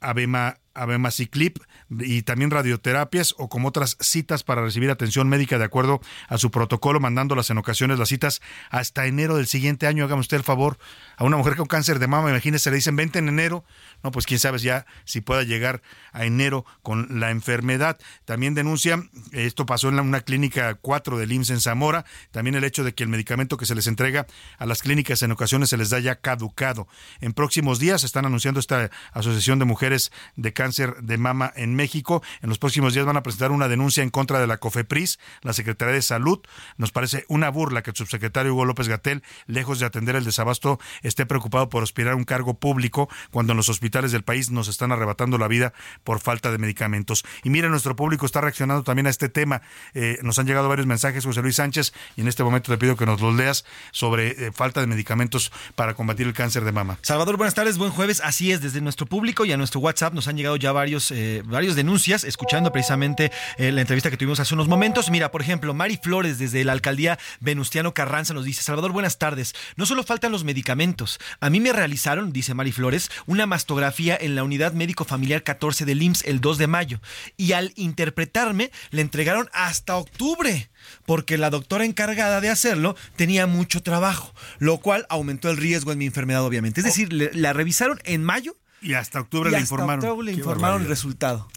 [0.00, 1.58] Abema, Abemaciclip
[1.90, 6.50] y también radioterapias o como otras citas para recibir atención médica de acuerdo a su
[6.50, 8.40] protocolo, mandándolas en ocasiones las citas
[8.70, 10.04] hasta enero del siguiente año.
[10.04, 10.78] Hágame usted el favor
[11.16, 13.64] a una mujer con cáncer de mama, imagínese, le dicen vente en enero,
[14.02, 15.82] no, pues quién sabe ya si pueda llegar
[16.12, 17.98] a enero con la enfermedad.
[18.24, 19.02] También denuncia,
[19.32, 23.02] esto pasó en una clínica 4 del IMSS en Zamora, también el hecho de que
[23.02, 24.26] el medicamento que se les entrega
[24.58, 26.86] a las clínicas en ocasiones se les da ya caducado.
[27.20, 32.22] En próximos días están anunciando esta Asociación de Mujeres de Cáncer de Mama en México.
[32.42, 35.54] En los próximos días van a presentar una denuncia en contra de la COFEPRIS, la
[35.54, 36.38] Secretaría de Salud.
[36.76, 40.78] Nos parece una burla que el subsecretario Hugo López Gatel, lejos de atender el desabasto,
[41.02, 44.92] esté preocupado por aspirar un cargo público cuando en los hospitales del país nos están
[44.92, 45.72] arrebatando la vida
[46.04, 47.24] por falta de medicamentos.
[47.42, 49.62] Y mire, nuestro público está reaccionando también a este tema.
[49.94, 52.96] Eh, nos han llegado varios mensajes, José Luis Sánchez, y en este momento te pido
[52.96, 56.98] que nos los leas sobre eh, falta de medicamentos para combatir el cáncer de mama.
[57.00, 58.20] Salvador, buenas tardes, buen jueves.
[58.22, 61.42] Así es, desde nuestro público y a nuestro WhatsApp nos han llegado ya varios, eh,
[61.44, 65.10] varios denuncias, escuchando precisamente la entrevista que tuvimos hace unos momentos.
[65.10, 69.54] Mira, por ejemplo, Mari Flores desde la alcaldía Venustiano Carranza nos dice, Salvador, buenas tardes.
[69.76, 74.34] No solo faltan los medicamentos, a mí me realizaron, dice Mari Flores, una mastografía en
[74.34, 77.00] la unidad médico familiar 14 del IMSS el 2 de mayo.
[77.36, 80.70] Y al interpretarme, le entregaron hasta octubre
[81.06, 85.98] porque la doctora encargada de hacerlo tenía mucho trabajo, lo cual aumentó el riesgo en
[85.98, 86.80] mi enfermedad, obviamente.
[86.80, 90.04] Es decir, la revisaron en mayo y hasta octubre le informaron.
[90.04, 91.48] Octubre le informaron el resultado.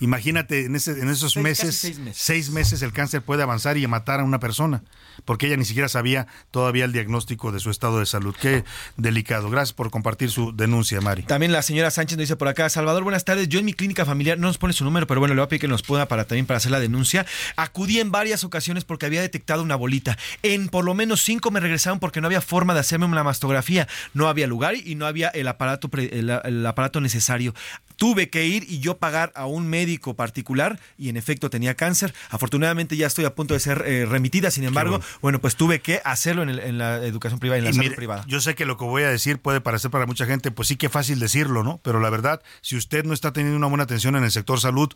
[0.00, 4.24] Imagínate, en, ese, en esos meses, seis meses, el cáncer puede avanzar y matar a
[4.24, 4.82] una persona,
[5.24, 8.34] porque ella ni siquiera sabía todavía el diagnóstico de su estado de salud.
[8.40, 8.64] Qué
[8.96, 9.50] delicado.
[9.50, 11.22] Gracias por compartir su denuncia, Mari.
[11.22, 13.48] También la señora Sánchez nos dice por acá, Salvador, buenas tardes.
[13.48, 15.48] Yo en mi clínica familiar, no nos pone su número, pero bueno, le voy a
[15.48, 17.26] pedir que nos pueda para también para hacer la denuncia.
[17.56, 20.18] Acudí en varias ocasiones porque había detectado una bolita.
[20.42, 23.88] En por lo menos cinco me regresaron porque no había forma de hacerme una mastografía.
[24.14, 26.30] No había lugar y no había el aparato, el
[26.66, 27.54] aparato necesario.
[27.96, 32.14] Tuve que ir y yo pagar a un médico particular y en efecto tenía cáncer.
[32.30, 35.38] Afortunadamente ya estoy a punto de ser eh, remitida, sin embargo, bueno.
[35.38, 38.24] pues tuve que hacerlo en, la educación privada, en la salud privada.
[38.26, 40.76] Yo sé que lo que voy a decir puede parecer para mucha gente, pues sí
[40.76, 41.78] que fácil decirlo, ¿no?
[41.82, 44.90] Pero la verdad, si usted no está teniendo una buena atención en el sector salud,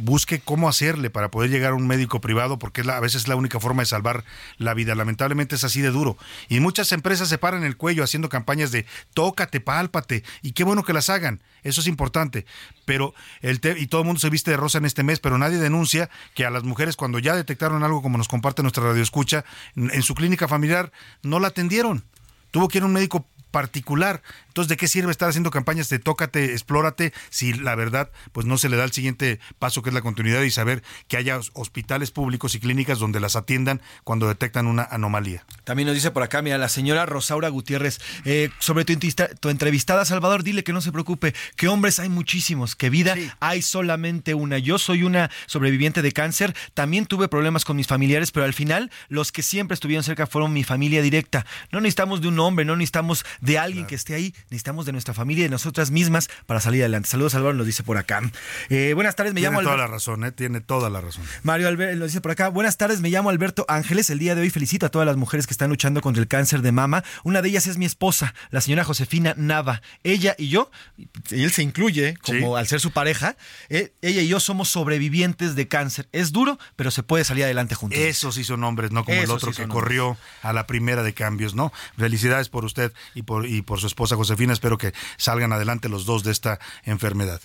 [0.00, 3.36] busque cómo hacerle para poder llegar a un médico privado, porque a veces es la
[3.36, 4.24] única forma de salvar
[4.58, 4.94] la vida.
[4.94, 6.16] Lamentablemente es así de duro.
[6.48, 10.84] Y muchas empresas se paran el cuello haciendo campañas de tócate, pálpate, y qué bueno
[10.84, 11.40] que las hagan.
[11.62, 12.46] Eso es importante.
[12.84, 15.58] Pero el y todo el mundo se viste de rosa en este mes, pero nadie
[15.58, 19.44] denuncia que a las mujeres cuando ya detectaron algo, como nos comparte nuestra radio escucha,
[19.76, 20.90] en su clínica familiar
[21.22, 22.04] no la atendieron.
[22.50, 24.22] Tuvo que ir a un médico particular.
[24.56, 28.56] Entonces, ¿de qué sirve estar haciendo campañas de tócate, explórate, si la verdad, pues no
[28.56, 32.10] se le da el siguiente paso que es la continuidad y saber que haya hospitales
[32.10, 35.44] públicos y clínicas donde las atiendan cuando detectan una anomalía?
[35.64, 38.98] También nos dice por acá, mira, la señora Rosaura Gutiérrez, eh, sobre tu,
[39.40, 43.60] tu, entrevistada, Salvador, dile que no se preocupe, que hombres hay muchísimos, que vida hay
[43.60, 44.56] solamente una.
[44.56, 48.90] Yo soy una sobreviviente de cáncer, también tuve problemas con mis familiares, pero al final
[49.10, 51.44] los que siempre estuvieron cerca fueron mi familia directa.
[51.72, 54.32] No necesitamos de un hombre, no necesitamos de alguien que esté ahí.
[54.48, 57.08] Necesitamos de nuestra familia y de nosotras mismas para salir adelante.
[57.08, 58.22] Saludos, Salvador, nos dice por acá.
[58.68, 59.72] Eh, buenas tardes, me llamo Alberto.
[59.72, 60.30] Tiene toda la razón, ¿eh?
[60.30, 61.24] tiene toda la razón.
[61.42, 62.48] Mario Alberto nos dice por acá.
[62.48, 64.08] Buenas tardes, me llamo Alberto Ángeles.
[64.08, 66.62] El día de hoy felicito a todas las mujeres que están luchando contra el cáncer
[66.62, 67.02] de mama.
[67.24, 69.82] Una de ellas es mi esposa, la señora Josefina Nava.
[70.04, 73.36] Ella y yo, y él se incluye como al ser su pareja,
[73.68, 76.08] eh, ella y yo somos sobrevivientes de cáncer.
[76.12, 77.98] Es duro, pero se puede salir adelante juntos.
[77.98, 81.56] Esos sí son hombres, no como el otro que corrió a la primera de cambios,
[81.56, 81.72] ¿no?
[81.98, 84.35] Felicidades por usted y por, y por su esposa Josefina.
[84.36, 87.40] Espero que salgan adelante los dos de esta enfermedad.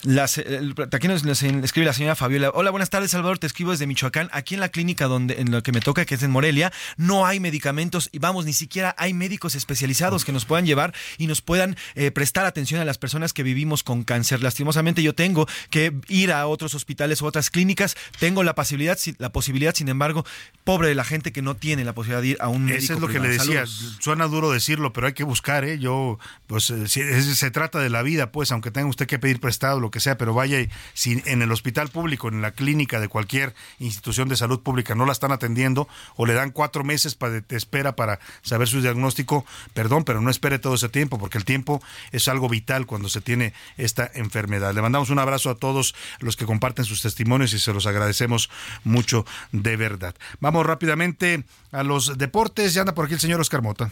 [0.92, 2.52] aquí nos, escribe la señora Fabiola.
[2.54, 3.40] Hola, buenas tardes, Salvador.
[3.40, 4.30] Te escribo desde Michoacán.
[4.34, 7.26] Aquí en la clínica donde en lo que me toca, que es en Morelia, no
[7.26, 11.42] hay medicamentos y vamos, ni siquiera hay médicos especializados que nos puedan llevar y nos
[11.42, 14.44] puedan eh, prestar atención a las personas que vivimos con cáncer.
[14.44, 17.96] Lastimosamente yo tengo que ir a otros hospitales o otras clínicas.
[18.20, 20.26] Tengo la posibilidad, la posibilidad, sin embargo,
[20.64, 22.84] pobre de la gente que no tiene la posibilidad de ir a un médico.
[22.84, 23.66] Eso es lo que le decía.
[24.00, 25.80] Suena duro decirlo, pero hay que buscar, ¿eh?
[25.80, 29.80] Yo, pues, eh, se trata de la vida, pues, aunque tenga usted que pedir prestado,
[29.80, 30.58] lo que sea, pero vaya,
[30.94, 35.06] si en el hospital público, en la clínica de cualquier institución de salud pública no
[35.06, 40.04] la están atendiendo o le dan cuatro meses de espera para saber su diagnóstico, perdón,
[40.04, 41.82] pero no espere todo ese tiempo, porque el tiempo
[42.12, 44.74] es algo vital cuando se tiene esta enfermedad.
[44.74, 48.50] Le mandamos un abrazo a todos los que comparten sus testimonios y se los agradecemos
[48.84, 50.16] mucho de verdad.
[50.40, 52.74] Vamos rápidamente a los deportes.
[52.74, 53.92] Ya anda por aquí el señor Oscar Mota.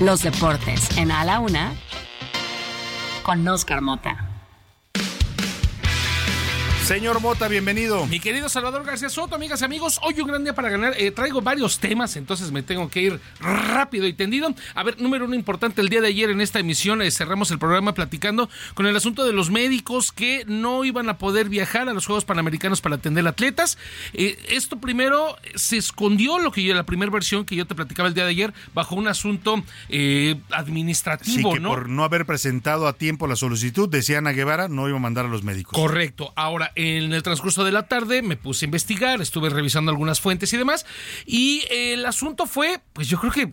[0.00, 1.72] Los deportes en A la Una
[3.22, 4.23] con Oscar Mota.
[6.84, 8.04] Señor Mota, bienvenido.
[8.08, 10.92] Mi querido Salvador García Soto, amigas y amigos, hoy un gran día para ganar.
[10.98, 14.54] Eh, traigo varios temas, entonces me tengo que ir rápido y tendido.
[14.74, 17.58] A ver, número uno importante, el día de ayer en esta emisión eh, cerramos el
[17.58, 21.94] programa platicando con el asunto de los médicos que no iban a poder viajar a
[21.94, 23.78] los Juegos Panamericanos para atender atletas.
[24.12, 28.10] Eh, esto primero se escondió, lo que yo, la primera versión que yo te platicaba
[28.10, 29.64] el día de ayer, bajo un asunto
[30.50, 31.70] administrativo, sí, que ¿no?
[31.70, 35.24] Por no haber presentado a tiempo la solicitud, decía Ana Guevara, no iba a mandar
[35.24, 35.72] a los médicos.
[35.72, 36.34] Correcto.
[36.36, 40.52] Ahora, en el transcurso de la tarde me puse a investigar, estuve revisando algunas fuentes
[40.52, 40.86] y demás,
[41.26, 43.52] y el asunto fue, pues yo creo que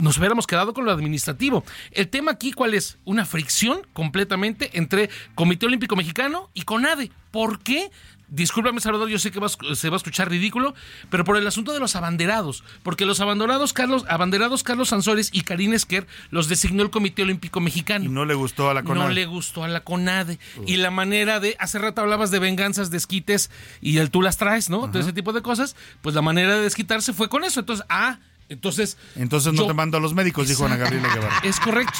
[0.00, 1.64] nos hubiéramos quedado con lo administrativo.
[1.90, 2.98] El tema aquí, ¿cuál es?
[3.04, 7.10] Una fricción completamente entre Comité Olímpico Mexicano y CONADE.
[7.30, 7.90] ¿Por qué?
[8.28, 9.40] Discúlpame Salvador, yo sé que
[9.74, 10.74] se va a escuchar ridículo,
[11.10, 15.42] pero por el asunto de los abanderados, porque los abanderados Carlos, abanderados Carlos Sansores y
[15.42, 18.04] Karine Esquer los designó el Comité Olímpico Mexicano.
[18.04, 19.08] Y no le gustó a la CONADE.
[19.08, 20.38] No le gustó a la CONADE.
[20.66, 24.70] Y la manera de, hace rato hablabas de venganzas, desquites y el tú las traes,
[24.70, 24.90] ¿no?
[24.90, 27.60] Todo ese tipo de cosas, pues la manera de desquitarse fue con eso.
[27.60, 28.18] Entonces, ah,
[28.48, 28.96] entonces.
[29.16, 31.40] Entonces no te mando a los médicos, dijo Ana Gabriela Guevara.
[31.42, 31.98] Es correcto.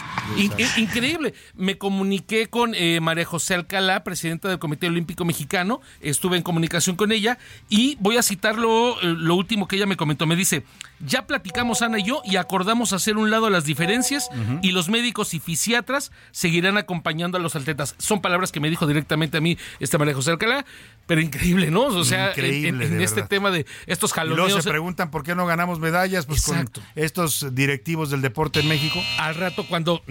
[0.77, 1.35] increíble.
[1.55, 5.81] Me comuniqué con eh, María José Alcalá, presidenta del Comité Olímpico Mexicano.
[6.01, 7.39] Estuve en comunicación con ella
[7.69, 10.27] y voy a citar lo, eh, lo último que ella me comentó.
[10.27, 10.65] Me dice:
[11.05, 14.29] Ya platicamos Ana y yo y acordamos hacer un lado las diferencias
[14.63, 17.95] y los médicos y fisiatras seguirán acompañando a los atletas.
[17.99, 20.65] Son palabras que me dijo directamente a mí esta María José Alcalá,
[21.07, 21.83] pero increíble, ¿no?
[21.85, 24.49] O sea, en, este tema de estos jaloneos.
[24.49, 26.27] Y luego se preguntan por qué no ganamos medallas.
[26.27, 28.99] Pues con estos directivos del deporte en México.
[29.19, 30.03] Al rato cuando,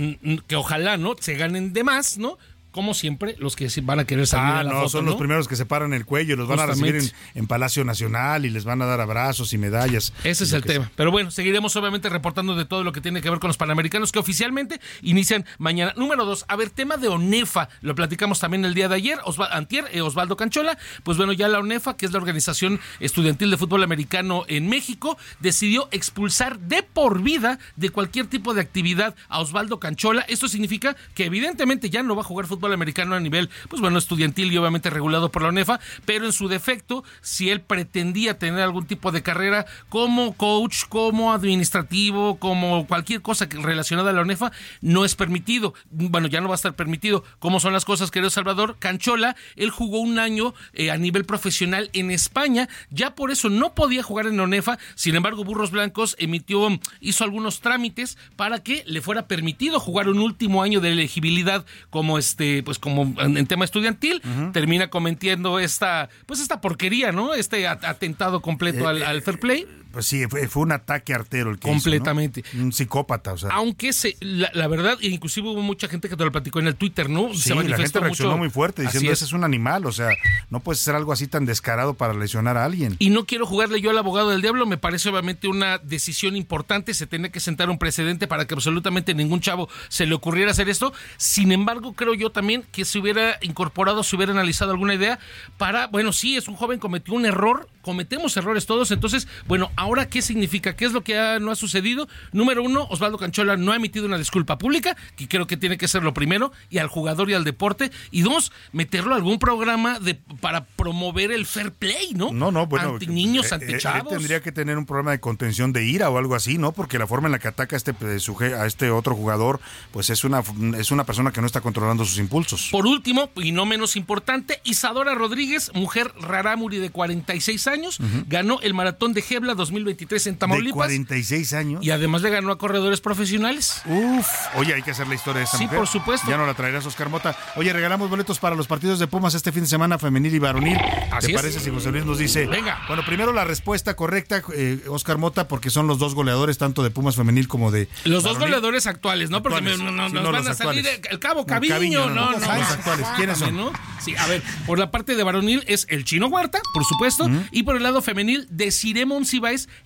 [0.48, 1.16] que ojalá, ¿no?
[1.20, 2.38] Se ganen de más, ¿no?
[2.74, 5.48] Como siempre, los que van a querer salir ah, a la no, son los primeros
[5.48, 8.82] que se paran el cuello, los van a recibir en, Palacio Nacional y les van
[8.82, 10.12] a dar abrazos y medallas.
[10.24, 10.92] Ese es el tema.
[10.96, 14.12] Pero bueno, seguiremos obviamente reportando de todo lo que tiene que ver con los Panamericanos
[14.12, 15.94] que oficialmente inician mañana.
[15.96, 19.20] Número dos, a ver, tema de ONEFA, lo platicamos también el día de ayer,
[19.52, 23.58] Antier, eh, Osvaldo Canchola, pues bueno, ya la ONEFA, que es la Organización Estudiantil de
[23.58, 29.40] Fútbol Americano en México, decidió expulsar de por vida de cualquier tipo de actividad a
[29.40, 30.22] Osvaldo Canchola.
[30.22, 33.98] Esto significa que evidentemente ya no va a jugar fútbol americano a nivel, pues bueno,
[33.98, 38.62] estudiantil y obviamente regulado por la UNEFA, pero en su defecto, si él pretendía tener
[38.62, 44.52] algún tipo de carrera como coach, como administrativo, como cualquier cosa relacionada a la UNEFA,
[44.82, 45.74] no es permitido.
[45.90, 47.24] Bueno, ya no va a estar permitido.
[47.40, 48.78] ¿Cómo son las cosas, querido Salvador?
[48.80, 53.74] Canchola, él jugó un año eh, a nivel profesional en España, ya por eso no
[53.74, 56.68] podía jugar en la UNEFA, sin embargo, Burros Blancos emitió,
[57.00, 62.18] hizo algunos trámites para que le fuera permitido jugar un último año de elegibilidad como
[62.18, 64.22] este pues como en, tema estudiantil,
[64.52, 67.34] termina cometiendo esta, pues esta porquería, ¿no?
[67.34, 69.68] Este atentado completo eh, al, fair play.
[69.94, 72.44] Pues sí, fue, un ataque artero el que Completamente.
[72.56, 73.52] Un psicópata, o sea.
[73.52, 77.12] Aunque se, la, verdad, inclusive hubo mucha gente que te lo platicó en el Twitter,
[77.12, 77.32] ¿no?
[77.36, 80.10] Sí, la gente reaccionó muy fuerte diciendo, ese es un animal, o sea,
[80.50, 82.96] no puede ser algo así tan descarado para lesionar a alguien.
[82.98, 86.96] Y no quiero jugarle yo al abogado del diablo, me parece obviamente una decisión importante,
[86.96, 90.70] se tiene que sentar un precedente para que absolutamente ningún chavo se le ocurriera hacer
[90.70, 90.92] esto.
[91.18, 95.20] Sin embargo, creo yo también que se hubiera incorporado, se hubiera analizado alguna idea
[95.60, 100.08] para, bueno, sí, es un joven, cometió un error, cometemos errores todos, entonces, bueno, Ahora,
[100.08, 100.78] ¿qué significa?
[100.78, 102.08] ¿Qué es lo que ha- no ha sucedido?
[102.32, 105.90] Número uno, Osvaldo Canchola no ha emitido una disculpa pública, que creo que tiene que
[105.90, 107.92] ser lo primero, y al jugador y al deporte.
[108.10, 112.32] Y dos, meterlo a algún programa de, para promover el fair play, ¿no?
[112.32, 112.92] No, no, bueno.
[112.94, 114.08] Anti niños, eh, anti eh, chavos.
[114.14, 116.72] tendría que tener un programa de contención de ira o algo así, ¿no?
[116.72, 119.60] Porque la forma en la que ataca a este, eh, a este otro jugador,
[119.92, 120.42] pues es una,
[120.78, 122.70] es una persona que no está controlando sus impulsos.
[122.72, 127.98] Por último, y no menos importante, Isadora Rodríguez, mujer rarámuri de 46 años,
[128.28, 130.76] ganó el maratón de Gebla 2023 en De Tamaulipas.
[130.76, 131.84] 46 años.
[131.86, 133.82] Y además le ganó a corredores profesionales.
[133.86, 135.80] Uf, oye, hay que hacer la historia de esa Sí, mujer.
[135.80, 136.28] por supuesto.
[136.30, 137.36] Ya no la traerás, Oscar Mota.
[137.56, 140.78] Oye, regalamos boletos para los partidos de Pumas este fin de semana, femenil y varonil.
[141.12, 141.42] Así ¿Te es.
[141.42, 142.46] parece si José Luis nos dice?
[142.48, 142.82] Venga.
[142.88, 146.92] Bueno, primero la respuesta correcta, eh, Oscar Mota, porque son los dos goleadores, tanto de
[146.92, 147.88] Pumas femenil como de.
[148.06, 149.42] Los dos goleadores actuales, ¿no?
[149.42, 149.80] Porque Actuales.
[149.80, 151.02] me- no, no, Sí, nos no, van a salir actuales.
[151.12, 152.52] el cabo Caviño, Caviño, no, no, no, los no.
[152.52, 153.08] actuales.
[153.16, 153.56] ¿Quiénes son?
[153.58, 153.72] ¿no?
[154.00, 157.64] Sí, a ver, por la parte de varonil es el Chino Huerta, por supuesto, y
[157.64, 159.06] por el lado femenil de Cire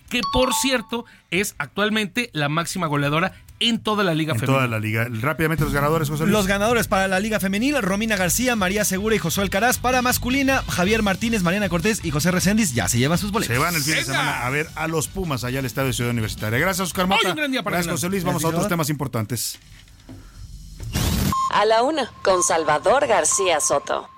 [0.08, 4.56] Que por cierto es actualmente la máxima goleadora en toda la liga En femenil.
[4.56, 5.08] toda la liga.
[5.20, 6.32] Rápidamente los ganadores, José Luis.
[6.32, 9.78] Los ganadores para la Liga Femenil, Romina García, María Segura y Josué Alcaraz.
[9.78, 13.56] Para masculina, Javier Martínez, Mariana Cortés y José Reséndiz ya se llevan sus boletos.
[13.56, 15.92] Se van el fin de semana a ver a los Pumas allá al Estadio de
[15.94, 16.56] Ciudad Universitaria.
[16.60, 17.20] Gracias, Oscar Mota.
[17.24, 17.94] Hoy un gran día para Gracias.
[17.94, 18.22] José Luis.
[18.22, 19.58] Vamos a otros temas importantes.
[21.52, 24.08] A la una, con Salvador García Soto.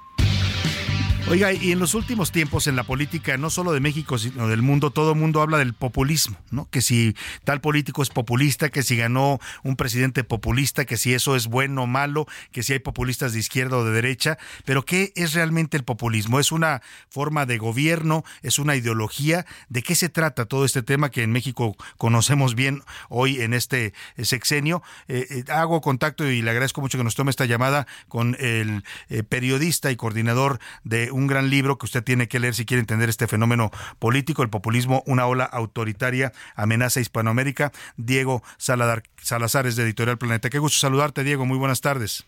[1.30, 4.62] Oiga, y en los últimos tiempos en la política, no solo de México, sino del
[4.62, 6.68] mundo, todo el mundo habla del populismo, ¿no?
[6.70, 11.36] Que si tal político es populista, que si ganó un presidente populista, que si eso
[11.36, 15.12] es bueno o malo, que si hay populistas de izquierda o de derecha, pero ¿qué
[15.14, 16.40] es realmente el populismo?
[16.40, 18.24] ¿Es una forma de gobierno?
[18.42, 19.46] ¿Es una ideología?
[19.68, 23.94] ¿De qué se trata todo este tema que en México conocemos bien hoy en este
[24.20, 24.82] sexenio?
[25.06, 28.82] Eh, eh, hago contacto y le agradezco mucho que nos tome esta llamada con el
[29.10, 33.08] eh, periodista y coordinador de gran libro que usted tiene que leer si quiere entender
[33.08, 37.72] este fenómeno político, el populismo, una ola autoritaria, amenaza a Hispanoamérica.
[37.96, 40.50] Diego Saladar, Salazar es de Editorial Planeta.
[40.50, 41.46] Qué gusto saludarte, Diego.
[41.46, 42.26] Muy buenas tardes.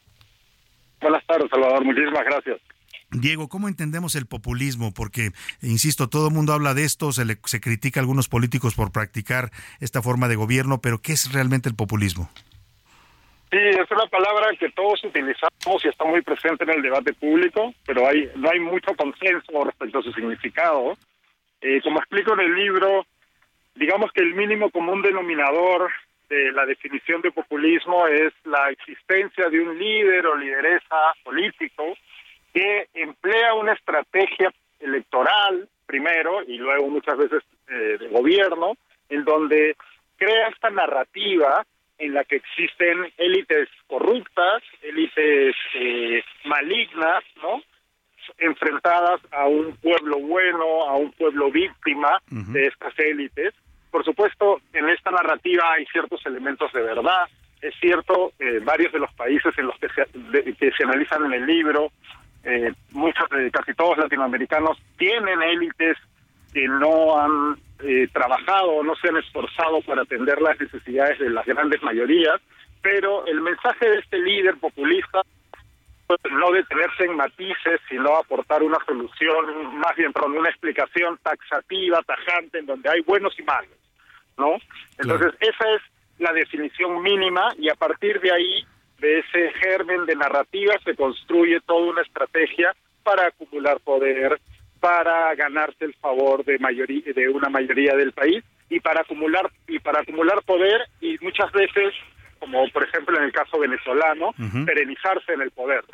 [1.00, 1.84] Buenas tardes, Salvador.
[1.84, 2.60] Muchísimas gracias.
[3.10, 4.94] Diego, ¿cómo entendemos el populismo?
[4.94, 8.74] Porque, insisto, todo el mundo habla de esto, se, le, se critica a algunos políticos
[8.74, 12.30] por practicar esta forma de gobierno, pero ¿qué es realmente el populismo?
[13.52, 17.74] Sí, es una palabra que todos utilizamos y está muy presente en el debate público,
[17.84, 20.96] pero hay no hay mucho consenso respecto a su significado.
[21.60, 23.04] Eh, como explico en el libro,
[23.74, 25.90] digamos que el mínimo común denominador
[26.30, 31.92] de la definición de populismo es la existencia de un líder o lideresa político
[32.54, 34.50] que emplea una estrategia
[34.80, 38.78] electoral primero y luego muchas veces eh, de gobierno,
[39.10, 39.76] en donde
[40.16, 41.66] crea esta narrativa
[42.04, 47.62] en la que existen élites corruptas, élites eh, malignas, ¿no?
[48.38, 52.20] enfrentadas a un pueblo bueno, a un pueblo víctima
[52.52, 53.54] de estas élites.
[53.90, 57.28] Por supuesto, en esta narrativa hay ciertos elementos de verdad.
[57.60, 61.24] Es cierto, eh, varios de los países en los que se, de- que se analizan
[61.26, 61.92] en el libro,
[62.44, 65.96] eh, muchos, eh, casi todos latinoamericanos, tienen élites
[66.52, 71.46] que no han eh, trabajado, no se han esforzado por atender las necesidades de las
[71.46, 72.40] grandes mayorías,
[72.80, 75.22] pero el mensaje de este líder populista
[76.06, 82.02] pues, no detenerse en matices, sino aportar una solución, más bien, perdón, una explicación taxativa,
[82.02, 83.70] tajante, en donde hay buenos y malos,
[84.36, 84.56] ¿no?
[84.98, 85.82] Entonces, esa es
[86.18, 88.66] la definición mínima y a partir de ahí,
[88.98, 94.38] de ese germen de narrativa, se construye toda una estrategia para acumular poder,
[94.82, 99.78] para ganarse el favor de mayoría de una mayoría del país y para acumular y
[99.78, 101.94] para acumular poder y muchas veces
[102.40, 104.34] como por ejemplo en el caso venezolano
[104.66, 105.84] perenizarse en el poder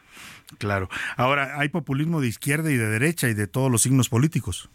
[0.56, 0.88] Claro.
[1.18, 4.70] Ahora, hay populismo de izquierda y de derecha y de todos los signos políticos.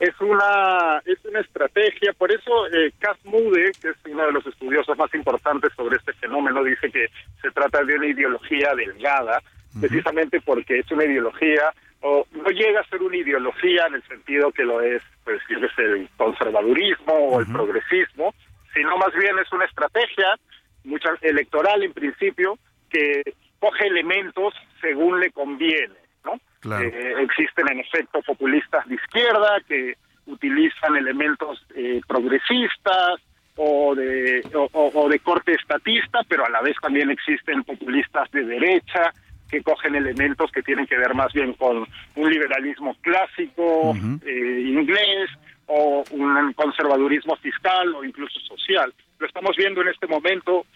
[0.00, 4.44] es una es una estrategia por eso eh, Cass Moode que es uno de los
[4.44, 7.06] estudiosos más importantes sobre este fenómeno dice que
[7.40, 9.40] se trata de una ideología delgada
[9.78, 11.70] precisamente porque es una ideología
[12.02, 15.82] o no llega a ser una ideología en el sentido que lo es pues sé,
[15.82, 18.34] el conservadurismo o el progresismo
[18.74, 20.36] sino más bien es una estrategia
[20.84, 22.58] mucha electoral en principio
[22.90, 23.22] que
[23.58, 25.94] coge elementos según le conviene
[26.24, 26.84] no Claro.
[26.88, 29.94] Eh, existen en efecto populistas de izquierda que
[30.26, 33.20] utilizan elementos eh, progresistas
[33.56, 38.30] o de o, o- o de corte estatista, pero a la vez también existen populistas
[38.32, 39.12] de derecha
[39.50, 41.86] que cogen elementos que tienen que ver más bien con
[42.16, 45.30] un liberalismo clásico eh, inglés
[45.66, 48.92] o un conservadurismo fiscal o incluso social.
[49.18, 50.66] Lo estamos viendo en este momento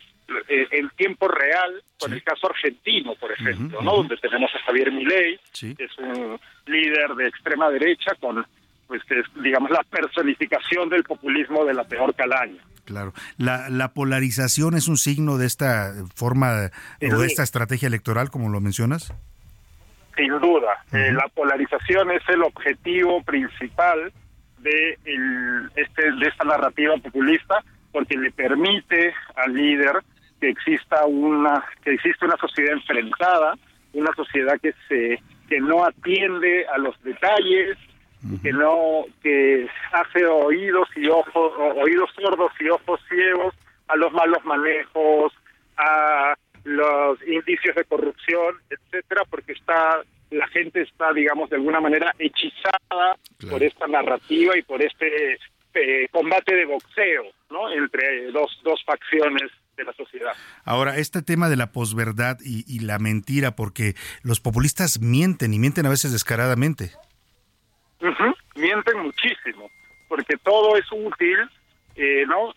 [0.49, 3.97] eh, en tiempo real con el caso argentino, por ejemplo, ¿no?
[3.97, 8.45] Donde tenemos a Javier Milei, que es un líder de extrema derecha con
[8.87, 12.61] pues es, digamos, la personificación del populismo de la peor calaña.
[12.91, 13.13] Claro.
[13.39, 18.49] La, la polarización es un signo de esta forma o de esta estrategia electoral, como
[18.49, 19.15] lo mencionas.
[20.17, 20.73] Sin duda.
[20.93, 24.13] Eh, la polarización es el objetivo principal
[24.59, 27.63] de, el, este, de esta narrativa populista
[27.93, 30.03] porque le permite al líder
[30.41, 33.55] que exista una que existe una sociedad enfrentada,
[33.93, 37.79] una sociedad que se que no atiende a los detalles,
[38.43, 43.55] que no que hace oídos y ojos oídos sordos y ojos ciegos
[43.89, 45.33] a los malos manejos,
[45.77, 46.35] a
[46.65, 53.17] los indicios de corrupción, etcétera, porque está la gente está, digamos, de alguna manera hechizada
[53.51, 55.39] por esta narrativa y por este
[55.75, 57.71] eh, combate de boxeo, ¿no?
[57.73, 60.33] Entre dos dos facciones de la sociedad.
[60.65, 65.59] Ahora, este tema de la posverdad y, y la mentira, porque los populistas mienten y
[65.59, 66.93] mienten a veces descaradamente.
[68.57, 69.71] Mienten muchísimo,
[70.09, 71.39] porque todo es útil,
[71.97, 72.55] eh, ¿no?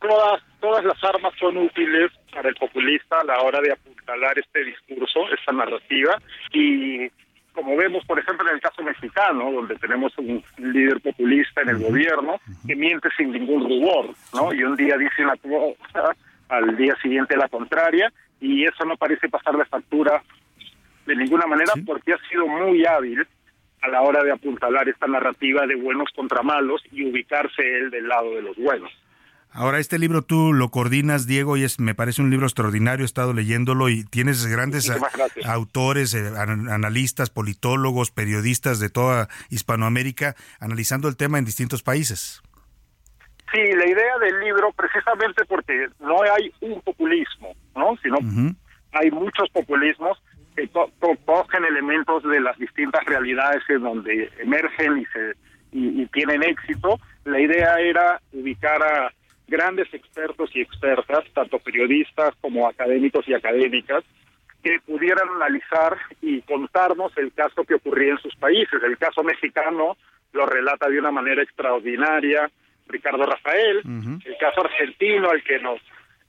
[0.00, 4.64] Todas, todas las armas son útiles para el populista a la hora de apuntalar este
[4.64, 6.20] discurso, esta narrativa,
[6.52, 7.08] y
[7.52, 11.78] como vemos, por ejemplo, en el caso mexicano, donde tenemos un líder populista en el
[11.78, 14.52] gobierno que miente sin ningún rubor, ¿no?
[14.52, 16.16] Y un día dice una cosa,
[16.48, 20.22] al día siguiente la contraria, y eso no parece pasar la factura
[21.06, 23.26] de ninguna manera porque ha sido muy hábil
[23.82, 28.08] a la hora de apuntalar esta narrativa de buenos contra malos y ubicarse él del
[28.08, 28.90] lado de los buenos.
[29.54, 33.06] Ahora, este libro tú lo coordinas, Diego, y es, me parece un libro extraordinario, he
[33.06, 34.98] estado leyéndolo y tienes grandes a-
[35.52, 42.40] autores, eh, an- analistas, politólogos, periodistas de toda Hispanoamérica analizando el tema en distintos países.
[43.52, 47.94] Sí, la idea del libro, precisamente porque no hay un populismo, ¿no?
[48.02, 48.16] Sino
[48.92, 50.16] hay muchos populismos
[50.56, 55.32] que to- to- cogen elementos de las distintas realidades en donde emergen y se
[55.72, 56.98] y, y tienen éxito.
[57.24, 59.12] La idea era ubicar a
[59.48, 64.04] grandes expertos y expertas, tanto periodistas como académicos y académicas,
[64.62, 68.82] que pudieran analizar y contarnos el caso que ocurría en sus países.
[68.82, 69.96] El caso mexicano
[70.32, 72.50] lo relata de una manera extraordinaria
[72.88, 73.80] Ricardo Rafael,
[74.26, 75.80] el caso argentino al que nos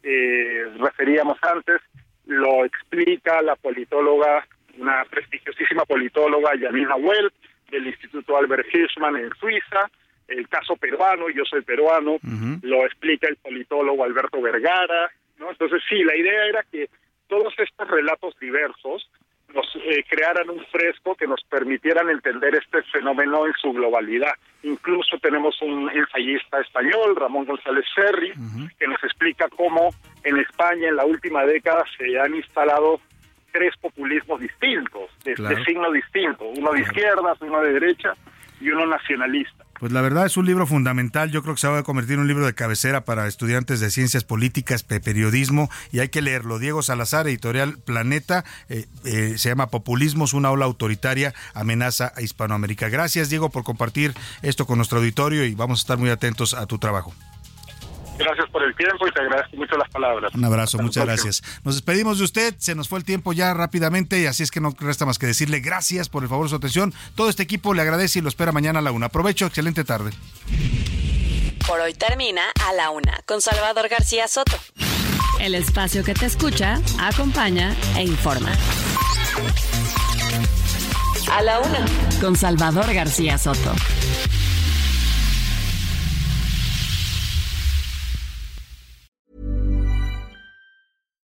[0.04, 1.82] eh, referíamos antes,
[2.26, 4.45] lo explica la politóloga,
[4.78, 7.34] una prestigiosísima politóloga, Janina Welp,
[7.70, 9.90] del Instituto Albert Hirschman en Suiza,
[10.28, 12.18] el caso peruano, yo soy peruano,
[12.62, 15.52] lo explica el politólogo Alberto Vergara, ¿no?
[15.52, 16.90] Entonces sí, la idea era que
[17.28, 19.10] todos estos relatos diversos
[19.53, 24.34] nos eh, crearan un fresco que nos permitieran entender este fenómeno en su globalidad.
[24.63, 28.34] Incluso tenemos un ensayista español, Ramón González Ferri,
[28.80, 29.89] que nos explica cómo
[30.23, 32.99] en España en la última década se han instalado
[33.51, 35.55] tres populismos distintos, de, Claro.
[35.55, 38.13] de signo distinto, uno de izquierdas, uno de derecha
[38.64, 39.65] y uno nacionalista.
[39.80, 42.22] Pues la verdad es un libro fundamental, yo creo que se va a convertir en
[42.22, 46.57] un libro de cabecera para estudiantes de ciencias políticas, pe- periodismo, y hay que leerlo.
[46.60, 52.88] Diego Salazar, editorial Planeta, eh, eh, se llama Populismos, una ola autoritaria, amenaza a Hispanoamérica.
[52.88, 56.65] Gracias, Diego, por compartir esto con nuestro auditorio y vamos a estar muy atentos a
[56.65, 57.14] tu trabajo.
[58.18, 60.34] Gracias por el tiempo y te agradezco mucho las palabras.
[60.34, 61.44] Un abrazo, Hasta muchas gracias.
[61.64, 64.60] Nos despedimos de usted, se nos fue el tiempo ya rápidamente y así es que
[64.60, 66.94] no resta más que decirle gracias por el favor de su atención.
[67.15, 69.07] Todo este equipo le agradece y lo espera mañana a la una.
[69.07, 70.11] Aprovecho, excelente tarde.
[71.68, 74.57] Por hoy termina A la Una con Salvador García Soto.
[75.40, 78.52] El espacio que te escucha, acompaña e informa.
[81.31, 81.85] A la Una
[82.19, 83.73] con Salvador García Soto.